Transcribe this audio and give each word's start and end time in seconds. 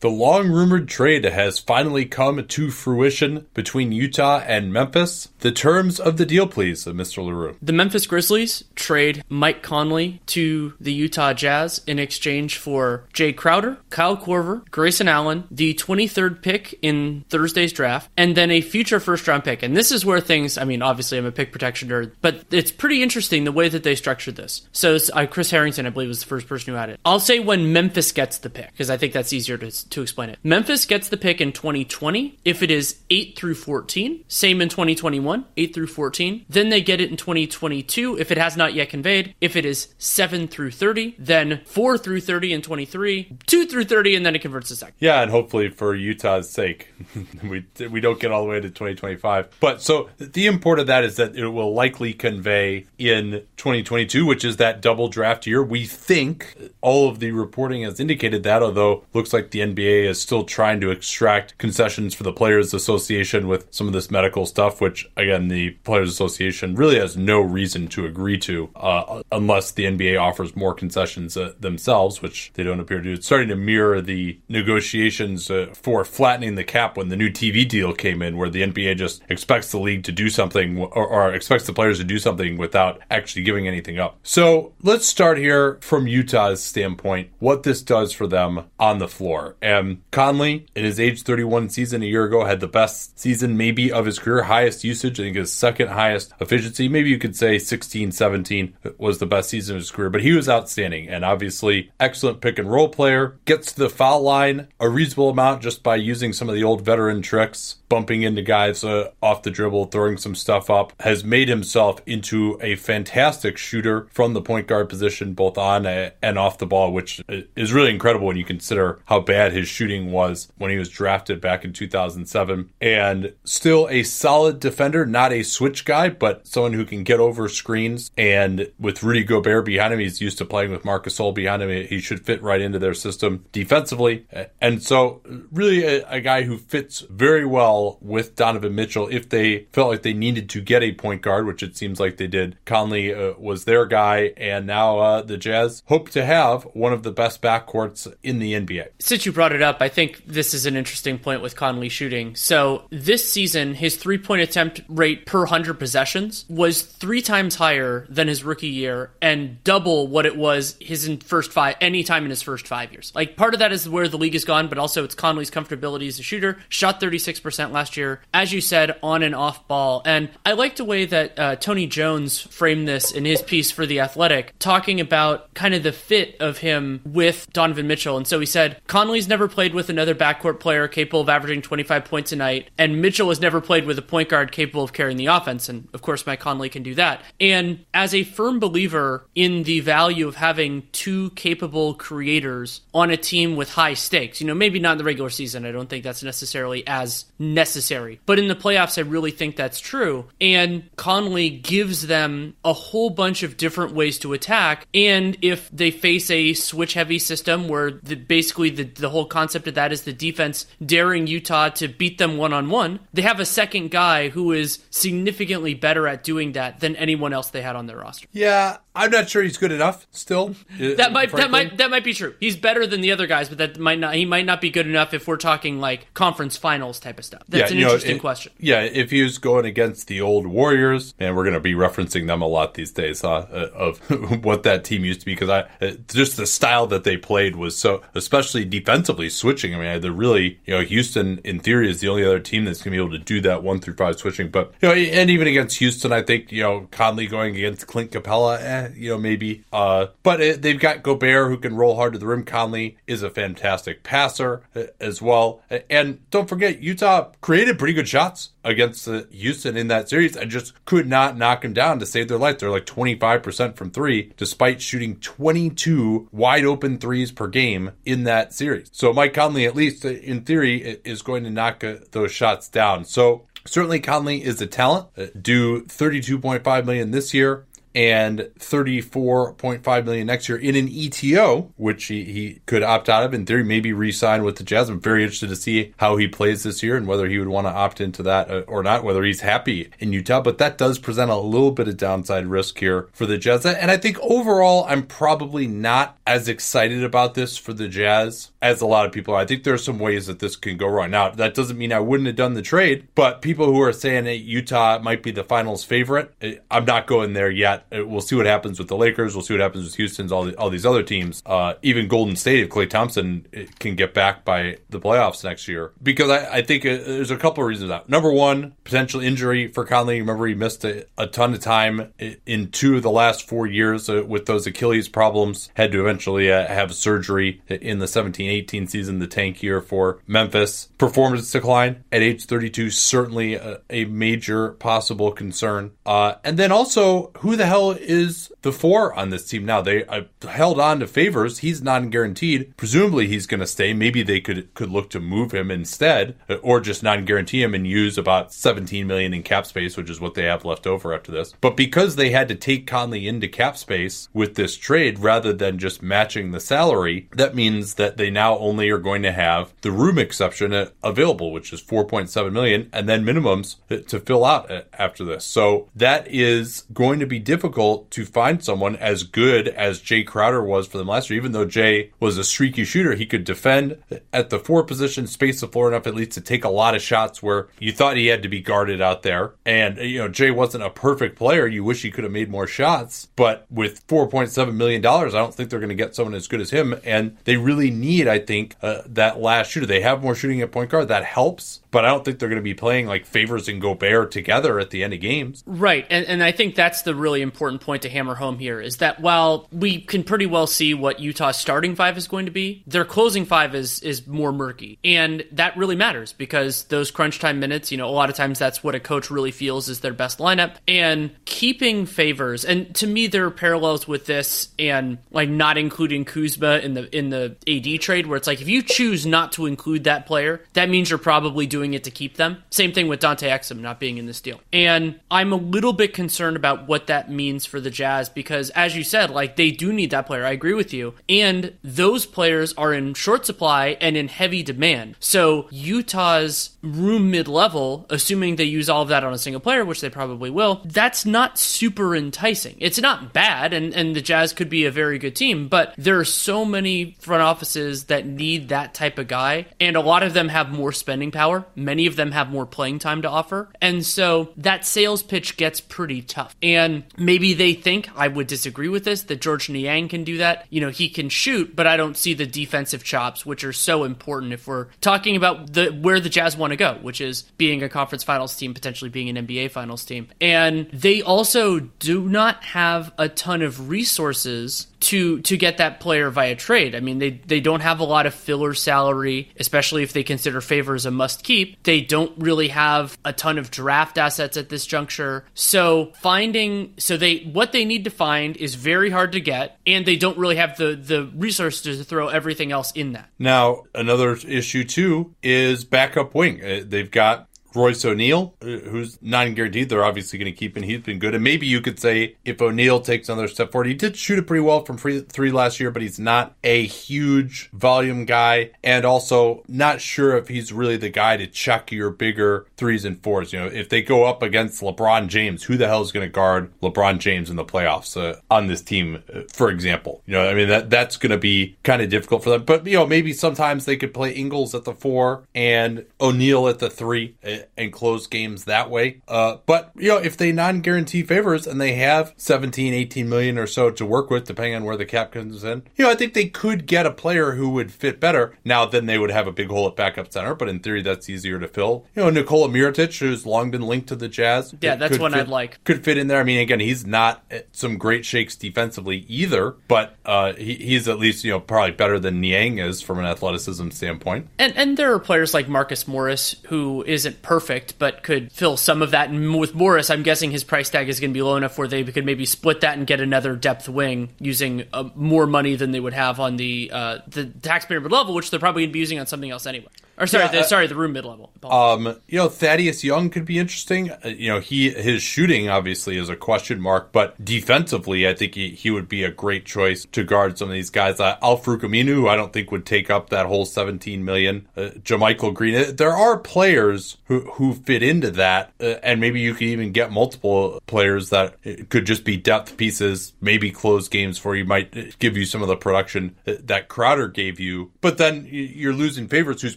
The 0.00 0.10
long 0.10 0.50
rumored 0.50 0.88
trade 0.88 1.24
has 1.24 1.58
finally 1.58 2.04
come 2.04 2.46
to 2.46 2.70
fruition 2.70 3.46
between 3.54 3.92
Utah 3.92 4.42
and 4.46 4.70
Memphis. 4.70 5.28
The 5.40 5.50
terms 5.50 5.98
of 5.98 6.18
the 6.18 6.26
deal, 6.26 6.46
please, 6.46 6.84
Mr. 6.84 7.24
Leroux. 7.24 7.56
The 7.62 7.72
Memphis 7.72 8.06
Grizzlies 8.06 8.64
trade 8.74 9.24
Mike 9.30 9.62
Conley 9.62 10.20
to 10.26 10.74
the 10.78 10.92
Utah 10.92 11.32
Jazz 11.32 11.80
in 11.86 11.98
exchange 11.98 12.58
for 12.58 13.04
Jae 13.14 13.34
Crowder, 13.34 13.78
Kyle 13.88 14.18
Korver, 14.18 14.70
Grayson 14.70 15.08
Allen, 15.08 15.44
the 15.50 15.72
23rd 15.72 16.42
pick 16.42 16.78
in 16.82 17.24
Thursday's 17.30 17.72
draft, 17.72 18.10
and 18.18 18.36
then 18.36 18.50
a 18.50 18.60
future 18.60 19.00
first 19.00 19.26
round 19.26 19.44
pick. 19.44 19.62
And 19.62 19.74
this 19.74 19.90
is 19.90 20.04
where 20.04 20.20
things, 20.20 20.58
I 20.58 20.64
mean, 20.64 20.82
obviously 20.82 21.16
I'm 21.16 21.24
a 21.24 21.32
pick 21.32 21.52
protection 21.52 21.88
nerd, 21.88 22.12
but 22.20 22.44
it's 22.50 22.70
pretty 22.70 23.02
interesting 23.02 23.44
the 23.44 23.52
way 23.52 23.70
that 23.70 23.82
they 23.82 23.94
structured 23.94 24.36
this. 24.36 24.68
So 24.72 24.98
uh, 25.14 25.24
Chris 25.24 25.50
Herrington, 25.50 25.86
I 25.86 25.90
believe, 25.90 26.08
was 26.08 26.20
the 26.20 26.26
first 26.26 26.46
person 26.46 26.74
who 26.74 26.78
had 26.78 26.90
it. 26.90 27.00
I'll 27.02 27.18
say 27.18 27.38
when 27.38 27.72
Memphis 27.72 28.12
gets 28.12 28.38
the 28.38 28.50
pick, 28.50 28.72
because 28.72 28.90
I 28.90 28.98
think 28.98 29.14
that's 29.14 29.32
easier 29.32 29.56
to 29.56 29.70
to 29.96 30.02
explain 30.02 30.30
it. 30.30 30.38
Memphis 30.42 30.86
gets 30.86 31.08
the 31.08 31.16
pick 31.16 31.40
in 31.40 31.52
2020 31.52 32.38
if 32.44 32.62
it 32.62 32.70
is 32.70 33.00
8 33.10 33.36
through 33.36 33.54
14. 33.54 34.24
Same 34.28 34.60
in 34.60 34.68
2021, 34.68 35.44
8 35.56 35.74
through 35.74 35.86
14. 35.88 36.44
Then 36.48 36.68
they 36.68 36.80
get 36.80 37.00
it 37.00 37.10
in 37.10 37.16
2022 37.16 38.18
if 38.18 38.30
it 38.30 38.38
has 38.38 38.56
not 38.56 38.74
yet 38.74 38.90
conveyed. 38.90 39.34
If 39.40 39.56
it 39.56 39.64
is 39.64 39.88
7 39.98 40.48
through 40.48 40.70
30, 40.70 41.16
then 41.18 41.62
4 41.66 41.98
through 41.98 42.20
30 42.20 42.52
and 42.52 42.62
23, 42.62 43.38
2 43.46 43.66
through 43.66 43.84
30, 43.84 44.16
and 44.16 44.26
then 44.26 44.36
it 44.36 44.42
converts 44.42 44.68
to 44.68 44.76
second. 44.76 44.94
Yeah, 44.98 45.22
and 45.22 45.30
hopefully 45.30 45.70
for 45.70 45.94
Utah's 45.94 46.50
sake, 46.50 46.92
we 47.42 47.64
we 47.88 48.00
don't 48.00 48.20
get 48.20 48.30
all 48.30 48.42
the 48.42 48.48
way 48.48 48.60
to 48.60 48.68
2025. 48.68 49.56
But 49.60 49.82
so 49.82 50.10
the 50.18 50.46
import 50.46 50.78
of 50.78 50.86
that 50.86 51.04
is 51.04 51.16
that 51.16 51.34
it 51.34 51.48
will 51.48 51.72
likely 51.72 52.12
convey 52.12 52.86
in 52.98 53.42
2022, 53.56 54.26
which 54.26 54.44
is 54.44 54.58
that 54.58 54.80
double 54.80 55.08
draft 55.08 55.46
year. 55.46 55.62
We 55.62 55.86
think 55.86 56.54
all 56.82 57.08
of 57.08 57.18
the 57.18 57.30
reporting 57.32 57.82
has 57.82 57.98
indicated 57.98 58.42
that, 58.42 58.62
although 58.62 59.04
looks 59.14 59.32
like 59.32 59.50
the 59.50 59.62
NBA 59.76 60.04
is 60.04 60.20
still 60.20 60.44
trying 60.44 60.80
to 60.80 60.90
extract 60.90 61.58
concessions 61.58 62.14
for 62.14 62.22
the 62.22 62.32
Players 62.32 62.72
Association 62.72 63.46
with 63.46 63.66
some 63.70 63.86
of 63.86 63.92
this 63.92 64.10
medical 64.10 64.46
stuff, 64.46 64.80
which 64.80 65.06
again 65.16 65.48
the 65.48 65.70
Players 65.84 66.10
Association 66.10 66.74
really 66.74 66.98
has 66.98 67.16
no 67.16 67.40
reason 67.40 67.88
to 67.88 68.06
agree 68.06 68.38
to 68.38 68.70
uh, 68.74 69.22
unless 69.30 69.70
the 69.70 69.84
NBA 69.84 70.20
offers 70.20 70.56
more 70.56 70.74
concessions 70.74 71.36
uh, 71.36 71.52
themselves, 71.60 72.22
which 72.22 72.52
they 72.54 72.62
don't 72.62 72.80
appear 72.80 72.98
to 72.98 73.04
do. 73.04 73.12
It's 73.12 73.26
starting 73.26 73.48
to 73.48 73.56
mirror 73.56 74.00
the 74.00 74.40
negotiations 74.48 75.50
uh, 75.50 75.72
for 75.74 76.04
flattening 76.04 76.54
the 76.54 76.64
cap 76.64 76.96
when 76.96 77.08
the 77.08 77.16
new 77.16 77.30
TV 77.30 77.68
deal 77.68 77.92
came 77.92 78.22
in, 78.22 78.36
where 78.36 78.48
the 78.48 78.62
NBA 78.62 78.96
just 78.96 79.22
expects 79.28 79.70
the 79.70 79.78
league 79.78 80.04
to 80.04 80.12
do 80.12 80.30
something 80.30 80.78
or, 80.78 81.06
or 81.06 81.34
expects 81.34 81.66
the 81.66 81.72
players 81.72 81.98
to 81.98 82.04
do 82.04 82.18
something 82.18 82.56
without 82.56 83.00
actually 83.10 83.42
giving 83.42 83.68
anything 83.68 83.98
up. 83.98 84.18
So 84.22 84.72
let's 84.82 85.06
start 85.06 85.38
here 85.38 85.78
from 85.80 86.06
Utah's 86.06 86.62
standpoint, 86.62 87.30
what 87.38 87.62
this 87.62 87.82
does 87.82 88.12
for 88.12 88.26
them 88.26 88.64
on 88.78 88.98
the 88.98 89.08
floor. 89.08 89.56
And 89.66 90.00
Conley, 90.12 90.64
in 90.76 90.84
his 90.84 91.00
age 91.00 91.22
31 91.24 91.70
season 91.70 92.00
a 92.00 92.06
year 92.06 92.22
ago, 92.22 92.44
had 92.44 92.60
the 92.60 92.68
best 92.68 93.18
season 93.18 93.56
maybe 93.56 93.90
of 93.90 94.06
his 94.06 94.20
career, 94.20 94.44
highest 94.44 94.84
usage, 94.84 95.18
I 95.18 95.24
think 95.24 95.36
his 95.36 95.52
second 95.52 95.88
highest 95.88 96.32
efficiency. 96.40 96.88
Maybe 96.88 97.10
you 97.10 97.18
could 97.18 97.34
say 97.34 97.58
16, 97.58 98.12
17 98.12 98.76
was 98.96 99.18
the 99.18 99.26
best 99.26 99.50
season 99.50 99.74
of 99.74 99.82
his 99.82 99.90
career, 99.90 100.08
but 100.08 100.22
he 100.22 100.30
was 100.30 100.48
outstanding 100.48 101.08
and 101.08 101.24
obviously 101.24 101.90
excellent 101.98 102.40
pick 102.40 102.60
and 102.60 102.70
roll 102.70 102.88
player. 102.88 103.40
Gets 103.44 103.72
to 103.72 103.80
the 103.80 103.90
foul 103.90 104.22
line 104.22 104.68
a 104.78 104.88
reasonable 104.88 105.30
amount 105.30 105.62
just 105.62 105.82
by 105.82 105.96
using 105.96 106.32
some 106.32 106.48
of 106.48 106.54
the 106.54 106.62
old 106.62 106.82
veteran 106.82 107.20
tricks, 107.20 107.78
bumping 107.88 108.22
into 108.22 108.42
guys 108.42 108.84
uh, 108.84 109.10
off 109.20 109.42
the 109.42 109.50
dribble, 109.50 109.86
throwing 109.86 110.16
some 110.16 110.36
stuff 110.36 110.70
up. 110.70 110.92
Has 111.00 111.24
made 111.24 111.48
himself 111.48 112.00
into 112.06 112.56
a 112.62 112.76
fantastic 112.76 113.58
shooter 113.58 114.06
from 114.12 114.32
the 114.32 114.42
point 114.42 114.68
guard 114.68 114.88
position, 114.88 115.34
both 115.34 115.58
on 115.58 115.86
and 115.86 116.38
off 116.38 116.58
the 116.58 116.66
ball, 116.66 116.92
which 116.92 117.20
is 117.56 117.72
really 117.72 117.90
incredible 117.90 118.28
when 118.28 118.36
you 118.36 118.44
consider 118.44 119.00
how 119.06 119.18
bad 119.18 119.55
his 119.56 119.68
shooting 119.68 120.12
was 120.12 120.48
when 120.56 120.70
he 120.70 120.76
was 120.76 120.88
drafted 120.88 121.40
back 121.40 121.64
in 121.64 121.72
2007. 121.72 122.70
And 122.80 123.34
still 123.42 123.88
a 123.90 124.04
solid 124.04 124.60
defender, 124.60 125.04
not 125.04 125.32
a 125.32 125.42
switch 125.42 125.84
guy, 125.84 126.08
but 126.08 126.46
someone 126.46 126.72
who 126.72 126.84
can 126.84 127.02
get 127.02 127.18
over 127.18 127.48
screens. 127.48 128.12
And 128.16 128.70
with 128.78 129.02
Rudy 129.02 129.24
Gobert 129.24 129.64
behind 129.64 129.92
him, 129.92 129.98
he's 129.98 130.20
used 130.20 130.38
to 130.38 130.44
playing 130.44 130.70
with 130.70 130.84
Marcus 130.84 131.16
Gasol 131.16 131.34
behind 131.34 131.62
him. 131.62 131.86
He 131.86 132.00
should 132.00 132.24
fit 132.24 132.42
right 132.42 132.60
into 132.60 132.78
their 132.78 132.94
system 132.94 133.44
defensively. 133.52 134.26
And 134.60 134.82
so, 134.82 135.22
really, 135.50 135.84
a, 135.84 136.08
a 136.08 136.20
guy 136.20 136.42
who 136.42 136.58
fits 136.58 137.00
very 137.10 137.44
well 137.44 137.98
with 138.00 138.36
Donovan 138.36 138.74
Mitchell 138.74 139.08
if 139.10 139.28
they 139.28 139.66
felt 139.72 139.88
like 139.88 140.02
they 140.02 140.12
needed 140.12 140.48
to 140.50 140.60
get 140.60 140.82
a 140.82 140.92
point 140.92 141.22
guard, 141.22 141.46
which 141.46 141.62
it 141.62 141.76
seems 141.76 142.00
like 142.00 142.16
they 142.16 142.26
did. 142.26 142.56
Conley 142.64 143.14
uh, 143.14 143.34
was 143.38 143.64
their 143.64 143.86
guy, 143.86 144.32
and 144.36 144.66
now 144.66 144.98
uh, 144.98 145.22
the 145.22 145.36
Jazz 145.36 145.82
hope 145.86 146.10
to 146.10 146.24
have 146.24 146.64
one 146.74 146.92
of 146.92 147.02
the 147.02 147.12
best 147.12 147.40
backcourts 147.40 148.12
in 148.22 148.38
the 148.38 148.52
NBA. 148.54 148.88
Since 148.98 149.26
you 149.26 149.32
brought 149.32 149.45
it 149.52 149.62
up, 149.62 149.78
I 149.80 149.88
think 149.88 150.24
this 150.26 150.54
is 150.54 150.66
an 150.66 150.76
interesting 150.76 151.18
point 151.18 151.42
with 151.42 151.56
Conley 151.56 151.88
shooting. 151.88 152.34
So 152.36 152.86
this 152.90 153.30
season, 153.30 153.74
his 153.74 153.96
three 153.96 154.18
point 154.18 154.42
attempt 154.42 154.82
rate 154.88 155.26
per 155.26 155.40
100 155.40 155.74
possessions 155.74 156.44
was 156.48 156.82
three 156.82 157.22
times 157.22 157.56
higher 157.56 158.06
than 158.08 158.28
his 158.28 158.44
rookie 158.44 158.68
year 158.68 159.10
and 159.20 159.62
double 159.64 160.08
what 160.08 160.26
it 160.26 160.36
was 160.36 160.76
his 160.80 161.06
first 161.24 161.52
five, 161.52 161.76
any 161.80 162.02
time 162.02 162.24
in 162.24 162.30
his 162.30 162.42
first 162.42 162.66
five 162.66 162.92
years. 162.92 163.12
Like 163.14 163.36
part 163.36 163.54
of 163.54 163.60
that 163.60 163.72
is 163.72 163.88
where 163.88 164.08
the 164.08 164.18
league 164.18 164.32
has 164.32 164.44
gone, 164.44 164.68
but 164.68 164.78
also 164.78 165.04
it's 165.04 165.14
Conley's 165.14 165.50
comfortability 165.50 166.08
as 166.08 166.18
a 166.18 166.22
shooter. 166.22 166.58
Shot 166.68 167.00
36% 167.00 167.72
last 167.72 167.96
year, 167.96 168.20
as 168.32 168.52
you 168.52 168.60
said, 168.60 168.98
on 169.02 169.22
and 169.22 169.34
off 169.34 169.66
ball. 169.68 170.02
And 170.04 170.30
I 170.44 170.52
liked 170.52 170.78
the 170.78 170.84
way 170.84 171.04
that 171.06 171.38
uh, 171.38 171.56
Tony 171.56 171.86
Jones 171.86 172.40
framed 172.40 172.88
this 172.88 173.12
in 173.12 173.24
his 173.24 173.42
piece 173.42 173.70
for 173.70 173.86
The 173.86 174.00
Athletic, 174.00 174.54
talking 174.58 175.00
about 175.00 175.52
kind 175.54 175.74
of 175.74 175.82
the 175.82 175.92
fit 175.92 176.36
of 176.40 176.58
him 176.58 177.00
with 177.04 177.48
Donovan 177.52 177.86
Mitchell. 177.86 178.16
And 178.16 178.26
so 178.26 178.40
he 178.40 178.46
said, 178.46 178.80
Conley's 178.86 179.28
never 179.28 179.35
played 179.46 179.74
with 179.74 179.90
another 179.90 180.14
backcourt 180.14 180.58
player 180.58 180.88
capable 180.88 181.20
of 181.20 181.28
averaging 181.28 181.62
25 181.62 182.04
points 182.06 182.32
a 182.32 182.36
night, 182.36 182.70
and 182.78 183.02
Mitchell 183.02 183.28
has 183.28 183.40
never 183.40 183.60
played 183.60 183.84
with 183.84 183.98
a 183.98 184.02
point 184.02 184.30
guard 184.30 184.52
capable 184.52 184.82
of 184.82 184.92
carrying 184.92 185.18
the 185.18 185.26
offense. 185.26 185.68
And 185.68 185.88
of 185.92 186.02
course, 186.02 186.26
Mike 186.26 186.40
Conley 186.40 186.68
can 186.68 186.82
do 186.82 186.94
that. 186.94 187.22
And 187.38 187.84
as 187.92 188.14
a 188.14 188.24
firm 188.24 188.58
believer 188.58 189.26
in 189.34 189.64
the 189.64 189.80
value 189.80 190.26
of 190.26 190.36
having 190.36 190.88
two 190.92 191.30
capable 191.30 191.94
creators 191.94 192.80
on 192.94 193.10
a 193.10 193.16
team 193.16 193.56
with 193.56 193.70
high 193.70 193.94
stakes, 193.94 194.40
you 194.40 194.46
know, 194.46 194.54
maybe 194.54 194.78
not 194.78 194.92
in 194.92 194.98
the 194.98 195.04
regular 195.04 195.30
season, 195.30 195.66
I 195.66 195.72
don't 195.72 195.88
think 195.88 196.04
that's 196.04 196.22
necessarily 196.22 196.86
as 196.86 197.26
necessary, 197.38 198.20
but 198.26 198.38
in 198.38 198.48
the 198.48 198.56
playoffs, 198.56 198.98
I 198.98 199.02
really 199.02 199.30
think 199.30 199.56
that's 199.56 199.80
true. 199.80 200.26
And 200.40 200.88
Conley 200.96 201.50
gives 201.50 202.06
them 202.06 202.54
a 202.64 202.72
whole 202.72 203.10
bunch 203.10 203.42
of 203.42 203.56
different 203.56 203.92
ways 203.92 204.18
to 204.20 204.32
attack. 204.32 204.86
And 204.94 205.36
if 205.42 205.70
they 205.70 205.90
face 205.90 206.30
a 206.30 206.54
switch 206.54 206.94
heavy 206.94 207.18
system 207.18 207.68
where 207.68 207.90
the, 207.90 208.14
basically 208.14 208.70
the, 208.70 208.84
the 208.84 209.10
whole 209.10 209.25
concept 209.26 209.68
of 209.68 209.74
that 209.74 209.92
is 209.92 210.02
the 210.02 210.12
defense 210.12 210.66
daring 210.84 211.26
Utah 211.26 211.68
to 211.70 211.88
beat 211.88 212.18
them 212.18 212.36
one 212.36 212.52
on 212.52 212.70
one, 212.70 213.00
they 213.12 213.22
have 213.22 213.40
a 213.40 213.44
second 213.44 213.90
guy 213.90 214.28
who 214.28 214.52
is 214.52 214.80
significantly 214.90 215.74
better 215.74 216.06
at 216.08 216.24
doing 216.24 216.52
that 216.52 216.80
than 216.80 216.96
anyone 216.96 217.32
else 217.32 217.50
they 217.50 217.62
had 217.62 217.76
on 217.76 217.86
their 217.86 217.98
roster. 217.98 218.26
Yeah, 218.32 218.78
I'm 218.96 219.10
not 219.10 219.28
sure 219.28 219.42
he's 219.42 219.58
good 219.58 219.72
enough 219.72 220.06
still. 220.10 220.54
That 220.78 221.12
might 221.12 221.30
frankly. 221.30 221.40
that 221.40 221.50
might 221.50 221.78
that 221.78 221.90
might 221.90 222.04
be 222.04 222.14
true. 222.14 222.34
He's 222.40 222.56
better 222.56 222.86
than 222.86 223.02
the 223.02 223.12
other 223.12 223.26
guys, 223.26 223.48
but 223.48 223.58
that 223.58 223.78
might 223.78 223.98
not 223.98 224.14
he 224.14 224.24
might 224.24 224.46
not 224.46 224.60
be 224.60 224.70
good 224.70 224.86
enough 224.86 225.12
if 225.14 225.28
we're 225.28 225.36
talking 225.36 225.80
like 225.80 226.12
conference 226.14 226.56
finals 226.56 226.98
type 227.00 227.18
of 227.18 227.24
stuff. 227.24 227.42
That's 227.48 227.70
yeah, 227.70 227.76
an 227.76 227.82
interesting 227.82 228.10
know, 228.12 228.16
it, 228.16 228.20
question. 228.20 228.52
Yeah, 228.58 228.80
if 228.80 229.10
he 229.10 229.22
was 229.22 229.38
going 229.38 229.66
against 229.66 230.08
the 230.08 230.20
old 230.20 230.46
Warriors, 230.46 231.14
and 231.18 231.36
we're 231.36 231.44
going 231.44 231.54
to 231.54 231.60
be 231.60 231.74
referencing 231.74 232.26
them 232.26 232.42
a 232.42 232.46
lot 232.46 232.74
these 232.74 232.92
days, 232.92 233.20
huh, 233.20 233.46
uh, 233.50 233.70
of 233.74 233.98
what 234.44 234.62
that 234.62 234.84
team 234.84 235.04
used 235.04 235.20
to 235.20 235.26
be 235.26 235.34
because 235.34 235.50
I 235.50 235.68
uh, 235.84 235.92
just 236.08 236.36
the 236.36 236.46
style 236.46 236.86
that 236.88 237.04
they 237.04 237.16
played 237.16 237.56
was 237.56 237.76
so 237.76 238.02
especially 238.14 238.64
defensively 238.64 239.15
aggressively 239.16 239.30
switching. 239.30 239.74
I 239.74 239.78
mean, 239.78 240.00
they're 240.00 240.12
really, 240.12 240.60
you 240.66 240.74
know, 240.74 240.80
Houston 240.82 241.38
in 241.44 241.60
theory 241.60 241.90
is 241.90 242.00
the 242.00 242.08
only 242.08 242.24
other 242.24 242.40
team 242.40 242.64
that's 242.64 242.82
going 242.82 242.92
to 242.92 242.98
be 242.98 243.04
able 243.04 243.18
to 243.18 243.24
do 243.24 243.40
that 243.42 243.62
one 243.62 243.80
through 243.80 243.94
five 243.94 244.18
switching. 244.18 244.50
But, 244.50 244.72
you 244.80 244.88
know, 244.88 244.94
and 244.94 245.30
even 245.30 245.48
against 245.48 245.78
Houston, 245.78 246.12
I 246.12 246.22
think, 246.22 246.52
you 246.52 246.62
know, 246.62 246.88
Conley 246.90 247.26
going 247.26 247.56
against 247.56 247.86
Clint 247.86 248.10
Capela, 248.10 248.60
eh, 248.60 248.90
you 248.94 249.10
know, 249.10 249.18
maybe. 249.18 249.64
Uh, 249.72 250.08
but 250.22 250.40
it, 250.40 250.62
they've 250.62 250.78
got 250.78 251.02
Gobert 251.02 251.48
who 251.48 251.58
can 251.58 251.76
roll 251.76 251.96
hard 251.96 252.12
to 252.12 252.18
the 252.18 252.26
rim. 252.26 252.44
Conley 252.44 252.98
is 253.06 253.22
a 253.22 253.30
fantastic 253.30 254.02
passer 254.02 254.62
uh, 254.74 254.84
as 255.00 255.22
well. 255.22 255.62
And 255.90 256.28
don't 256.30 256.48
forget, 256.48 256.82
Utah 256.82 257.32
created 257.40 257.78
pretty 257.78 257.94
good 257.94 258.08
shots 258.08 258.50
against 258.66 259.08
Houston 259.30 259.76
in 259.76 259.88
that 259.88 260.08
series 260.08 260.36
and 260.36 260.50
just 260.50 260.84
could 260.84 261.06
not 261.06 261.36
knock 261.36 261.64
him 261.64 261.72
down 261.72 261.98
to 262.00 262.06
save 262.06 262.28
their 262.28 262.38
life. 262.38 262.58
They're 262.58 262.70
like 262.70 262.84
25% 262.84 263.76
from 263.76 263.90
three, 263.90 264.32
despite 264.36 264.82
shooting 264.82 265.16
22 265.16 266.28
wide 266.32 266.64
open 266.64 266.98
threes 266.98 267.32
per 267.32 267.46
game 267.46 267.92
in 268.04 268.24
that 268.24 268.52
series. 268.52 268.88
So 268.92 269.12
Mike 269.12 269.34
Conley, 269.34 269.66
at 269.66 269.76
least 269.76 270.04
in 270.04 270.42
theory, 270.42 270.98
is 271.04 271.22
going 271.22 271.44
to 271.44 271.50
knock 271.50 271.84
uh, 271.84 271.96
those 272.10 272.32
shots 272.32 272.68
down. 272.68 273.04
So 273.04 273.46
certainly 273.64 274.00
Conley 274.00 274.42
is 274.42 274.60
a 274.60 274.66
talent. 274.66 275.06
Uh, 275.16 275.26
do 275.40 275.82
32.5 275.82 276.84
million 276.84 277.12
this 277.12 277.32
year 277.32 277.66
and 277.96 278.40
34.5 278.58 280.04
million 280.04 280.26
next 280.26 280.50
year 280.50 280.58
in 280.58 280.76
an 280.76 280.86
ETO, 280.86 281.72
which 281.76 282.04
he, 282.04 282.24
he 282.24 282.60
could 282.66 282.82
opt 282.82 283.08
out 283.08 283.24
of. 283.24 283.32
In 283.32 283.46
theory, 283.46 283.64
maybe 283.64 283.94
re-sign 283.94 284.44
with 284.44 284.56
the 284.56 284.64
Jazz. 284.64 284.90
I'm 284.90 285.00
very 285.00 285.22
interested 285.22 285.48
to 285.48 285.56
see 285.56 285.94
how 285.96 286.18
he 286.18 286.28
plays 286.28 286.62
this 286.62 286.82
year 286.82 286.98
and 286.98 287.06
whether 287.06 287.26
he 287.26 287.38
would 287.38 287.48
want 287.48 287.66
to 287.66 287.72
opt 287.72 288.02
into 288.02 288.22
that 288.24 288.50
uh, 288.50 288.64
or 288.68 288.82
not, 288.82 289.02
whether 289.02 289.24
he's 289.24 289.40
happy 289.40 289.90
in 289.98 290.12
Utah. 290.12 290.42
But 290.42 290.58
that 290.58 290.76
does 290.76 290.98
present 290.98 291.30
a 291.30 291.36
little 291.36 291.70
bit 291.70 291.88
of 291.88 291.96
downside 291.96 292.46
risk 292.46 292.78
here 292.78 293.08
for 293.14 293.24
the 293.24 293.38
Jazz. 293.38 293.64
And 293.64 293.90
I 293.90 293.96
think 293.96 294.18
overall, 294.20 294.84
I'm 294.86 295.06
probably 295.06 295.66
not 295.66 296.18
as 296.26 296.48
excited 296.48 297.02
about 297.02 297.32
this 297.32 297.56
for 297.56 297.72
the 297.72 297.88
Jazz 297.88 298.50
as 298.60 298.82
a 298.82 298.86
lot 298.86 299.06
of 299.06 299.12
people. 299.12 299.34
I 299.34 299.46
think 299.46 299.64
there 299.64 299.74
are 299.74 299.78
some 299.78 299.98
ways 299.98 300.26
that 300.26 300.40
this 300.40 300.54
can 300.56 300.76
go 300.76 300.86
wrong. 300.88 301.10
Now, 301.10 301.30
that 301.30 301.54
doesn't 301.54 301.78
mean 301.78 301.92
I 301.92 302.00
wouldn't 302.00 302.26
have 302.26 302.36
done 302.36 302.52
the 302.52 302.62
trade, 302.62 303.08
but 303.14 303.40
people 303.40 303.66
who 303.66 303.80
are 303.80 303.92
saying 303.92 304.24
that 304.24 304.38
Utah 304.38 304.98
might 304.98 305.22
be 305.22 305.30
the 305.30 305.44
finals 305.44 305.84
favorite, 305.84 306.34
eh, 306.42 306.56
I'm 306.70 306.84
not 306.84 307.06
going 307.06 307.32
there 307.32 307.50
yet. 307.50 307.85
Uh, 307.94 308.06
we'll 308.06 308.20
see 308.20 308.36
what 308.36 308.46
happens 308.46 308.78
with 308.78 308.88
the 308.88 308.96
Lakers. 308.96 309.34
We'll 309.34 309.44
see 309.44 309.54
what 309.54 309.60
happens 309.60 309.84
with 309.84 309.94
Houston's 309.96 310.32
all 310.32 310.44
the, 310.44 310.58
all 310.58 310.70
these 310.70 310.86
other 310.86 311.02
teams. 311.02 311.42
Uh, 311.46 311.74
even 311.82 312.08
Golden 312.08 312.36
State, 312.36 312.64
if 312.64 312.68
Klay 312.70 312.88
Thompson 312.88 313.46
uh, 313.56 313.60
can 313.78 313.94
get 313.96 314.14
back 314.14 314.44
by 314.44 314.78
the 314.90 315.00
playoffs 315.00 315.44
next 315.44 315.68
year, 315.68 315.92
because 316.02 316.30
I, 316.30 316.58
I 316.58 316.62
think 316.62 316.84
uh, 316.84 316.96
there's 316.96 317.30
a 317.30 317.36
couple 317.36 317.64
of 317.64 317.68
reasons 317.68 317.88
that. 317.88 318.08
Number 318.08 318.32
one, 318.32 318.74
potential 318.84 319.20
injury 319.20 319.68
for 319.68 319.84
Conley. 319.84 320.20
Remember, 320.20 320.46
he 320.46 320.54
missed 320.54 320.84
a, 320.84 321.06
a 321.18 321.26
ton 321.26 321.54
of 321.54 321.60
time 321.60 322.12
in 322.46 322.70
two 322.70 322.96
of 322.96 323.02
the 323.02 323.10
last 323.10 323.48
four 323.48 323.66
years 323.66 324.08
with 324.08 324.46
those 324.46 324.66
Achilles 324.66 325.08
problems. 325.08 325.70
Had 325.74 325.92
to 325.92 326.00
eventually 326.00 326.50
uh, 326.50 326.66
have 326.66 326.94
surgery 326.94 327.62
in 327.68 327.98
the 327.98 328.06
17-18 328.06 328.88
season, 328.88 329.18
the 329.18 329.26
tank 329.26 329.62
year 329.62 329.80
for 329.80 330.20
Memphis. 330.26 330.88
Performance 330.98 331.50
decline 331.50 332.04
at 332.12 332.22
age 332.22 332.46
32, 332.46 332.90
certainly 332.90 333.54
a, 333.54 333.80
a 333.90 334.04
major 334.06 334.70
possible 334.72 335.32
concern. 335.32 335.92
Uh, 336.04 336.34
and 336.44 336.58
then 336.58 336.72
also, 336.72 337.30
who 337.38 337.56
the 337.56 337.66
hell 337.66 337.75
hell 337.76 337.90
is 337.92 338.50
the 338.62 338.72
four 338.72 339.12
on 339.14 339.28
this 339.30 339.46
team 339.46 339.66
now? 339.66 339.82
They 339.82 340.04
uh, 340.06 340.22
held 340.48 340.80
on 340.80 341.00
to 341.00 341.06
Favors. 341.06 341.58
He's 341.58 341.82
non 341.82 342.08
guaranteed. 342.08 342.74
Presumably 342.76 343.26
he's 343.26 343.46
going 343.46 343.60
to 343.60 343.66
stay. 343.66 343.92
Maybe 343.92 344.22
they 344.22 344.40
could 344.40 344.72
could 344.74 344.90
look 344.90 345.10
to 345.10 345.20
move 345.20 345.52
him 345.52 345.70
instead, 345.70 346.36
uh, 346.48 346.54
or 346.56 346.80
just 346.80 347.02
non 347.02 347.24
guarantee 347.24 347.62
him 347.62 347.74
and 347.74 347.86
use 347.86 348.16
about 348.16 348.52
17 348.52 349.06
million 349.06 349.34
in 349.34 349.42
cap 349.42 349.66
space, 349.66 349.96
which 349.96 350.08
is 350.08 350.20
what 350.20 350.34
they 350.34 350.44
have 350.44 350.64
left 350.64 350.86
over 350.86 351.12
after 351.12 351.30
this. 351.30 351.52
But 351.60 351.76
because 351.76 352.16
they 352.16 352.30
had 352.30 352.48
to 352.48 352.54
take 352.54 352.86
Conley 352.86 353.28
into 353.28 353.48
cap 353.48 353.76
space 353.76 354.28
with 354.32 354.54
this 354.54 354.76
trade 354.76 355.18
rather 355.18 355.52
than 355.52 355.78
just 355.78 356.02
matching 356.02 356.50
the 356.50 356.60
salary, 356.60 357.28
that 357.32 357.54
means 357.54 357.94
that 357.94 358.16
they 358.16 358.30
now 358.30 358.56
only 358.58 358.88
are 358.88 358.98
going 358.98 359.22
to 359.22 359.32
have 359.32 359.74
the 359.82 359.90
room 359.90 360.18
exception 360.18 360.72
uh, 360.72 360.88
available, 361.02 361.52
which 361.52 361.72
is 361.72 361.82
4.7 361.82 362.52
million, 362.52 362.88
and 362.92 363.06
then 363.06 363.24
minimums 363.24 363.76
to 363.88 364.18
fill 364.18 364.44
out 364.46 364.70
after 364.94 365.24
this. 365.24 365.44
So 365.44 365.88
that 365.94 366.26
is 366.28 366.84
going 366.92 367.20
to 367.20 367.26
be 367.26 367.38
difficult 367.38 367.55
difficult 367.56 368.10
to 368.10 368.26
find 368.26 368.62
someone 368.62 368.94
as 368.96 369.22
good 369.22 369.66
as 369.68 370.02
Jae 370.02 370.26
Crowder 370.26 370.62
was 370.62 370.86
for 370.86 370.98
them 370.98 371.06
last 371.06 371.30
year. 371.30 371.38
Even 371.38 371.52
though 371.52 371.64
Jae 371.64 372.10
was 372.20 372.36
a 372.36 372.44
streaky 372.44 372.84
shooter, 372.84 373.14
he 373.14 373.24
could 373.24 373.44
defend 373.44 373.96
at 374.30 374.50
the 374.50 374.58
four 374.58 374.84
position, 374.84 375.26
space 375.26 375.62
the 375.62 375.66
floor 375.66 375.88
enough 375.88 376.06
at 376.06 376.14
least 376.14 376.32
to 376.32 376.42
take 376.42 376.64
a 376.64 376.68
lot 376.68 376.94
of 376.94 377.00
shots 377.00 377.42
where 377.42 377.68
you 377.80 377.92
thought 377.92 378.18
he 378.18 378.26
had 378.26 378.42
to 378.42 378.50
be 378.50 378.60
guarded 378.60 379.00
out 379.00 379.22
there. 379.22 379.54
And, 379.64 379.96
you 379.96 380.18
know, 380.18 380.28
Jae 380.28 380.54
wasn't 380.54 380.84
a 380.84 380.90
perfect 380.90 381.38
player. 381.38 381.66
You 381.66 381.82
wish 381.82 382.02
he 382.02 382.10
could 382.10 382.24
have 382.24 382.32
made 382.32 382.50
more 382.50 382.66
shots. 382.66 383.28
But 383.36 383.64
with 383.70 384.06
$4.7 384.06 384.74
million, 384.74 385.04
I 385.06 385.28
don't 385.30 385.54
think 385.54 385.70
they're 385.70 385.80
going 385.80 385.88
to 385.88 385.94
get 385.94 386.14
someone 386.14 386.34
as 386.34 386.48
good 386.48 386.60
as 386.60 386.68
him. 386.68 386.94
And 387.04 387.38
they 387.44 387.56
really 387.56 387.90
need, 387.90 388.28
I 388.28 388.38
think, 388.38 388.76
uh, 388.82 389.00
that 389.06 389.40
last 389.40 389.70
shooter. 389.70 389.86
They 389.86 390.02
have 390.02 390.22
more 390.22 390.34
shooting 390.34 390.60
at 390.60 390.72
point 390.72 390.90
guard. 390.90 391.08
That 391.08 391.24
helps 391.24 391.80
but 391.96 392.04
I 392.04 392.08
don't 392.08 392.26
think 392.26 392.38
they're 392.38 392.50
going 392.50 392.60
to 392.60 392.62
be 392.62 392.74
playing 392.74 393.06
like 393.06 393.24
Favors 393.24 393.68
and 393.68 393.80
Gobert 393.80 394.30
together 394.30 394.78
at 394.78 394.90
the 394.90 395.02
end 395.02 395.14
of 395.14 395.20
games. 395.20 395.64
Right. 395.64 396.06
And, 396.10 396.26
and 396.26 396.44
I 396.44 396.52
think 396.52 396.74
that's 396.74 397.00
the 397.00 397.14
really 397.14 397.40
important 397.40 397.80
point 397.80 398.02
to 398.02 398.10
hammer 398.10 398.34
home 398.34 398.58
here 398.58 398.82
is 398.82 398.98
that 398.98 399.18
while 399.18 399.66
we 399.72 400.02
can 400.02 400.22
pretty 400.22 400.44
well 400.44 400.66
see 400.66 400.92
what 400.92 401.20
Utah's 401.20 401.56
starting 401.56 401.94
five 401.96 402.18
is 402.18 402.28
going 402.28 402.44
to 402.44 402.52
be, 402.52 402.84
their 402.86 403.06
closing 403.06 403.46
five 403.46 403.74
is, 403.74 404.00
is 404.00 404.26
more 404.26 404.52
murky. 404.52 404.98
And 405.04 405.42
that 405.52 405.74
really 405.78 405.96
matters 405.96 406.34
because 406.34 406.84
those 406.84 407.10
crunch 407.10 407.38
time 407.38 407.60
minutes, 407.60 407.90
you 407.90 407.96
know, 407.96 408.10
a 408.10 408.12
lot 408.12 408.28
of 408.28 408.36
times 408.36 408.58
that's 408.58 408.84
what 408.84 408.94
a 408.94 409.00
coach 409.00 409.30
really 409.30 409.50
feels 409.50 409.88
is 409.88 410.00
their 410.00 410.12
best 410.12 410.38
lineup. 410.38 410.74
And 410.86 411.34
keeping 411.46 412.04
Favors, 412.04 412.66
and 412.66 412.94
to 412.96 413.06
me, 413.06 413.26
there 413.26 413.46
are 413.46 413.50
parallels 413.50 414.06
with 414.06 414.26
this 414.26 414.68
and 414.78 415.16
like 415.30 415.48
not 415.48 415.78
including 415.78 416.26
Kuzma 416.26 416.76
in 416.80 416.92
the 416.92 417.16
in 417.16 417.30
the 417.30 417.56
AD 417.66 418.02
trade, 418.02 418.26
where 418.26 418.36
it's 418.36 418.46
like 418.46 418.60
if 418.60 418.68
you 418.68 418.82
choose 418.82 419.24
not 419.24 419.52
to 419.52 419.64
include 419.64 420.04
that 420.04 420.26
player, 420.26 420.62
that 420.74 420.90
means 420.90 421.08
you're 421.08 421.18
probably 421.18 421.64
doing 421.64 421.85
doing 421.86 421.94
it 421.94 422.04
to 422.04 422.10
keep 422.10 422.36
them. 422.36 422.62
Same 422.70 422.92
thing 422.92 423.06
with 423.06 423.20
Dante 423.20 423.48
Exum 423.48 423.78
not 423.78 424.00
being 424.00 424.18
in 424.18 424.26
this 424.26 424.40
deal. 424.40 424.60
And 424.72 425.20
I'm 425.30 425.52
a 425.52 425.56
little 425.56 425.92
bit 425.92 426.14
concerned 426.14 426.56
about 426.56 426.88
what 426.88 427.06
that 427.06 427.30
means 427.30 427.64
for 427.64 427.80
the 427.80 427.90
Jazz 427.90 428.28
because, 428.28 428.70
as 428.70 428.96
you 428.96 429.04
said, 429.04 429.30
like 429.30 429.54
they 429.54 429.70
do 429.70 429.92
need 429.92 430.10
that 430.10 430.26
player. 430.26 430.44
I 430.44 430.50
agree 430.50 430.74
with 430.74 430.92
you. 430.92 431.14
And 431.28 431.74
those 431.84 432.26
players 432.26 432.74
are 432.74 432.92
in 432.92 433.14
short 433.14 433.46
supply 433.46 433.96
and 434.00 434.16
in 434.16 434.26
heavy 434.26 434.64
demand. 434.64 435.14
So 435.20 435.68
Utah's 435.70 436.70
room 436.82 437.30
mid 437.30 437.46
level, 437.46 438.06
assuming 438.10 438.56
they 438.56 438.64
use 438.64 438.88
all 438.88 439.02
of 439.02 439.08
that 439.08 439.22
on 439.24 439.32
a 439.32 439.38
single 439.38 439.60
player, 439.60 439.84
which 439.84 440.00
they 440.00 440.10
probably 440.10 440.50
will, 440.50 440.80
that's 440.84 441.24
not 441.24 441.58
super 441.58 442.16
enticing. 442.16 442.76
It's 442.78 443.00
not 443.00 443.32
bad, 443.32 443.72
and, 443.72 443.94
and 443.94 444.16
the 444.16 444.20
Jazz 444.20 444.52
could 444.52 444.70
be 444.70 444.86
a 444.86 444.90
very 444.90 445.18
good 445.18 445.36
team, 445.36 445.68
but 445.68 445.94
there 445.96 446.18
are 446.18 446.24
so 446.24 446.64
many 446.64 447.16
front 447.20 447.42
offices 447.42 448.04
that 448.04 448.26
need 448.26 448.70
that 448.70 448.94
type 448.94 449.18
of 449.18 449.28
guy, 449.28 449.66
and 449.80 449.96
a 449.96 450.00
lot 450.00 450.22
of 450.22 450.34
them 450.34 450.48
have 450.48 450.70
more 450.70 450.92
spending 450.92 451.30
power 451.30 451.64
Many 451.76 452.06
of 452.06 452.16
them 452.16 452.32
have 452.32 452.50
more 452.50 452.66
playing 452.66 452.98
time 452.98 453.22
to 453.22 453.28
offer. 453.28 453.68
And 453.80 454.04
so 454.04 454.52
that 454.56 454.84
sales 454.84 455.22
pitch 455.22 455.56
gets 455.56 455.80
pretty 455.80 456.22
tough. 456.22 456.56
And 456.62 457.04
maybe 457.16 457.54
they 457.54 457.74
think, 457.74 458.08
I 458.16 458.28
would 458.28 458.46
disagree 458.46 458.88
with 458.88 459.04
this, 459.04 459.22
that 459.24 459.40
Georges 459.40 459.70
Niang 459.70 460.08
can 460.08 460.24
do 460.24 460.38
that. 460.38 460.66
You 460.70 460.80
know, 460.80 460.90
he 460.90 461.08
can 461.08 461.28
shoot, 461.28 461.76
but 461.76 461.86
I 461.86 461.96
don't 461.96 462.16
see 462.16 462.34
the 462.34 462.46
defensive 462.46 463.04
chops, 463.04 463.44
which 463.44 463.64
are 463.64 463.72
so 463.72 464.04
important 464.04 464.52
if 464.52 464.66
we're 464.66 464.86
talking 465.00 465.36
about 465.36 465.72
the 465.72 465.90
where 465.90 466.20
the 466.20 466.28
Jazz 466.28 466.56
want 466.56 466.72
to 466.72 466.76
go, 466.76 466.98
which 467.02 467.20
is 467.20 467.42
being 467.56 467.82
a 467.82 467.88
conference 467.88 468.24
finals 468.24 468.56
team, 468.56 468.74
potentially 468.74 469.10
being 469.10 469.36
an 469.36 469.46
NBA 469.46 469.70
finals 469.70 470.04
team. 470.04 470.28
And 470.40 470.88
they 470.90 471.22
also 471.22 471.80
do 471.80 472.28
not 472.28 472.64
have 472.64 473.12
a 473.18 473.28
ton 473.28 473.62
of 473.62 473.88
resources 473.88 474.86
to 475.06 475.40
to 475.42 475.56
get 475.56 475.78
that 475.78 476.00
player 476.00 476.30
via 476.30 476.56
trade. 476.56 476.94
I 476.94 477.00
mean, 477.00 477.18
they 477.18 477.30
they 477.46 477.60
don't 477.60 477.80
have 477.80 478.00
a 478.00 478.04
lot 478.04 478.26
of 478.26 478.34
filler 478.34 478.74
salary, 478.74 479.50
especially 479.58 480.02
if 480.02 480.12
they 480.12 480.24
consider 480.24 480.60
Favors 480.60 481.06
a 481.06 481.10
must 481.10 481.44
keep. 481.44 481.82
They 481.84 482.00
don't 482.00 482.32
really 482.38 482.68
have 482.68 483.16
a 483.24 483.32
ton 483.32 483.58
of 483.58 483.70
draft 483.70 484.18
assets 484.18 484.56
at 484.56 484.68
this 484.68 484.84
juncture. 484.84 485.44
So 485.54 486.12
finding 486.20 486.94
so 486.98 487.16
they 487.16 487.38
what 487.52 487.72
they 487.72 487.84
need 487.84 488.04
to 488.04 488.10
find 488.10 488.56
is 488.56 488.74
very 488.74 489.10
hard 489.10 489.32
to 489.32 489.40
get, 489.40 489.78
and 489.86 490.04
they 490.04 490.16
don't 490.16 490.38
really 490.38 490.56
have 490.56 490.76
the 490.76 490.96
the 490.96 491.30
resources 491.34 491.98
to 491.98 492.04
throw 492.04 492.28
everything 492.28 492.72
else 492.72 492.90
in 492.92 493.12
that. 493.12 493.30
Now, 493.38 493.84
another 493.94 494.32
issue 494.32 494.84
too 494.84 495.34
is 495.42 495.84
backup 495.84 496.34
wing. 496.34 496.64
Uh, 496.64 496.82
they've 496.84 497.10
got 497.10 497.45
Royce 497.76 498.04
O'Neale, 498.04 498.54
uh, 498.62 498.66
who's 498.66 499.18
not 499.22 499.54
guaranteed, 499.54 499.88
they're 499.88 500.04
obviously 500.04 500.38
going 500.38 500.52
to 500.52 500.58
keep, 500.58 500.76
and 500.76 500.84
he's 500.84 501.00
been 501.00 501.18
good. 501.18 501.34
And 501.34 501.44
maybe 501.44 501.66
you 501.66 501.80
could 501.80 502.00
say 502.00 502.36
if 502.44 502.60
O'Neale 502.60 503.00
takes 503.00 503.28
another 503.28 503.48
step 503.48 503.72
forward, 503.72 503.86
he 503.86 503.94
did 503.94 504.16
shoot 504.16 504.38
it 504.38 504.46
pretty 504.46 504.62
well 504.62 504.84
from 504.84 504.96
free, 504.96 505.20
three 505.20 505.52
last 505.52 505.78
year, 505.78 505.90
but 505.90 506.02
he's 506.02 506.18
not 506.18 506.54
a 506.64 506.84
huge 506.86 507.70
volume 507.72 508.24
guy, 508.24 508.70
and 508.82 509.04
also 509.04 509.62
not 509.68 510.00
sure 510.00 510.36
if 510.36 510.48
he's 510.48 510.72
really 510.72 510.96
the 510.96 511.10
guy 511.10 511.36
to 511.36 511.46
check 511.46 511.92
your 511.92 512.10
bigger 512.10 512.66
threes 512.76 513.04
and 513.04 513.22
fours. 513.22 513.52
You 513.52 513.60
know, 513.60 513.66
if 513.66 513.88
they 513.88 514.02
go 514.02 514.24
up 514.24 514.42
against 514.42 514.82
LeBron 514.82 515.28
James, 515.28 515.64
who 515.64 515.76
the 515.76 515.86
hell 515.86 516.02
is 516.02 516.12
going 516.12 516.26
to 516.26 516.32
guard 516.32 516.72
LeBron 516.80 517.18
James 517.18 517.50
in 517.50 517.56
the 517.56 517.64
playoffs 517.64 518.16
uh, 518.16 518.40
on 518.50 518.66
this 518.66 518.82
team, 518.82 519.22
uh, 519.32 519.42
for 519.52 519.70
example? 519.70 520.22
You 520.26 520.32
know, 520.32 520.48
I 520.48 520.54
mean 520.54 520.68
that 520.68 520.90
that's 520.90 521.16
going 521.16 521.30
to 521.30 521.38
be 521.38 521.76
kind 521.82 522.02
of 522.02 522.08
difficult 522.08 522.44
for 522.44 522.50
them. 522.50 522.64
But 522.64 522.86
you 522.86 522.94
know, 522.94 523.06
maybe 523.06 523.32
sometimes 523.32 523.84
they 523.84 523.96
could 523.96 524.14
play 524.14 524.32
Ingles 524.32 524.74
at 524.74 524.84
the 524.84 524.94
four 524.94 525.44
and 525.54 526.04
O'Neale 526.20 526.68
at 526.68 526.78
the 526.78 526.90
three. 526.90 527.36
And 527.76 527.92
close 527.92 528.26
games 528.26 528.64
that 528.64 528.90
way. 528.90 529.22
Uh, 529.28 529.56
but 529.66 529.92
you 529.96 530.08
know, 530.08 530.18
if 530.18 530.36
they 530.36 530.52
non-guarantee 530.52 531.22
Favors 531.22 531.66
and 531.66 531.80
they 531.80 531.94
have 531.94 532.34
17, 532.36 532.94
18 532.94 533.28
million 533.28 533.58
or 533.58 533.66
so 533.66 533.90
to 533.90 534.06
work 534.06 534.30
with, 534.30 534.46
depending 534.46 534.74
on 534.74 534.84
where 534.84 534.96
the 534.96 535.04
cap 535.04 535.32
comes 535.32 535.64
in, 535.64 535.82
you 535.96 536.04
know, 536.04 536.10
I 536.10 536.14
think 536.14 536.34
they 536.34 536.46
could 536.46 536.86
get 536.86 537.06
a 537.06 537.10
player 537.10 537.52
who 537.52 537.70
would 537.70 537.92
fit 537.92 538.20
better. 538.20 538.56
Now, 538.64 538.86
then 538.86 539.06
they 539.06 539.18
would 539.18 539.30
have 539.30 539.46
a 539.46 539.52
big 539.52 539.68
hole 539.68 539.86
at 539.88 539.96
backup 539.96 540.32
center, 540.32 540.54
but 540.54 540.68
in 540.68 540.80
theory, 540.80 541.02
that's 541.02 541.28
easier 541.28 541.58
to 541.58 541.68
fill. 541.68 542.06
You 542.14 542.22
know, 542.22 542.30
Nikola 542.30 542.68
Mirotic, 542.68 543.18
who's 543.18 543.46
long 543.46 543.70
been 543.70 543.82
linked 543.82 544.08
to 544.08 544.16
the 544.16 544.28
Jazz. 544.28 544.74
Yeah, 544.80 544.96
that's 544.96 545.18
one 545.18 545.32
fit- 545.32 545.40
I'd 545.42 545.48
like. 545.48 545.82
Could 545.84 546.04
fit 546.04 546.18
in 546.18 546.28
there. 546.28 546.40
I 546.40 546.44
mean, 546.44 546.60
again, 546.60 546.80
he's 546.80 547.06
not 547.06 547.44
some 547.72 547.98
great 547.98 548.24
shakes 548.24 548.56
defensively 548.56 549.24
either, 549.28 549.74
but 549.88 550.16
uh, 550.24 550.52
he, 550.54 550.74
he's 550.74 551.08
at 551.08 551.18
least 551.18 551.44
you 551.44 551.50
know 551.50 551.60
probably 551.60 551.92
better 551.92 552.18
than 552.18 552.40
Niang 552.40 552.78
is 552.78 553.00
from 553.02 553.18
an 553.18 553.24
athleticism 553.24 553.90
standpoint. 553.90 554.48
And 554.58 554.76
and 554.76 554.96
there 554.96 555.12
are 555.12 555.18
players 555.18 555.54
like 555.54 555.68
Marcus 555.68 556.06
Morris 556.06 556.56
who 556.68 557.04
isn't 557.06 557.42
perfect 557.42 557.55
but 557.98 558.22
could 558.22 558.52
fill 558.52 558.76
some 558.76 559.02
of 559.02 559.10
that. 559.12 559.30
And 559.30 559.58
with 559.58 559.74
Morris, 559.74 560.10
I'm 560.10 560.22
guessing 560.22 560.50
his 560.50 560.64
price 560.64 560.90
tag 560.90 561.08
is 561.08 561.20
going 561.20 561.30
to 561.30 561.34
be 561.34 561.42
low 561.42 561.56
enough 561.56 561.78
where 561.78 561.88
they 561.88 562.04
could 562.04 562.24
maybe 562.24 562.46
split 562.46 562.80
that 562.82 562.96
and 562.96 563.06
get 563.06 563.20
another 563.20 563.56
depth 563.56 563.88
wing 563.88 564.30
using 564.38 564.84
uh, 564.92 565.08
more 565.14 565.46
money 565.46 565.76
than 565.76 565.90
they 565.90 566.00
would 566.00 566.14
have 566.14 566.40
on 566.40 566.56
the 566.56 566.90
uh, 566.92 567.18
the 567.28 567.46
taxpayer 567.46 568.00
level, 568.00 568.34
which 568.34 568.50
they're 568.50 568.60
probably 568.60 568.82
going 568.82 568.90
to 568.90 568.94
be 568.94 568.98
using 569.00 569.18
on 569.18 569.26
something 569.26 569.50
else 569.50 569.66
anyway. 569.66 569.88
Or 570.18 570.26
sorry, 570.26 570.44
Yeah, 570.44 570.50
the, 570.52 570.60
uh, 570.60 570.64
sorry, 570.64 570.86
the 570.86 570.94
room 570.94 571.12
mid 571.12 571.24
level. 571.24 571.52
Um, 571.62 572.16
you 572.26 572.38
know, 572.38 572.48
Thaddeus 572.48 573.04
Young 573.04 573.28
could 573.28 573.44
be 573.44 573.58
interesting. 573.58 574.10
Uh, 574.10 574.28
you 574.28 574.50
know, 574.50 574.60
he 574.60 574.90
his 574.90 575.22
shooting 575.22 575.68
obviously 575.68 576.16
is 576.16 576.28
a 576.28 576.36
question 576.36 576.80
mark, 576.80 577.12
but 577.12 577.42
defensively, 577.44 578.26
I 578.26 578.34
think 578.34 578.54
he, 578.54 578.70
he 578.70 578.90
would 578.90 579.08
be 579.08 579.24
a 579.24 579.30
great 579.30 579.64
choice 579.66 580.06
to 580.12 580.24
guard 580.24 580.56
some 580.58 580.68
of 580.68 580.74
these 580.74 580.90
guys. 580.90 581.20
Uh, 581.20 581.36
Al 581.42 581.58
Aminu, 581.58 582.28
I 582.28 582.36
don't 582.36 582.52
think 582.52 582.70
would 582.70 582.86
take 582.86 583.10
up 583.10 583.30
that 583.30 583.46
whole 583.46 583.64
17 583.66 584.24
million. 584.24 584.66
Uh, 584.76 584.90
JaMychal 585.02 585.52
Green. 585.52 585.74
Uh, 585.74 585.92
There 585.94 586.12
are 586.16 586.38
players 586.38 587.18
who 587.26 587.40
who 587.52 587.74
fit 587.74 588.02
into 588.02 588.30
that, 588.32 588.72
uh, 588.80 588.94
and 589.02 589.20
maybe 589.20 589.40
you 589.40 589.52
could 589.52 589.64
even 589.68 589.92
get 589.92 590.10
multiple 590.10 590.80
players 590.86 591.30
that 591.30 591.56
uh, 591.66 591.72
could 591.90 592.06
just 592.06 592.24
be 592.24 592.36
depth 592.36 592.76
pieces, 592.76 593.34
maybe 593.40 593.70
close 593.70 594.08
games 594.08 594.38
for 594.38 594.56
you, 594.56 594.64
might 594.64 595.18
give 595.18 595.36
you 595.36 595.44
some 595.44 595.60
of 595.62 595.68
the 595.68 595.76
production 595.76 596.36
that 596.44 596.66
that 596.68 596.88
Crowder 596.88 597.28
gave 597.28 597.60
you. 597.60 597.92
But 598.00 598.16
then 598.18 598.46
you're 598.50 598.92
losing 598.94 599.28
favorites 599.28 599.62
who's 599.62 599.76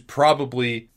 probably 0.00 0.29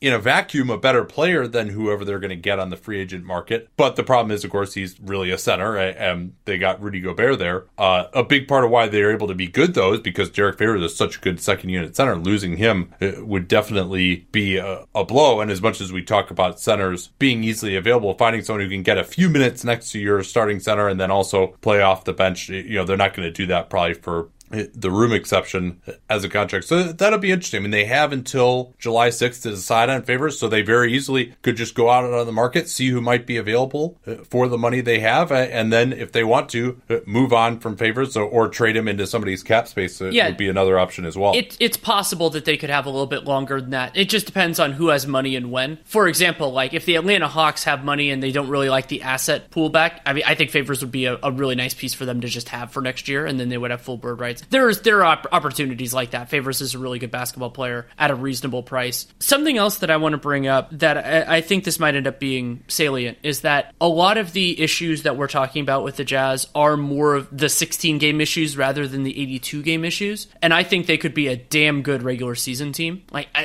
in 0.01 0.13
a 0.13 0.19
vacuum 0.19 0.69
a 0.69 0.77
better 0.77 1.03
player 1.03 1.47
than 1.47 1.69
whoever 1.69 2.05
they're 2.05 2.19
going 2.19 2.29
to 2.29 2.35
get 2.35 2.59
on 2.59 2.69
the 2.69 2.77
free 2.77 2.99
agent 2.99 3.25
market. 3.25 3.69
But 3.77 3.95
the 3.95 4.03
problem 4.03 4.31
is, 4.31 4.43
of 4.43 4.51
course, 4.51 4.73
he's 4.73 4.99
really 4.99 5.31
a 5.31 5.37
center, 5.37 5.77
and 5.77 6.33
they 6.45 6.57
got 6.57 6.81
Rudy 6.81 6.99
Gobert 6.99 7.39
there. 7.39 7.65
Uh, 7.77 8.05
a 8.13 8.23
big 8.23 8.47
part 8.47 8.63
of 8.63 8.71
why 8.71 8.87
they're 8.87 9.11
able 9.11 9.27
to 9.27 9.35
be 9.35 9.47
good, 9.47 9.73
though, 9.73 9.93
is 9.93 9.99
because 9.99 10.29
Derrick 10.29 10.57
Favors 10.57 10.81
is 10.81 10.95
such 10.95 11.17
a 11.17 11.19
good 11.19 11.39
second 11.39 11.69
unit 11.69 11.95
center. 11.95 12.15
Losing 12.15 12.57
him 12.57 12.93
uh, 13.01 13.11
would 13.19 13.47
definitely 13.47 14.27
be 14.31 14.57
a, 14.57 14.85
a 14.93 15.03
blow. 15.03 15.41
And 15.41 15.51
as 15.51 15.61
much 15.61 15.81
as 15.81 15.91
we 15.91 16.03
talk 16.03 16.31
about 16.31 16.59
centers 16.59 17.07
being 17.19 17.43
easily 17.43 17.75
available, 17.75 18.13
finding 18.15 18.43
someone 18.43 18.63
who 18.63 18.69
can 18.69 18.83
get 18.83 18.97
a 18.97 19.03
few 19.03 19.29
minutes 19.29 19.63
next 19.63 19.91
to 19.91 19.99
your 19.99 20.23
starting 20.23 20.59
center 20.59 20.87
and 20.87 20.99
then 20.99 21.11
also 21.11 21.47
play 21.61 21.81
off 21.81 22.03
the 22.03 22.13
bench, 22.13 22.49
you 22.49 22.75
know, 22.75 22.85
they're 22.85 22.97
not 22.97 23.13
going 23.13 23.27
to 23.27 23.31
do 23.31 23.45
that 23.47 23.69
probably 23.69 23.93
for 23.93 24.29
the 24.73 24.91
room 24.91 25.11
exception 25.13 25.81
as 26.09 26.23
a 26.23 26.29
contract. 26.29 26.65
So 26.65 26.83
that'll 26.83 27.19
be 27.19 27.31
interesting. 27.31 27.59
I 27.59 27.61
mean, 27.61 27.71
they 27.71 27.85
have 27.85 28.11
until 28.13 28.73
July 28.79 29.09
6th 29.09 29.41
to 29.43 29.49
decide 29.49 29.89
on 29.89 30.03
Favors, 30.03 30.37
so 30.39 30.47
they 30.47 30.61
very 30.61 30.93
easily 30.93 31.33
could 31.41 31.55
just 31.57 31.75
go 31.75 31.89
out 31.89 32.05
on 32.05 32.25
the 32.25 32.31
market, 32.31 32.69
see 32.69 32.89
who 32.89 33.01
might 33.01 33.25
be 33.25 33.37
available 33.37 33.97
uh, 34.05 34.15
for 34.29 34.47
the 34.47 34.57
money 34.57 34.81
they 34.81 34.99
have, 34.99 35.31
and 35.31 35.73
then 35.73 35.91
if 35.93 36.11
they 36.11 36.23
want 36.23 36.49
to, 36.49 36.79
uh, 36.89 36.97
move 37.05 37.33
on 37.33 37.59
from 37.59 37.75
Favors 37.77 38.15
or, 38.15 38.23
or 38.25 38.47
trade 38.47 38.75
them 38.75 38.87
into 38.87 39.07
somebody's 39.07 39.43
cap 39.43 39.67
space 39.67 40.01
uh, 40.01 40.09
Yeah. 40.09 40.27
would 40.27 40.37
be 40.37 40.49
another 40.49 40.77
option 40.77 41.05
as 41.05 41.17
well. 41.17 41.33
It, 41.33 41.57
it's 41.59 41.77
possible 41.77 42.29
that 42.31 42.45
they 42.45 42.57
could 42.57 42.69
have 42.69 42.85
a 42.85 42.89
little 42.89 43.07
bit 43.07 43.23
longer 43.23 43.59
than 43.59 43.71
that. 43.71 43.97
It 43.97 44.09
just 44.09 44.25
depends 44.25 44.59
on 44.59 44.73
who 44.73 44.89
has 44.89 45.07
money 45.07 45.35
and 45.35 45.51
when. 45.51 45.79
For 45.85 46.07
example, 46.07 46.51
like 46.51 46.73
if 46.73 46.85
the 46.85 46.95
Atlanta 46.95 47.27
Hawks 47.27 47.63
have 47.63 47.83
money 47.83 48.11
and 48.11 48.21
they 48.21 48.31
don't 48.31 48.49
really 48.49 48.69
like 48.69 48.87
the 48.87 49.01
asset 49.01 49.49
pool 49.51 49.69
back, 49.69 50.01
I 50.05 50.13
mean, 50.13 50.23
I 50.27 50.35
think 50.35 50.51
Favors 50.51 50.81
would 50.81 50.91
be 50.91 51.05
a, 51.05 51.17
a 51.23 51.31
really 51.31 51.55
nice 51.55 51.73
piece 51.73 51.93
for 51.93 52.05
them 52.05 52.21
to 52.21 52.27
just 52.27 52.49
have 52.49 52.71
for 52.71 52.81
next 52.81 53.07
year, 53.07 53.25
and 53.25 53.39
then 53.39 53.49
they 53.49 53.57
would 53.57 53.71
have 53.71 53.81
full 53.81 53.97
bird 53.97 54.19
rights. 54.19 54.42
There's 54.49 54.81
there 54.81 55.03
are 55.03 55.21
opportunities 55.31 55.93
like 55.93 56.11
that. 56.11 56.29
Favors 56.29 56.61
is 56.61 56.73
a 56.73 56.79
really 56.79 56.99
good 56.99 57.11
basketball 57.11 57.49
player 57.51 57.87
at 57.97 58.11
a 58.11 58.15
reasonable 58.15 58.63
price. 58.63 59.07
Something 59.19 59.57
else 59.57 59.77
that 59.79 59.89
I 59.91 59.97
want 59.97 60.13
to 60.13 60.17
bring 60.17 60.47
up 60.47 60.69
that 60.79 60.97
I, 60.97 61.37
I 61.37 61.41
think 61.41 61.63
this 61.63 61.79
might 61.79 61.95
end 61.95 62.07
up 62.07 62.19
being 62.19 62.63
salient 62.67 63.17
is 63.23 63.41
that 63.41 63.73
a 63.81 63.87
lot 63.87 64.17
of 64.17 64.33
the 64.33 64.59
issues 64.61 65.03
that 65.03 65.17
we're 65.17 65.27
talking 65.27 65.61
about 65.61 65.83
with 65.83 65.97
the 65.97 66.03
Jazz 66.03 66.47
are 66.55 66.77
more 66.77 67.15
of 67.15 67.35
the 67.35 67.49
16 67.49 67.97
game 67.97 68.21
issues 68.21 68.57
rather 68.57 68.87
than 68.87 69.03
the 69.03 69.19
82 69.21 69.61
game 69.63 69.85
issues, 69.85 70.27
and 70.41 70.53
I 70.53 70.63
think 70.63 70.85
they 70.87 70.97
could 70.97 71.13
be 71.13 71.27
a 71.27 71.35
damn 71.35 71.81
good 71.81 72.03
regular 72.03 72.35
season 72.35 72.71
team. 72.71 73.03
Like 73.11 73.27
I- 73.35 73.43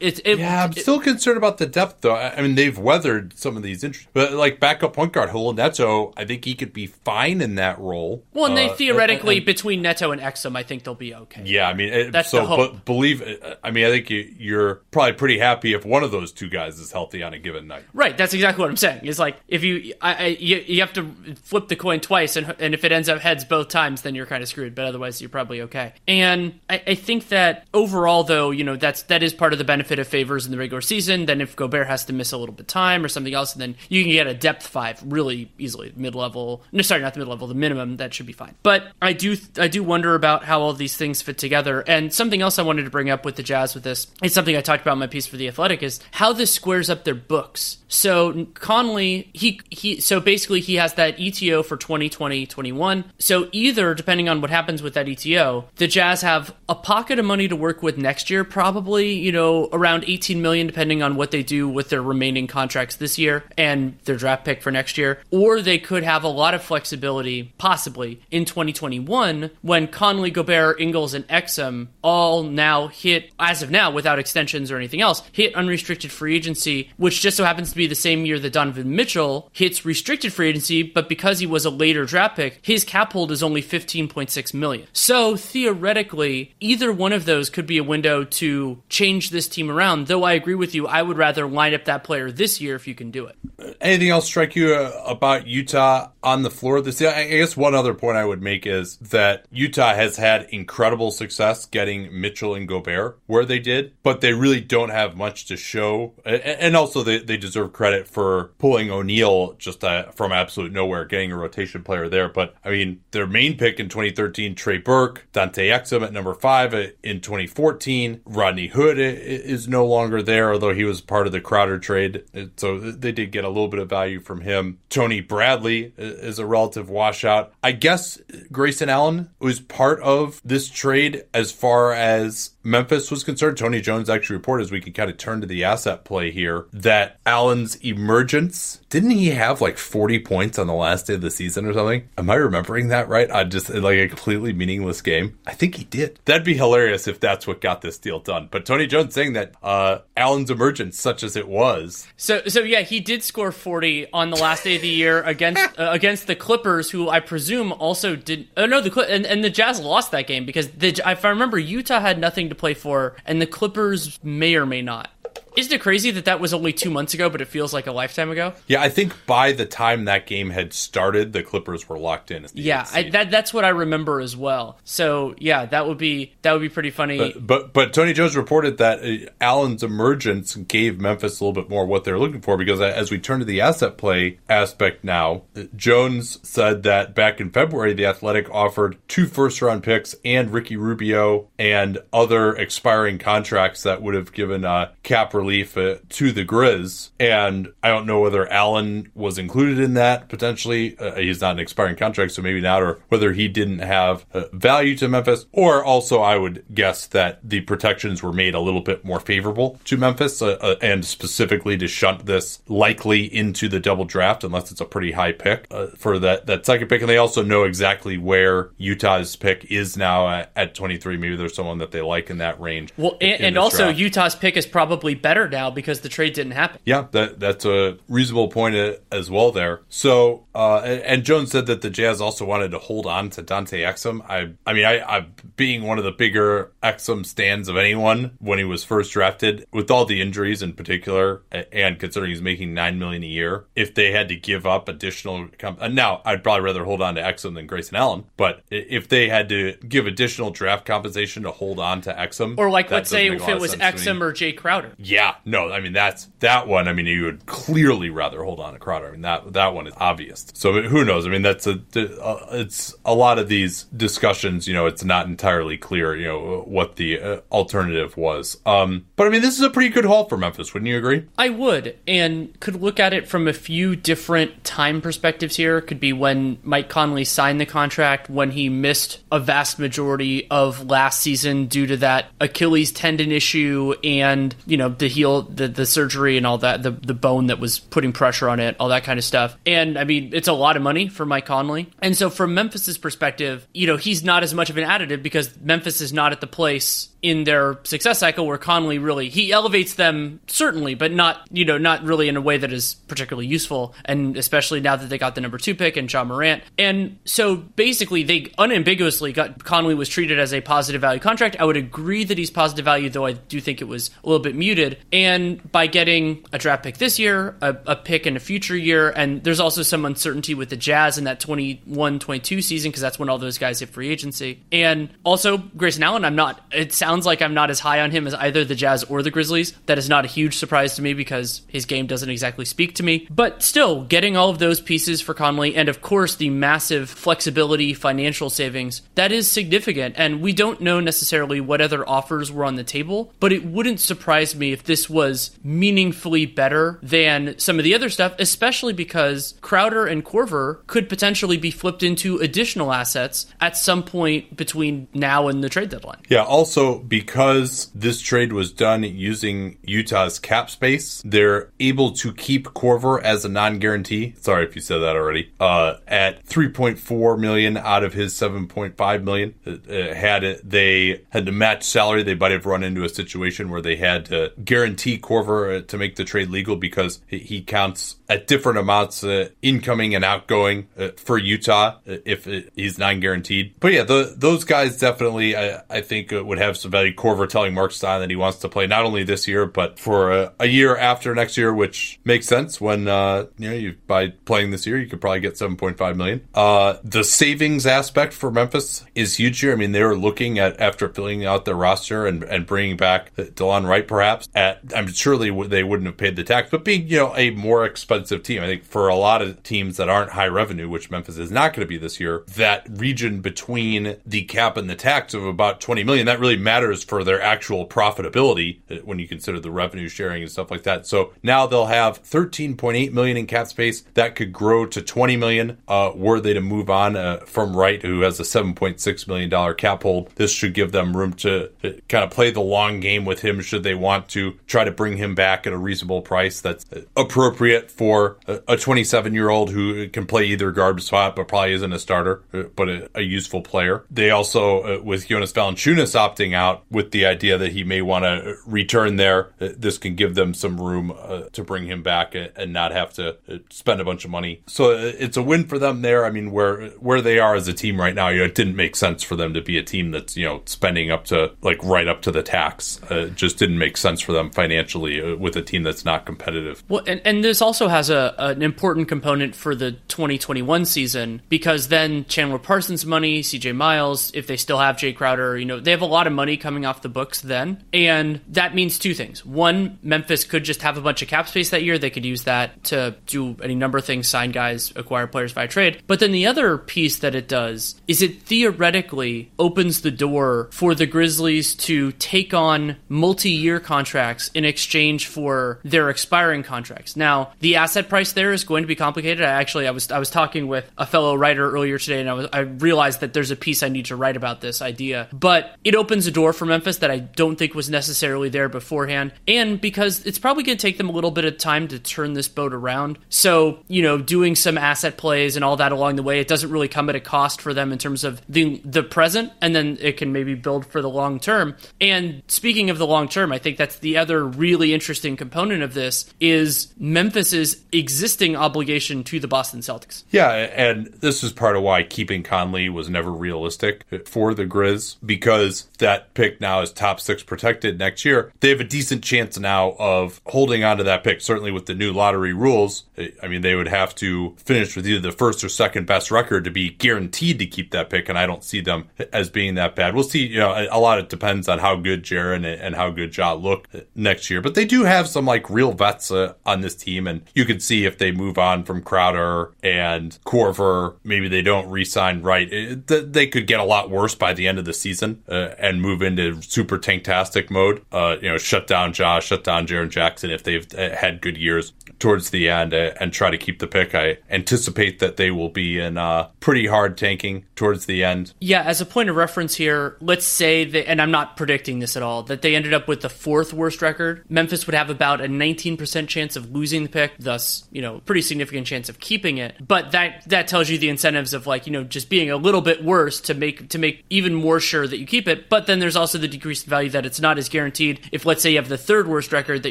it, 0.00 0.20
it, 0.24 0.38
yeah, 0.38 0.64
I'm 0.64 0.70
it- 0.72 0.78
still 0.80 1.00
concerned 1.00 1.36
about 1.36 1.58
the 1.58 1.66
depth, 1.66 2.00
though. 2.02 2.14
I 2.16 2.40
mean, 2.42 2.54
they've 2.54 2.76
weathered 2.78 3.36
some 3.38 3.56
of 3.56 3.62
these 3.62 3.84
injuries, 3.84 4.06
but 4.12 4.32
like 4.32 4.60
backup 4.60 4.92
point 4.94 5.12
guard 5.12 5.30
Raul 5.30 5.54
Neto, 5.54 6.12
I 6.16 6.24
think 6.24 6.44
he 6.44 6.54
could 6.54 6.72
be 6.72 6.86
fine 6.86 7.40
in 7.40 7.56
that 7.56 7.78
role. 7.78 8.22
well, 8.32 8.46
and 8.46 8.56
they 8.56 8.68
Uh, 8.70 8.74
theoretically 8.74 9.38
and- 9.38 9.46
between 9.46 9.82
Neto 9.82 10.10
and 10.12 10.20
Exum, 10.32 10.56
I 10.56 10.62
think 10.62 10.84
they'll 10.84 10.94
be 10.94 11.14
okay. 11.14 11.42
Yeah, 11.44 11.68
I 11.68 11.74
mean, 11.74 11.92
it, 11.92 12.12
That's 12.12 12.30
so 12.30 12.40
the 12.40 12.46
hope. 12.46 12.84
believe. 12.84 13.22
I 13.62 13.70
mean, 13.70 13.86
I 13.86 13.90
think 13.90 14.10
you, 14.10 14.34
you're 14.38 14.76
probably 14.90 15.12
pretty 15.14 15.38
happy 15.38 15.74
if 15.74 15.84
one 15.84 16.02
of 16.02 16.10
those 16.10 16.32
two 16.32 16.48
guys 16.48 16.78
is 16.78 16.92
healthy 16.92 17.22
on 17.22 17.34
a 17.34 17.38
given 17.38 17.66
night. 17.66 17.84
Right, 17.94 18.16
that's 18.16 18.34
exactly 18.34 18.62
what 18.62 18.70
I'm 18.70 18.76
saying. 18.76 19.00
It's 19.04 19.18
like 19.18 19.36
if 19.48 19.62
you, 19.64 19.94
I, 20.00 20.14
I, 20.14 20.26
you, 20.26 20.56
you 20.66 20.80
have 20.80 20.92
to 20.94 21.10
flip 21.42 21.68
the 21.68 21.76
coin 21.76 22.00
twice, 22.00 22.36
and 22.36 22.54
and 22.58 22.74
if 22.74 22.84
it 22.84 22.92
ends 22.92 23.08
up 23.08 23.20
heads 23.20 23.44
both 23.44 23.68
times, 23.68 24.02
then 24.02 24.14
you're 24.14 24.26
kind 24.26 24.42
of 24.42 24.48
screwed. 24.48 24.74
But 24.74 24.86
otherwise, 24.86 25.20
you're 25.20 25.30
probably 25.30 25.60
okay. 25.62 25.94
And 26.08 26.60
I, 26.68 26.82
I 26.86 26.94
think 26.94 27.28
that 27.28 27.66
overall, 27.74 28.24
though, 28.24 28.50
you 28.50 28.64
know, 28.64 28.76
that's 28.76 29.02
that 29.04 29.22
is 29.22 29.32
part 29.32 29.52
of 29.52 29.58
the 29.58 29.64
benefit 29.64 29.98
of 29.98 30.08
Favors 30.08 30.46
in 30.46 30.52
the 30.52 30.58
regular 30.58 30.80
season. 30.80 31.26
Then 31.26 31.40
if 31.40 31.56
Gobert 31.56 31.86
has 31.86 32.04
to 32.06 32.12
miss 32.12 32.32
a 32.32 32.38
little 32.38 32.54
bit 32.54 32.62
of 32.62 32.66
time 32.68 33.04
or 33.04 33.08
something 33.08 33.34
else, 33.34 33.54
then 33.54 33.76
you 33.88 34.02
can 34.02 34.12
get 34.12 34.26
a 34.26 34.34
depth 34.34 34.66
five 34.66 35.02
really 35.04 35.50
easily, 35.58 35.92
mid 35.96 36.14
level. 36.14 36.62
No, 36.72 36.82
sorry, 36.82 37.00
not 37.02 37.14
the 37.14 37.20
mid 37.20 37.28
level, 37.28 37.46
the 37.46 37.54
minimum. 37.54 37.96
That 37.96 38.14
should 38.14 38.26
be 38.26 38.32
fine. 38.32 38.54
But 38.62 38.88
I 39.00 39.12
do, 39.12 39.36
I 39.58 39.68
do 39.68 39.82
wonder 39.82 40.11
about 40.14 40.44
how 40.44 40.60
all 40.60 40.72
these 40.72 40.96
things 40.96 41.22
fit 41.22 41.38
together. 41.38 41.80
And 41.80 42.12
something 42.12 42.42
else 42.42 42.58
I 42.58 42.62
wanted 42.62 42.84
to 42.84 42.90
bring 42.90 43.10
up 43.10 43.24
with 43.24 43.36
the 43.36 43.42
Jazz 43.42 43.74
with 43.74 43.84
this, 43.84 44.06
it's 44.22 44.34
something 44.34 44.56
I 44.56 44.60
talked 44.60 44.82
about 44.82 44.94
in 44.94 44.98
my 44.98 45.06
piece 45.06 45.26
for 45.26 45.36
the 45.36 45.48
Athletic, 45.48 45.82
is 45.82 46.00
how 46.12 46.32
this 46.32 46.52
squares 46.52 46.90
up 46.90 47.04
their 47.04 47.14
books. 47.14 47.78
So 47.92 48.46
Conley, 48.54 49.30
he 49.34 49.60
he, 49.68 50.00
so 50.00 50.18
basically 50.18 50.60
he 50.60 50.76
has 50.76 50.94
that 50.94 51.18
ETO 51.18 51.62
for 51.62 51.76
2020, 51.76 52.46
21. 52.46 53.04
So 53.18 53.48
either 53.52 53.92
depending 53.92 54.30
on 54.30 54.40
what 54.40 54.48
happens 54.48 54.82
with 54.82 54.94
that 54.94 55.06
ETO, 55.06 55.66
the 55.76 55.86
Jazz 55.86 56.22
have 56.22 56.54
a 56.70 56.74
pocket 56.74 57.18
of 57.18 57.26
money 57.26 57.48
to 57.48 57.56
work 57.56 57.82
with 57.82 57.98
next 57.98 58.30
year, 58.30 58.44
probably 58.44 59.12
you 59.12 59.30
know 59.30 59.68
around 59.72 60.04
18 60.06 60.40
million, 60.40 60.66
depending 60.66 61.02
on 61.02 61.16
what 61.16 61.32
they 61.32 61.42
do 61.42 61.68
with 61.68 61.90
their 61.90 62.02
remaining 62.02 62.46
contracts 62.46 62.96
this 62.96 63.18
year 63.18 63.44
and 63.58 63.98
their 64.04 64.16
draft 64.16 64.46
pick 64.46 64.62
for 64.62 64.70
next 64.70 64.96
year, 64.96 65.20
or 65.30 65.60
they 65.60 65.78
could 65.78 66.02
have 66.02 66.24
a 66.24 66.28
lot 66.28 66.54
of 66.54 66.62
flexibility, 66.62 67.52
possibly 67.58 68.22
in 68.30 68.46
2021 68.46 69.50
when 69.60 69.86
Conley, 70.02 70.32
Gobert, 70.32 70.80
Ingles, 70.80 71.14
and 71.14 71.28
Exum 71.28 71.86
all 72.02 72.42
now 72.42 72.88
hit 72.88 73.30
as 73.38 73.62
of 73.62 73.70
now 73.70 73.88
without 73.88 74.18
extensions 74.18 74.68
or 74.68 74.76
anything 74.76 75.00
else 75.00 75.22
hit 75.30 75.54
unrestricted 75.54 76.10
free 76.10 76.34
agency, 76.34 76.90
which 76.96 77.20
just 77.20 77.36
so 77.36 77.44
happens 77.44 77.70
to 77.70 77.76
be 77.76 77.86
the 77.86 77.94
same 77.94 78.26
year 78.26 78.40
that 78.40 78.52
Donovan 78.52 78.96
Mitchell 78.96 79.48
hits 79.52 79.84
restricted 79.84 80.32
free 80.32 80.48
agency, 80.48 80.82
but 80.82 81.08
because 81.08 81.38
he 81.38 81.46
was 81.46 81.64
a 81.64 81.70
later 81.70 82.04
draft 82.04 82.34
pick, 82.34 82.58
his 82.62 82.82
cap 82.82 83.12
hold 83.12 83.30
is 83.30 83.44
only 83.44 83.62
15.6 83.62 84.52
million. 84.52 84.88
So 84.92 85.36
theoretically, 85.36 86.56
either 86.58 86.92
one 86.92 87.12
of 87.12 87.24
those 87.24 87.48
could 87.48 87.68
be 87.68 87.78
a 87.78 87.84
window 87.84 88.24
to 88.24 88.82
change 88.88 89.30
this 89.30 89.46
team 89.46 89.70
around. 89.70 90.08
Though 90.08 90.24
I 90.24 90.32
agree 90.32 90.56
with 90.56 90.74
you, 90.74 90.88
I 90.88 91.02
would 91.02 91.16
rather 91.16 91.46
line 91.46 91.74
up 91.74 91.84
that 91.84 92.02
player 92.02 92.32
this 92.32 92.60
year 92.60 92.74
if 92.74 92.88
you 92.88 92.96
can 92.96 93.12
do 93.12 93.26
it. 93.26 93.36
Anything 93.80 94.08
else 94.08 94.26
strike 94.26 94.56
you 94.56 94.74
uh, 94.74 95.00
about 95.06 95.46
Utah 95.46 96.08
on 96.24 96.42
the 96.42 96.50
floor 96.50 96.80
this 96.80 97.00
year? 97.00 97.10
I 97.10 97.28
guess 97.28 97.56
one 97.56 97.76
other 97.76 97.94
point 97.94 98.16
I 98.16 98.24
would 98.24 98.42
make 98.42 98.66
is 98.66 98.96
that 98.96 99.46
Utah 99.52 99.91
has 99.96 100.16
had 100.16 100.46
incredible 100.50 101.10
success 101.10 101.66
getting 101.66 102.20
Mitchell 102.20 102.54
and 102.54 102.66
Gobert 102.68 103.18
where 103.26 103.44
they 103.44 103.58
did, 103.58 103.92
but 104.02 104.20
they 104.20 104.32
really 104.32 104.60
don't 104.60 104.90
have 104.90 105.16
much 105.16 105.46
to 105.46 105.56
show. 105.56 106.14
And 106.24 106.76
also, 106.76 107.02
they, 107.02 107.18
they 107.18 107.36
deserve 107.36 107.72
credit 107.72 108.06
for 108.08 108.52
pulling 108.58 108.90
O'Neale 108.90 109.54
just 109.58 109.82
uh, 109.84 110.10
from 110.12 110.32
absolute 110.32 110.72
nowhere, 110.72 111.04
getting 111.04 111.32
a 111.32 111.36
rotation 111.36 111.82
player 111.82 112.08
there. 112.08 112.28
But 112.28 112.54
I 112.64 112.70
mean, 112.70 113.00
their 113.10 113.26
main 113.26 113.56
pick 113.56 113.78
in 113.80 113.88
2013, 113.88 114.54
Trey 114.54 114.78
Burke, 114.78 115.26
Dante 115.32 115.68
Exum 115.68 116.02
at 116.02 116.12
number 116.12 116.34
five 116.34 116.74
uh, 116.74 116.86
in 117.02 117.20
2014. 117.20 118.20
Rodney 118.24 118.68
Hood 118.68 118.98
i- 118.98 119.02
is 119.02 119.68
no 119.68 119.84
longer 119.86 120.22
there, 120.22 120.52
although 120.52 120.74
he 120.74 120.84
was 120.84 121.00
part 121.00 121.26
of 121.26 121.32
the 121.32 121.40
Crowder 121.40 121.78
trade. 121.78 122.24
Uh, 122.36 122.44
So 122.56 122.78
they 122.78 123.12
did 123.12 123.32
get 123.32 123.44
a 123.44 123.48
little 123.48 123.68
bit 123.68 123.80
of 123.80 123.88
value 123.88 124.20
from 124.20 124.42
him. 124.42 124.78
Tony 124.88 125.20
Bradley 125.20 125.92
is 125.96 126.38
a 126.38 126.46
relative 126.46 126.88
washout. 126.90 127.52
I 127.62 127.72
guess 127.72 128.18
Grayson 128.50 128.88
Allen 128.88 129.30
was 129.38 129.60
part 129.60 129.81
part 129.82 130.00
of 130.02 130.40
this 130.44 130.68
trade 130.68 131.24
as 131.34 131.50
far 131.50 131.92
as 131.92 132.51
Memphis 132.64 133.10
was 133.10 133.24
concerned. 133.24 133.58
Tony 133.58 133.80
Jones 133.80 134.08
actually 134.08 134.36
reported, 134.36 134.64
as 134.64 134.72
we 134.72 134.80
could 134.80 134.94
kind 134.94 135.10
of 135.10 135.16
turn 135.16 135.40
to 135.40 135.46
the 135.46 135.64
asset 135.64 136.04
play 136.04 136.30
here, 136.30 136.66
that 136.72 137.18
Allen's 137.26 137.76
emergence 137.76 138.82
didn't 138.92 139.12
he 139.12 139.30
have 139.30 139.62
like 139.62 139.78
40 139.78 140.18
points 140.18 140.58
on 140.58 140.66
the 140.66 140.74
last 140.74 141.06
day 141.06 141.14
of 141.14 141.22
the 141.22 141.30
season 141.30 141.64
or 141.64 141.72
something? 141.72 142.10
Am 142.18 142.28
I 142.28 142.34
remembering 142.34 142.88
that 142.88 143.08
right? 143.08 143.30
I 143.30 143.42
just 143.44 143.70
like 143.70 143.96
a 143.96 144.06
completely 144.06 144.52
meaningless 144.52 145.00
game. 145.00 145.38
I 145.46 145.54
think 145.54 145.76
he 145.76 145.84
did. 145.84 146.18
That'd 146.26 146.44
be 146.44 146.52
hilarious 146.52 147.08
if 147.08 147.18
that's 147.18 147.46
what 147.46 147.62
got 147.62 147.80
this 147.80 147.96
deal 147.96 148.18
done. 148.18 148.48
But 148.50 148.66
Tony 148.66 148.86
Jones 148.86 149.14
saying 149.14 149.32
that 149.32 149.54
uh, 149.62 150.00
Allen's 150.14 150.50
emergence, 150.50 151.00
such 151.00 151.22
as 151.22 151.36
it 151.36 151.48
was, 151.48 152.06
So, 152.18 152.42
so 152.48 152.60
yeah, 152.60 152.82
he 152.82 153.00
did 153.00 153.22
score 153.22 153.50
40 153.50 154.12
on 154.12 154.28
the 154.28 154.36
last 154.36 154.64
day 154.64 154.76
of 154.76 154.82
the 154.82 154.88
year 154.88 155.22
against 155.22 155.62
uh, 155.78 155.88
against 155.90 156.26
the 156.26 156.36
Clippers, 156.36 156.90
who 156.90 157.08
I 157.08 157.20
presume 157.20 157.72
also 157.72 158.14
did. 158.14 158.48
Oh 158.58 158.66
no, 158.66 158.82
the 158.82 158.92
and, 159.08 159.24
and 159.24 159.42
the 159.42 159.48
Jazz 159.48 159.80
lost 159.80 160.10
that 160.10 160.26
game 160.26 160.44
because 160.44 160.68
the 160.68 160.88
if 160.88 161.24
I 161.24 161.30
remember, 161.30 161.58
Utah 161.58 162.00
had 162.00 162.18
nothing 162.18 162.50
to 162.52 162.58
play 162.58 162.74
for, 162.74 163.16
and 163.24 163.40
the 163.40 163.46
Clippers 163.46 164.18
may 164.22 164.54
or 164.54 164.66
may 164.66 164.82
not. 164.82 165.10
Isn't 165.56 165.72
it 165.72 165.80
crazy 165.80 166.10
that 166.12 166.24
that 166.26 166.40
was 166.40 166.54
only 166.54 166.72
two 166.72 166.90
months 166.90 167.14
ago, 167.14 167.28
but 167.28 167.40
it 167.40 167.48
feels 167.48 167.72
like 167.72 167.86
a 167.86 167.92
lifetime 167.92 168.30
ago? 168.30 168.54
yeah, 168.66 168.80
I 168.80 168.88
think 168.88 169.14
by 169.26 169.52
the 169.52 169.66
time 169.66 170.06
that 170.06 170.26
game 170.26 170.50
had 170.50 170.72
started, 170.72 171.32
the 171.32 171.42
Clippers 171.42 171.88
were 171.88 171.98
locked 171.98 172.30
in. 172.30 172.46
Yeah, 172.54 172.86
I, 172.92 173.10
that 173.10 173.30
that's 173.30 173.52
what 173.52 173.64
I 173.64 173.68
remember 173.68 174.20
as 174.20 174.36
well. 174.36 174.78
So 174.84 175.34
yeah, 175.38 175.66
that 175.66 175.86
would 175.86 175.98
be 175.98 176.34
that 176.42 176.52
would 176.52 176.62
be 176.62 176.68
pretty 176.68 176.90
funny. 176.90 177.34
But 177.38 177.72
but 177.72 177.92
Tony 177.92 178.12
Jones 178.12 178.36
reported 178.36 178.78
that 178.78 179.04
uh, 179.04 179.30
Allen's 179.40 179.82
emergence 179.82 180.54
gave 180.54 181.00
Memphis 181.00 181.40
a 181.40 181.44
little 181.44 181.60
bit 181.60 181.70
more 181.70 181.86
what 181.86 182.04
they're 182.04 182.18
looking 182.18 182.40
for 182.40 182.56
because 182.56 182.80
as 182.80 183.10
we 183.10 183.18
turn 183.18 183.40
to 183.40 183.44
the 183.44 183.60
asset 183.60 183.98
play 183.98 184.38
aspect 184.48 185.04
now, 185.04 185.42
uh, 185.56 185.64
Jones 185.76 186.38
said 186.42 186.82
that 186.84 187.14
back 187.14 187.40
in 187.40 187.50
February 187.50 187.92
the 187.92 188.06
Athletic 188.06 188.50
offered 188.50 188.96
two 189.08 189.26
first 189.26 189.60
round 189.60 189.82
picks 189.82 190.14
and 190.24 190.50
Ricky 190.50 190.76
Rubio 190.76 191.48
and 191.58 191.98
other 192.12 192.54
expiring 192.54 193.18
contracts 193.18 193.82
that 193.82 194.02
would 194.02 194.14
have 194.14 194.32
given 194.32 194.64
uh, 194.64 194.90
cap 195.02 195.34
relief 195.42 195.76
uh, 195.76 195.96
to 196.08 196.30
the 196.32 196.44
Grizz. 196.44 197.10
And 197.18 197.72
I 197.82 197.88
don't 197.88 198.06
know 198.06 198.20
whether 198.20 198.50
Allen 198.50 199.10
was 199.14 199.38
included 199.38 199.78
in 199.80 199.94
that 199.94 200.28
potentially. 200.28 200.96
Uh, 200.98 201.16
he's 201.16 201.40
not 201.40 201.52
an 201.52 201.58
expiring 201.58 201.96
contract, 201.96 202.32
so 202.32 202.42
maybe 202.42 202.60
not, 202.60 202.82
or 202.82 203.00
whether 203.08 203.32
he 203.32 203.48
didn't 203.48 203.80
have 203.80 204.24
uh, 204.32 204.44
value 204.52 204.96
to 204.96 205.08
Memphis, 205.08 205.46
or 205.52 205.82
also 205.84 206.20
I 206.20 206.36
would 206.36 206.64
guess 206.72 207.06
that 207.08 207.40
the 207.42 207.60
protections 207.62 208.22
were 208.22 208.32
made 208.32 208.54
a 208.54 208.60
little 208.60 208.80
bit 208.80 209.04
more 209.04 209.20
favorable 209.20 209.80
to 209.84 209.96
Memphis, 209.96 210.40
uh, 210.40 210.58
uh, 210.60 210.76
and 210.80 211.04
specifically 211.04 211.76
to 211.78 211.88
shunt 211.88 212.26
this 212.26 212.62
likely 212.68 213.24
into 213.24 213.68
the 213.68 213.80
double 213.80 214.04
draft 214.04 214.44
unless 214.44 214.70
it's 214.70 214.80
a 214.80 214.84
pretty 214.84 215.12
high 215.12 215.32
pick 215.32 215.66
uh, 215.70 215.88
for 215.96 216.18
that 216.18 216.46
that 216.46 216.64
second 216.64 216.88
pick. 216.88 217.00
And 217.00 217.10
they 217.10 217.18
also 217.18 217.42
know 217.42 217.64
exactly 217.64 218.16
where 218.16 218.70
Utah's 218.78 219.34
pick 219.34 219.64
is 219.70 219.96
now 219.96 220.28
at, 220.28 220.52
at 220.54 220.74
23. 220.74 221.16
Maybe 221.16 221.36
there's 221.36 221.54
someone 221.54 221.78
that 221.78 221.90
they 221.90 222.00
like 222.00 222.30
in 222.30 222.38
that 222.38 222.60
range. 222.60 222.92
well, 222.96 223.16
and, 223.20 223.40
and 223.40 223.58
also 223.58 223.86
draft. 223.86 223.98
Utah's 223.98 224.34
pick 224.36 224.56
is 224.56 224.66
probably 224.66 225.14
better 225.14 225.31
now 225.48 225.70
because 225.70 226.00
the 226.00 226.08
trade 226.08 226.34
didn't 226.34 226.52
happen. 226.52 226.80
Yeah, 226.84 227.06
that 227.12 227.40
that's 227.40 227.64
a 227.64 227.98
reasonable 228.08 228.48
point 228.48 228.74
uh, 228.76 228.94
as 229.10 229.30
well 229.30 229.50
there. 229.52 229.80
So, 229.88 230.44
uh, 230.54 230.78
and, 230.78 231.22
Jones 231.24 231.50
said 231.52 231.66
that 231.66 231.82
the 231.82 231.90
Jazz 231.90 232.20
also 232.20 232.44
wanted 232.44 232.72
to 232.72 232.78
hold 232.78 233.06
on 233.06 233.30
to 233.30 233.42
Dante 233.42 233.82
Exum. 233.82 234.22
I, 234.28 234.52
I 234.66 234.72
mean, 234.72 234.84
I, 234.84 235.00
I 235.00 235.26
being 235.56 235.84
one 235.84 235.98
of 235.98 236.04
the 236.04 236.10
bigger 236.12 236.72
Exum 236.82 237.24
stands 237.24 237.68
of 237.68 237.76
anyone 237.76 238.36
when 238.40 238.58
he 238.58 238.64
was 238.64 238.84
first 238.84 239.12
drafted, 239.12 239.64
with 239.72 239.90
all 239.90 240.04
the 240.04 240.20
injuries 240.20 240.62
in 240.62 240.72
particular, 240.72 241.42
and 241.72 241.98
considering 241.98 242.30
he's 242.30 242.42
making 242.42 242.74
nine 242.74 242.98
million 242.98 243.22
a 243.22 243.26
year, 243.26 243.64
if 243.76 243.94
they 243.94 244.12
had 244.12 244.28
to 244.28 244.36
give 244.36 244.66
up 244.66 244.88
additional, 244.88 245.48
comp- 245.58 245.80
uh, 245.80 245.88
now 245.88 246.20
I'd 246.24 246.42
probably 246.42 246.64
rather 246.64 246.84
hold 246.84 247.00
on 247.02 247.14
to 247.14 247.22
Exum 247.22 247.54
than 247.54 247.66
Grayson 247.66 247.96
Allen, 247.96 248.24
but 248.36 248.62
if 248.70 249.08
they 249.08 249.28
had 249.28 249.48
to 249.50 249.74
give 249.88 250.06
additional 250.06 250.50
draft 250.50 250.84
compensation 250.84 251.44
to 251.44 251.50
hold 251.50 251.78
on 251.78 252.00
to 252.02 252.12
Exum, 252.12 252.58
Or 252.58 252.68
like, 252.70 252.90
let's 252.90 253.08
say 253.08 253.28
doesn't 253.28 253.38
make 253.38 253.48
a 253.48 253.50
if 253.52 253.56
it 253.56 253.60
was 253.60 253.70
sense 253.72 254.02
to 254.02 254.14
me. 254.14 254.18
Exum 254.18 254.22
or 254.22 254.32
Jae 254.32 254.56
Crowder. 254.56 254.92
Yeah, 254.98 255.21
no, 255.44 255.70
I 255.70 255.80
mean 255.80 255.92
that's 255.92 256.28
that 256.40 256.68
one. 256.68 256.88
I 256.88 256.92
mean, 256.92 257.06
you 257.06 257.24
would 257.24 257.46
clearly 257.46 258.10
rather 258.10 258.42
hold 258.42 258.60
on 258.60 258.72
to 258.74 258.78
Crowder. 258.78 259.08
I 259.08 259.10
mean 259.12 259.22
that 259.22 259.52
that 259.52 259.74
one 259.74 259.86
is 259.86 259.94
obvious. 259.96 260.46
So 260.54 260.82
who 260.82 261.04
knows? 261.04 261.26
I 261.26 261.30
mean, 261.30 261.42
that's 261.42 261.66
a 261.66 261.80
uh, 261.96 262.46
it's 262.52 262.94
a 263.04 263.14
lot 263.14 263.38
of 263.38 263.48
these 263.48 263.84
discussions. 263.84 264.66
You 264.66 264.74
know, 264.74 264.86
it's 264.86 265.04
not 265.04 265.26
entirely 265.26 265.76
clear. 265.76 266.16
You 266.16 266.28
know 266.28 266.62
what 266.66 266.96
the 266.96 267.20
uh, 267.20 267.40
alternative 267.50 268.16
was. 268.16 268.58
Um, 268.66 269.06
but 269.16 269.26
I 269.26 269.30
mean, 269.30 269.42
this 269.42 269.56
is 269.56 269.62
a 269.62 269.70
pretty 269.70 269.90
good 269.90 270.04
haul 270.04 270.28
for 270.28 270.36
Memphis. 270.36 270.74
Wouldn't 270.74 270.88
you 270.88 270.98
agree? 270.98 271.26
I 271.38 271.48
would, 271.48 271.98
and 272.06 272.58
could 272.60 272.80
look 272.80 273.00
at 273.00 273.12
it 273.12 273.28
from 273.28 273.48
a 273.48 273.52
few 273.52 273.96
different 273.96 274.64
time 274.64 275.00
perspectives 275.00 275.56
here. 275.56 275.80
Could 275.80 276.00
be 276.00 276.12
when 276.12 276.58
Mike 276.62 276.88
Conley 276.88 277.24
signed 277.24 277.60
the 277.60 277.66
contract, 277.66 278.30
when 278.30 278.50
he 278.52 278.68
missed 278.68 279.20
a 279.30 279.38
vast 279.38 279.78
majority 279.78 280.48
of 280.50 280.88
last 280.90 281.20
season 281.20 281.66
due 281.66 281.86
to 281.86 281.96
that 281.98 282.26
Achilles 282.40 282.92
tendon 282.92 283.32
issue 283.32 283.94
and, 284.04 284.54
you 284.66 284.76
know, 284.76 284.88
the 284.88 285.08
heel, 285.12 285.42
the, 285.42 285.68
the 285.68 285.86
surgery 285.86 286.36
and 286.36 286.46
all 286.46 286.58
that, 286.58 286.82
the, 286.82 286.90
the 286.90 287.14
bone 287.14 287.46
that 287.46 287.60
was 287.60 287.78
putting 287.78 288.12
pressure 288.12 288.48
on 288.48 288.60
it, 288.60 288.76
all 288.80 288.88
that 288.88 289.04
kind 289.04 289.18
of 289.18 289.24
stuff. 289.24 289.56
And 289.64 289.98
I 289.98 290.04
mean, 290.04 290.30
it's 290.32 290.48
a 290.48 290.52
lot 290.52 290.76
of 290.76 290.82
money 290.82 291.08
for 291.08 291.24
Mike 291.24 291.46
Conley. 291.46 291.90
And 292.00 292.16
so 292.16 292.30
from 292.30 292.54
Memphis's 292.54 292.98
perspective, 292.98 293.66
you 293.72 293.86
know, 293.86 293.96
he's 293.96 294.24
not 294.24 294.42
as 294.42 294.54
much 294.54 294.70
of 294.70 294.76
an 294.76 294.84
additive 294.84 295.22
because 295.22 295.56
Memphis 295.60 296.00
is 296.00 296.12
not 296.12 296.32
at 296.32 296.40
the 296.40 296.46
place 296.46 297.08
in 297.22 297.44
their 297.44 297.78
success 297.84 298.18
cycle 298.18 298.46
where 298.46 298.58
Conley 298.58 298.98
really 298.98 299.28
he 299.28 299.52
elevates 299.52 299.94
them 299.94 300.40
certainly, 300.48 300.94
but 300.94 301.12
not 301.12 301.46
you 301.52 301.64
know 301.64 301.78
not 301.78 302.02
really 302.02 302.28
in 302.28 302.36
a 302.36 302.40
way 302.40 302.58
that 302.58 302.72
is 302.72 302.94
particularly 303.06 303.46
useful, 303.46 303.94
and 304.04 304.36
especially 304.36 304.80
now 304.80 304.96
that 304.96 305.08
they 305.08 305.18
got 305.18 305.36
the 305.36 305.40
number 305.40 305.56
two 305.56 305.74
pick 305.74 305.96
and 305.96 306.12
Ja 306.12 306.24
Morant, 306.24 306.62
and 306.78 307.18
so 307.24 307.56
basically 307.56 308.24
they 308.24 308.52
unambiguously 308.58 309.32
got 309.32 309.64
Conley 309.64 309.94
was 309.94 310.08
treated 310.08 310.38
as 310.40 310.52
a 310.52 310.60
positive 310.60 311.00
value 311.00 311.20
contract. 311.20 311.56
I 311.60 311.64
would 311.64 311.76
agree 311.76 312.24
that 312.24 312.36
he's 312.36 312.50
positive 312.50 312.84
value, 312.84 313.08
though 313.08 313.26
I 313.26 313.32
do 313.32 313.60
think 313.60 313.80
it 313.80 313.86
was 313.86 314.10
a 314.24 314.28
little 314.28 314.42
bit 314.42 314.56
muted, 314.56 314.98
and 315.12 315.70
by 315.70 315.86
getting 315.86 316.44
a 316.52 316.58
draft 316.58 316.82
pick 316.82 316.98
this 316.98 317.18
year, 317.20 317.56
a, 317.60 317.76
a 317.86 317.96
pick 317.96 318.26
in 318.26 318.36
a 318.36 318.40
future 318.40 318.76
year, 318.76 319.10
and 319.10 319.44
there's 319.44 319.60
also 319.60 319.82
some 319.82 320.04
uncertainty 320.04 320.54
with 320.54 320.70
the 320.70 320.76
Jazz 320.76 321.18
in 321.18 321.24
that 321.24 321.40
21-22 321.40 322.62
season 322.62 322.90
because 322.90 323.00
that's 323.00 323.18
when 323.18 323.28
all 323.28 323.38
those 323.38 323.58
guys 323.58 323.78
hit 323.78 323.90
free 323.90 324.08
agency, 324.08 324.60
and 324.72 325.08
also 325.22 325.58
Grayson 325.58 326.02
Allen. 326.02 326.24
I'm 326.24 326.34
not. 326.34 326.60
It 326.72 326.92
sounds 326.92 327.11
like 327.20 327.42
I'm 327.42 327.54
not 327.54 327.70
as 327.70 327.80
high 327.80 328.00
on 328.00 328.10
him 328.10 328.26
as 328.26 328.34
either 328.34 328.64
the 328.64 328.74
Jazz 328.74 329.04
or 329.04 329.22
the 329.22 329.30
Grizzlies. 329.30 329.72
That 329.86 329.98
is 329.98 330.08
not 330.08 330.24
a 330.24 330.28
huge 330.28 330.56
surprise 330.56 330.96
to 330.96 331.02
me 331.02 331.14
because 331.14 331.62
his 331.68 331.84
game 331.84 332.06
doesn't 332.06 332.30
exactly 332.30 332.64
speak 332.64 332.94
to 332.96 333.02
me. 333.02 333.26
But 333.30 333.62
still, 333.62 334.04
getting 334.04 334.36
all 334.36 334.50
of 334.50 334.58
those 334.58 334.80
pieces 334.80 335.20
for 335.20 335.34
Conley, 335.34 335.74
and 335.74 335.88
of 335.88 336.00
course 336.00 336.36
the 336.36 336.50
massive 336.50 337.10
flexibility, 337.10 337.94
financial 337.94 338.50
savings, 338.50 339.02
that 339.14 339.32
is 339.32 339.50
significant. 339.50 340.14
And 340.16 340.40
we 340.40 340.52
don't 340.52 340.80
know 340.80 341.00
necessarily 341.00 341.60
what 341.60 341.80
other 341.80 342.08
offers 342.08 342.50
were 342.50 342.64
on 342.64 342.76
the 342.76 342.84
table, 342.84 343.32
but 343.40 343.52
it 343.52 343.64
wouldn't 343.64 344.00
surprise 344.00 344.54
me 344.54 344.72
if 344.72 344.84
this 344.84 345.10
was 345.10 345.56
meaningfully 345.62 346.46
better 346.46 346.98
than 347.02 347.58
some 347.58 347.78
of 347.78 347.84
the 347.84 347.94
other 347.94 348.08
stuff, 348.08 348.34
especially 348.38 348.92
because 348.92 349.54
Crowder 349.60 350.06
and 350.06 350.24
Korver 350.24 350.86
could 350.86 351.08
potentially 351.08 351.56
be 351.56 351.70
flipped 351.70 352.02
into 352.02 352.38
additional 352.38 352.92
assets 352.92 353.46
at 353.60 353.76
some 353.76 354.02
point 354.02 354.56
between 354.56 355.08
now 355.12 355.48
and 355.48 355.62
the 355.62 355.68
trade 355.68 355.90
deadline. 355.90 356.20
Yeah, 356.28 356.44
also 356.44 357.01
because 357.08 357.90
this 357.94 358.20
trade 358.20 358.52
was 358.52 358.72
done 358.72 359.02
using 359.02 359.78
Utah's 359.82 360.38
cap 360.38 360.70
space, 360.70 361.22
they're 361.24 361.70
able 361.80 362.12
to 362.12 362.32
keep 362.32 362.68
Korver 362.68 363.20
as 363.22 363.44
a 363.44 363.48
non-guarantee. 363.48 364.34
Sorry 364.40 364.64
if 364.64 364.74
you 364.74 364.82
said 364.82 364.98
that 364.98 365.16
already. 365.16 365.50
Uh, 365.60 365.94
at 366.06 366.44
3.4 366.46 367.38
million 367.38 367.76
out 367.76 368.04
of 368.04 368.12
his 368.12 368.34
7.5 368.34 369.22
million. 369.22 369.54
Uh, 369.66 369.70
uh, 369.92 370.14
had 370.14 370.44
it, 370.44 370.68
they 370.68 371.22
had 371.30 371.46
to 371.46 371.52
match 371.52 371.82
salary, 371.82 372.22
they 372.22 372.34
might 372.34 372.52
have 372.52 372.66
run 372.66 372.82
into 372.82 373.04
a 373.04 373.08
situation 373.08 373.70
where 373.70 373.82
they 373.82 373.96
had 373.96 374.26
to 374.26 374.52
guarantee 374.64 375.18
Korver 375.18 375.78
uh, 375.78 375.86
to 375.86 375.98
make 375.98 376.16
the 376.16 376.24
trade 376.24 376.50
legal 376.50 376.76
because 376.76 377.20
he- 377.26 377.62
counts 377.62 378.16
at 378.28 378.46
different 378.46 378.78
amounts 378.78 379.22
uh, 379.22 379.48
incoming 379.62 380.14
and 380.14 380.24
outgoing 380.24 380.88
uh, 380.98 381.08
for 381.16 381.38
Utah 381.38 381.96
uh, 382.08 382.16
if 382.24 382.46
uh, 382.46 382.60
he's 382.74 382.98
non-guaranteed. 382.98 383.74
But 383.78 383.92
yeah, 383.92 384.02
the, 384.02 384.34
those 384.36 384.64
guys 384.64 384.98
definitely 384.98 385.56
I, 385.56 385.82
I 385.88 386.00
think 386.00 386.32
would 386.32 386.58
have 386.58 386.76
some 386.76 386.91
value. 386.92 387.14
Korver 387.14 387.48
telling 387.48 387.74
Marc 387.74 387.92
Stein 387.92 388.20
that 388.20 388.30
he 388.30 388.36
wants 388.36 388.58
to 388.58 388.68
play 388.68 388.86
not 388.86 389.04
only 389.04 389.24
this 389.24 389.48
year 389.48 389.66
but 389.66 389.98
for 389.98 390.32
a, 390.32 390.52
a 390.60 390.66
year 390.66 390.96
after 390.96 391.34
next 391.34 391.56
year, 391.56 391.74
which 391.74 392.20
makes 392.24 392.46
sense 392.46 392.80
when 392.80 393.08
uh, 393.08 393.46
you 393.58 393.68
know 393.68 393.74
you 393.74 393.96
by 394.06 394.28
playing 394.28 394.70
this 394.70 394.86
year 394.86 394.98
you 394.98 395.08
could 395.08 395.20
probably 395.20 395.40
get 395.40 395.54
7.5 395.54 396.16
million. 396.16 396.46
Uh, 396.54 396.96
the 397.02 397.24
savings 397.24 397.86
aspect 397.86 398.32
for 398.32 398.50
Memphis 398.50 399.04
is 399.14 399.36
huge 399.36 399.60
here. 399.60 399.72
I 399.72 399.76
mean 399.76 399.92
they 399.92 400.04
were 400.04 400.16
looking 400.16 400.58
at 400.58 400.80
after 400.80 401.08
filling 401.08 401.44
out 401.44 401.64
their 401.64 401.74
roster 401.74 402.26
and, 402.26 402.44
and 402.44 402.66
bringing 402.66 402.96
back 402.96 403.34
Delon 403.34 403.88
Wright 403.88 404.06
perhaps 404.06 404.48
at 404.54 404.80
I'm 404.94 405.08
surely 405.08 405.50
they 405.68 405.82
wouldn't 405.82 406.06
have 406.06 406.16
paid 406.16 406.36
the 406.36 406.44
tax, 406.44 406.70
but 406.70 406.84
being 406.84 407.08
you 407.08 407.18
know 407.18 407.36
a 407.36 407.50
more 407.50 407.84
expensive 407.84 408.42
team, 408.42 408.62
I 408.62 408.66
think 408.66 408.84
for 408.84 409.08
a 409.08 409.16
lot 409.16 409.42
of 409.42 409.62
teams 409.62 409.96
that 409.96 410.08
aren't 410.08 410.30
high 410.30 410.48
revenue, 410.48 410.88
which 410.88 411.10
Memphis 411.10 411.38
is 411.38 411.50
not 411.50 411.72
going 411.72 411.86
to 411.86 411.88
be 411.88 411.98
this 411.98 412.20
year, 412.20 412.44
that 412.54 412.86
region 412.90 413.40
between 413.40 414.16
the 414.26 414.42
cap 414.44 414.76
and 414.76 414.88
the 414.88 414.94
tax 414.94 415.34
of 415.34 415.44
about 415.44 415.80
20 415.80 416.04
million 416.04 416.26
that 416.26 416.40
really 416.40 416.56
matters 416.56 416.81
matters 416.82 417.04
for 417.04 417.22
their 417.22 417.40
actual 417.40 417.86
profitability 417.86 418.80
uh, 418.90 418.96
when 419.04 419.18
you 419.18 419.28
consider 419.28 419.60
the 419.60 419.70
revenue 419.70 420.08
sharing 420.08 420.42
and 420.42 420.50
stuff 420.50 420.70
like 420.70 420.82
that. 420.82 421.06
So 421.06 421.32
now 421.42 421.66
they'll 421.66 421.86
have 421.86 422.22
13.8 422.22 423.12
million 423.12 423.36
in 423.36 423.46
cap 423.46 423.68
space 423.68 424.02
that 424.14 424.34
could 424.34 424.52
grow 424.52 424.86
to 424.86 425.00
20 425.00 425.36
million 425.36 425.78
uh, 425.86 426.10
were 426.14 426.40
they 426.40 426.54
to 426.54 426.60
move 426.60 426.90
on 426.90 427.16
uh, 427.16 427.38
from 427.46 427.76
Wright, 427.76 428.02
who 428.02 428.22
has 428.22 428.40
a 428.40 428.42
7.6 428.42 429.28
million 429.28 429.48
dollar 429.48 429.74
cap 429.74 430.02
hold. 430.02 430.30
This 430.34 430.52
should 430.52 430.74
give 430.74 430.92
them 430.92 431.16
room 431.16 431.32
to, 431.34 431.68
to 431.82 432.00
kind 432.08 432.24
of 432.24 432.30
play 432.30 432.50
the 432.50 432.60
long 432.60 433.00
game 433.00 433.24
with 433.24 433.42
him 433.42 433.60
should 433.60 433.82
they 433.82 433.94
want 433.94 434.28
to 434.30 434.58
try 434.66 434.84
to 434.84 434.90
bring 434.90 435.16
him 435.16 435.34
back 435.34 435.66
at 435.66 435.72
a 435.72 435.78
reasonable 435.78 436.22
price 436.22 436.60
that's 436.60 436.84
appropriate 437.16 437.90
for 437.90 438.38
a 438.46 438.76
27 438.76 439.34
year 439.34 439.48
old 439.48 439.70
who 439.70 440.08
can 440.08 440.26
play 440.26 440.44
either 440.46 440.72
guard 440.72 441.00
spot 441.02 441.36
but 441.36 441.48
probably 441.48 441.72
isn't 441.72 441.92
a 441.92 441.98
starter, 441.98 442.42
uh, 442.52 442.64
but 442.74 442.88
a, 442.88 443.10
a 443.14 443.22
useful 443.22 443.60
player. 443.60 444.04
They 444.10 444.30
also, 444.30 444.82
uh, 444.82 445.02
with 445.02 445.28
Jonas 445.28 445.52
Valanciunas 445.52 446.16
opting 446.16 446.54
out, 446.54 446.61
with 446.90 447.10
the 447.10 447.26
idea 447.26 447.58
that 447.58 447.72
he 447.72 447.84
may 447.84 448.02
want 448.02 448.24
to 448.24 448.56
return 448.66 449.16
there, 449.16 449.52
uh, 449.60 449.68
this 449.76 449.98
can 449.98 450.14
give 450.14 450.34
them 450.34 450.54
some 450.54 450.80
room 450.80 451.12
uh, 451.16 451.42
to 451.52 451.64
bring 451.64 451.86
him 451.86 452.02
back 452.02 452.34
and 452.34 452.72
not 452.72 452.92
have 452.92 453.12
to 453.14 453.36
uh, 453.48 453.58
spend 453.70 454.00
a 454.00 454.04
bunch 454.04 454.24
of 454.24 454.30
money. 454.30 454.62
So 454.66 454.92
uh, 454.92 455.12
it's 455.18 455.36
a 455.36 455.42
win 455.42 455.66
for 455.66 455.78
them 455.78 456.02
there. 456.02 456.24
I 456.24 456.30
mean, 456.30 456.52
where 456.52 456.88
where 456.92 457.20
they 457.20 457.38
are 457.38 457.54
as 457.54 457.68
a 457.68 457.72
team 457.72 458.00
right 458.00 458.14
now, 458.14 458.28
you 458.28 458.38
know, 458.38 458.44
it 458.44 458.54
didn't 458.54 458.76
make 458.76 458.96
sense 458.96 459.22
for 459.22 459.36
them 459.36 459.54
to 459.54 459.60
be 459.60 459.78
a 459.78 459.82
team 459.82 460.10
that's 460.10 460.36
you 460.36 460.46
know 460.46 460.62
spending 460.66 461.10
up 461.10 461.24
to 461.26 461.52
like 461.62 461.82
right 461.84 462.08
up 462.08 462.22
to 462.22 462.30
the 462.30 462.42
tax. 462.42 463.00
it 463.10 463.34
just 463.34 463.58
didn't 463.58 463.78
make 463.78 463.96
sense 463.96 464.20
for 464.20 464.32
them 464.32 464.50
financially 464.50 465.34
with 465.34 465.56
a 465.56 465.62
team 465.62 465.82
that's 465.82 466.04
not 466.04 466.26
competitive. 466.26 466.82
Well, 466.88 467.02
and, 467.06 467.20
and 467.24 467.44
this 467.44 467.62
also 467.62 467.88
has 467.88 468.10
a 468.10 468.34
an 468.38 468.62
important 468.62 469.08
component 469.08 469.54
for 469.54 469.74
the 469.74 469.92
2021 470.08 470.84
season 470.84 471.42
because 471.48 471.88
then 471.88 472.24
Chandler 472.26 472.58
Parsons 472.58 473.04
money, 473.04 473.40
CJ 473.42 473.74
Miles, 473.74 474.30
if 474.34 474.46
they 474.46 474.56
still 474.56 474.78
have 474.78 474.96
Jae 474.96 475.14
Crowder, 475.14 475.58
you 475.58 475.64
know, 475.64 475.80
they 475.80 475.90
have 475.90 476.02
a 476.02 476.06
lot 476.06 476.26
of 476.26 476.32
money 476.32 476.51
coming 476.56 476.86
off 476.86 477.02
the 477.02 477.08
books 477.08 477.40
then. 477.40 477.82
And 477.92 478.40
that 478.48 478.74
means 478.74 478.98
two 478.98 479.14
things. 479.14 479.44
One, 479.44 479.98
Memphis 480.02 480.44
could 480.44 480.64
just 480.64 480.82
have 480.82 480.96
a 480.96 481.00
bunch 481.00 481.22
of 481.22 481.28
cap 481.28 481.48
space 481.48 481.70
that 481.70 481.82
year. 481.82 481.98
They 481.98 482.10
could 482.10 482.24
use 482.24 482.44
that 482.44 482.84
to 482.84 483.16
do 483.26 483.56
any 483.62 483.74
number 483.74 483.98
of 483.98 484.04
things, 484.04 484.28
sign 484.28 484.50
guys, 484.50 484.92
acquire 484.96 485.26
players 485.26 485.52
via 485.52 485.68
trade. 485.68 486.02
But 486.06 486.20
then 486.20 486.32
the 486.32 486.46
other 486.46 486.78
piece 486.78 487.18
that 487.18 487.34
it 487.34 487.48
does 487.48 488.00
is 488.08 488.22
it 488.22 488.42
theoretically 488.42 489.50
opens 489.58 490.00
the 490.00 490.10
door 490.10 490.68
for 490.72 490.94
the 490.94 491.06
Grizzlies 491.06 491.74
to 491.74 492.12
take 492.12 492.54
on 492.54 492.96
multi 493.08 493.50
year 493.50 493.80
contracts 493.80 494.50
in 494.54 494.64
exchange 494.64 495.26
for 495.26 495.80
their 495.84 496.10
expiring 496.10 496.62
contracts. 496.62 497.16
Now, 497.16 497.52
the 497.60 497.76
asset 497.76 498.08
price 498.08 498.32
there 498.32 498.52
is 498.52 498.64
going 498.64 498.82
to 498.82 498.86
be 498.86 498.96
complicated. 498.96 499.44
I 499.44 499.50
actually 499.50 499.86
I 499.86 499.90
was 499.90 500.10
I 500.10 500.18
was 500.18 500.30
talking 500.30 500.68
with 500.68 500.90
a 500.98 501.06
fellow 501.06 501.34
writer 501.34 501.70
earlier 501.70 501.98
today 501.98 502.20
and 502.20 502.28
I 502.28 502.34
was 502.34 502.46
I 502.52 502.60
realized 502.60 503.20
that 503.20 503.32
there's 503.32 503.50
a 503.50 503.56
piece 503.56 503.82
I 503.82 503.88
need 503.88 504.06
to 504.06 504.16
write 504.16 504.36
about 504.36 504.60
this 504.60 504.82
idea. 504.82 505.28
But 505.32 505.76
it 505.84 505.94
opens 505.94 506.26
a 506.26 506.30
door 506.30 506.41
for 506.52 506.66
Memphis 506.66 506.98
that 506.98 507.10
I 507.10 507.18
don't 507.18 507.56
think 507.56 507.74
was 507.74 507.88
necessarily 507.88 508.48
there 508.48 508.68
beforehand. 508.68 509.32
And 509.46 509.80
because 509.80 510.26
it's 510.26 510.38
probably 510.38 510.64
going 510.64 510.78
to 510.78 510.82
take 510.82 510.98
them 510.98 511.08
a 511.08 511.12
little 511.12 511.30
bit 511.30 511.44
of 511.44 511.58
time 511.58 511.88
to 511.88 511.98
turn 511.98 512.32
this 512.32 512.48
boat 512.48 512.72
around. 512.72 513.18
So, 513.28 513.78
you 513.86 514.02
know, 514.02 514.18
doing 514.18 514.56
some 514.56 514.78
asset 514.78 515.16
plays 515.16 515.54
and 515.54 515.64
all 515.64 515.76
that 515.76 515.92
along 515.92 516.16
the 516.16 516.22
way, 516.22 516.40
it 516.40 516.48
doesn't 516.48 516.70
really 516.70 516.88
come 516.88 517.08
at 517.08 517.14
a 517.14 517.20
cost 517.20 517.60
for 517.60 517.72
them 517.72 517.92
in 517.92 517.98
terms 517.98 518.24
of 518.24 518.42
the 518.48 518.80
the 518.84 519.02
present 519.02 519.52
and 519.60 519.74
then 519.74 519.98
it 520.00 520.16
can 520.16 520.32
maybe 520.32 520.54
build 520.54 520.86
for 520.86 521.02
the 521.02 521.08
long 521.08 521.38
term. 521.38 521.76
And 522.00 522.42
speaking 522.48 522.90
of 522.90 522.98
the 522.98 523.06
long 523.06 523.28
term, 523.28 523.52
I 523.52 523.58
think 523.58 523.76
that's 523.76 523.98
the 523.98 524.16
other 524.16 524.44
really 524.44 524.94
interesting 524.94 525.36
component 525.36 525.82
of 525.82 525.94
this 525.94 526.32
is 526.40 526.92
Memphis's 526.98 527.82
existing 527.92 528.56
obligation 528.56 529.24
to 529.24 529.40
the 529.40 529.48
Boston 529.48 529.80
Celtics. 529.80 530.24
Yeah, 530.30 530.50
and 530.50 531.06
this 531.06 531.42
is 531.44 531.52
part 531.52 531.76
of 531.76 531.82
why 531.82 532.02
keeping 532.02 532.42
Conley 532.42 532.88
was 532.88 533.10
never 533.10 533.30
realistic 533.30 534.04
for 534.26 534.54
the 534.54 534.64
Grizz 534.64 535.16
because 535.24 535.88
that 535.98 536.31
pick 536.34 536.60
now 536.60 536.80
is 536.80 536.92
top 536.92 537.20
six 537.20 537.42
protected 537.42 537.98
next 537.98 538.24
year. 538.24 538.52
They 538.60 538.70
have 538.70 538.80
a 538.80 538.84
decent 538.84 539.22
chance 539.22 539.58
now 539.58 539.94
of 539.98 540.40
holding 540.46 540.84
on 540.84 540.98
to 540.98 541.04
that 541.04 541.24
pick. 541.24 541.40
Certainly 541.40 541.72
with 541.72 541.86
the 541.86 541.94
new 541.94 542.12
lottery 542.12 542.52
rules, 542.52 543.04
I 543.42 543.48
mean 543.48 543.62
they 543.62 543.74
would 543.74 543.88
have 543.88 544.14
to 544.16 544.54
finish 544.58 544.96
with 544.96 545.06
either 545.06 545.20
the 545.20 545.32
first 545.32 545.62
or 545.64 545.68
second 545.68 546.06
best 546.06 546.30
record 546.30 546.64
to 546.64 546.70
be 546.70 546.90
guaranteed 546.90 547.58
to 547.58 547.66
keep 547.66 547.90
that 547.92 548.10
pick, 548.10 548.28
and 548.28 548.38
I 548.38 548.46
don't 548.46 548.64
see 548.64 548.80
them 548.80 549.08
as 549.32 549.50
being 549.50 549.74
that 549.76 549.96
bad. 549.96 550.14
We'll 550.14 550.24
see. 550.24 550.46
You 550.46 550.60
know, 550.60 550.86
a 550.90 550.98
lot 550.98 551.18
of 551.18 551.24
it 551.24 551.30
depends 551.30 551.68
on 551.68 551.78
how 551.78 551.96
good 551.96 552.22
Jaren 552.22 552.64
and 552.64 552.94
how 552.94 553.10
good 553.10 553.36
Ja 553.36 553.52
look 553.54 553.88
next 554.14 554.50
year, 554.50 554.60
but 554.60 554.74
they 554.74 554.84
do 554.84 555.04
have 555.04 555.28
some 555.28 555.46
like 555.46 555.68
real 555.70 555.92
vets 555.92 556.30
uh, 556.30 556.54
on 556.64 556.80
this 556.80 556.94
team, 556.94 557.26
and 557.26 557.42
you 557.54 557.64
can 557.64 557.80
see 557.80 558.04
if 558.04 558.18
they 558.18 558.32
move 558.32 558.58
on 558.58 558.84
from 558.84 559.02
Crowder 559.02 559.72
and 559.82 560.38
Korver, 560.44 561.16
maybe 561.24 561.48
they 561.48 561.62
don't 561.62 561.88
re-sign 561.90 562.42
right. 562.42 562.72
It, 562.72 563.32
they 563.32 563.46
could 563.46 563.66
get 563.66 563.80
a 563.80 563.84
lot 563.84 564.10
worse 564.10 564.34
by 564.34 564.54
the 564.54 564.68
end 564.68 564.78
of 564.78 564.84
the 564.84 564.92
season 564.92 565.42
uh, 565.48 565.70
and 565.78 566.00
move 566.00 566.21
into 566.22 566.60
super 566.62 566.98
tanktastic 566.98 567.70
mode. 567.70 568.04
Uh, 568.12 568.36
you 568.40 568.48
know, 568.48 568.58
shut 568.58 568.86
down 568.86 569.12
Josh, 569.12 569.46
shut 569.46 569.64
down 569.64 569.86
Jaren 569.86 570.10
Jackson 570.10 570.50
if 570.50 570.62
they've 570.62 570.86
uh, 570.94 571.16
had 571.16 571.40
good 571.40 571.56
years 571.56 571.92
towards 572.18 572.50
the 572.50 572.68
end 572.68 572.94
uh, 572.94 573.12
and 573.20 573.32
try 573.32 573.50
to 573.50 573.58
keep 573.58 573.80
the 573.80 573.86
pick. 573.86 574.14
I 574.14 574.38
anticipate 574.48 575.18
that 575.18 575.36
they 575.36 575.50
will 575.50 575.68
be 575.68 575.98
in 575.98 576.16
uh, 576.16 576.48
pretty 576.60 576.86
hard 576.86 577.18
tanking 577.18 577.64
towards 577.74 578.06
the 578.06 578.22
end. 578.22 578.54
Yeah, 578.60 578.82
as 578.82 579.00
a 579.00 579.06
point 579.06 579.28
of 579.28 579.36
reference 579.36 579.74
here, 579.74 580.16
let's 580.20 580.46
say 580.46 580.84
that, 580.84 581.08
and 581.08 581.20
I'm 581.20 581.32
not 581.32 581.56
predicting 581.56 581.98
this 581.98 582.16
at 582.16 582.22
all, 582.22 582.44
that 582.44 582.62
they 582.62 582.76
ended 582.76 582.94
up 582.94 583.08
with 583.08 583.22
the 583.22 583.28
fourth 583.28 583.72
worst 583.72 584.02
record. 584.02 584.44
Memphis 584.48 584.86
would 584.86 584.94
have 584.94 585.10
about 585.10 585.40
a 585.40 585.46
19% 585.46 586.28
chance 586.28 586.54
of 586.54 586.70
losing 586.70 587.02
the 587.02 587.08
pick, 587.08 587.32
thus, 587.40 587.88
you 587.90 588.00
know, 588.00 588.20
pretty 588.20 588.42
significant 588.42 588.86
chance 588.86 589.08
of 589.08 589.18
keeping 589.18 589.58
it. 589.58 589.74
But 589.86 590.12
that 590.12 590.44
that 590.48 590.68
tells 590.68 590.88
you 590.88 590.98
the 590.98 591.08
incentives 591.08 591.54
of 591.54 591.66
like, 591.66 591.86
you 591.86 591.92
know, 591.92 592.04
just 592.04 592.30
being 592.30 592.50
a 592.50 592.56
little 592.56 592.82
bit 592.82 593.02
worse 593.04 593.40
to 593.42 593.54
make 593.54 593.88
to 593.90 593.98
make 593.98 594.24
even 594.30 594.54
more 594.54 594.78
sure 594.78 595.06
that 595.06 595.18
you 595.18 595.26
keep 595.26 595.48
it. 595.48 595.68
But 595.68 595.86
then 595.86 595.98
there's 595.98 596.11
also 596.16 596.38
the 596.38 596.48
decreased 596.48 596.86
value 596.86 597.10
that 597.10 597.26
it's 597.26 597.40
not 597.40 597.58
as 597.58 597.68
guaranteed 597.68 598.28
if 598.32 598.46
let's 598.46 598.62
say 598.62 598.70
you 598.70 598.76
have 598.76 598.88
the 598.88 598.98
third 598.98 599.28
worst 599.28 599.52
record 599.52 599.82
that 599.82 599.90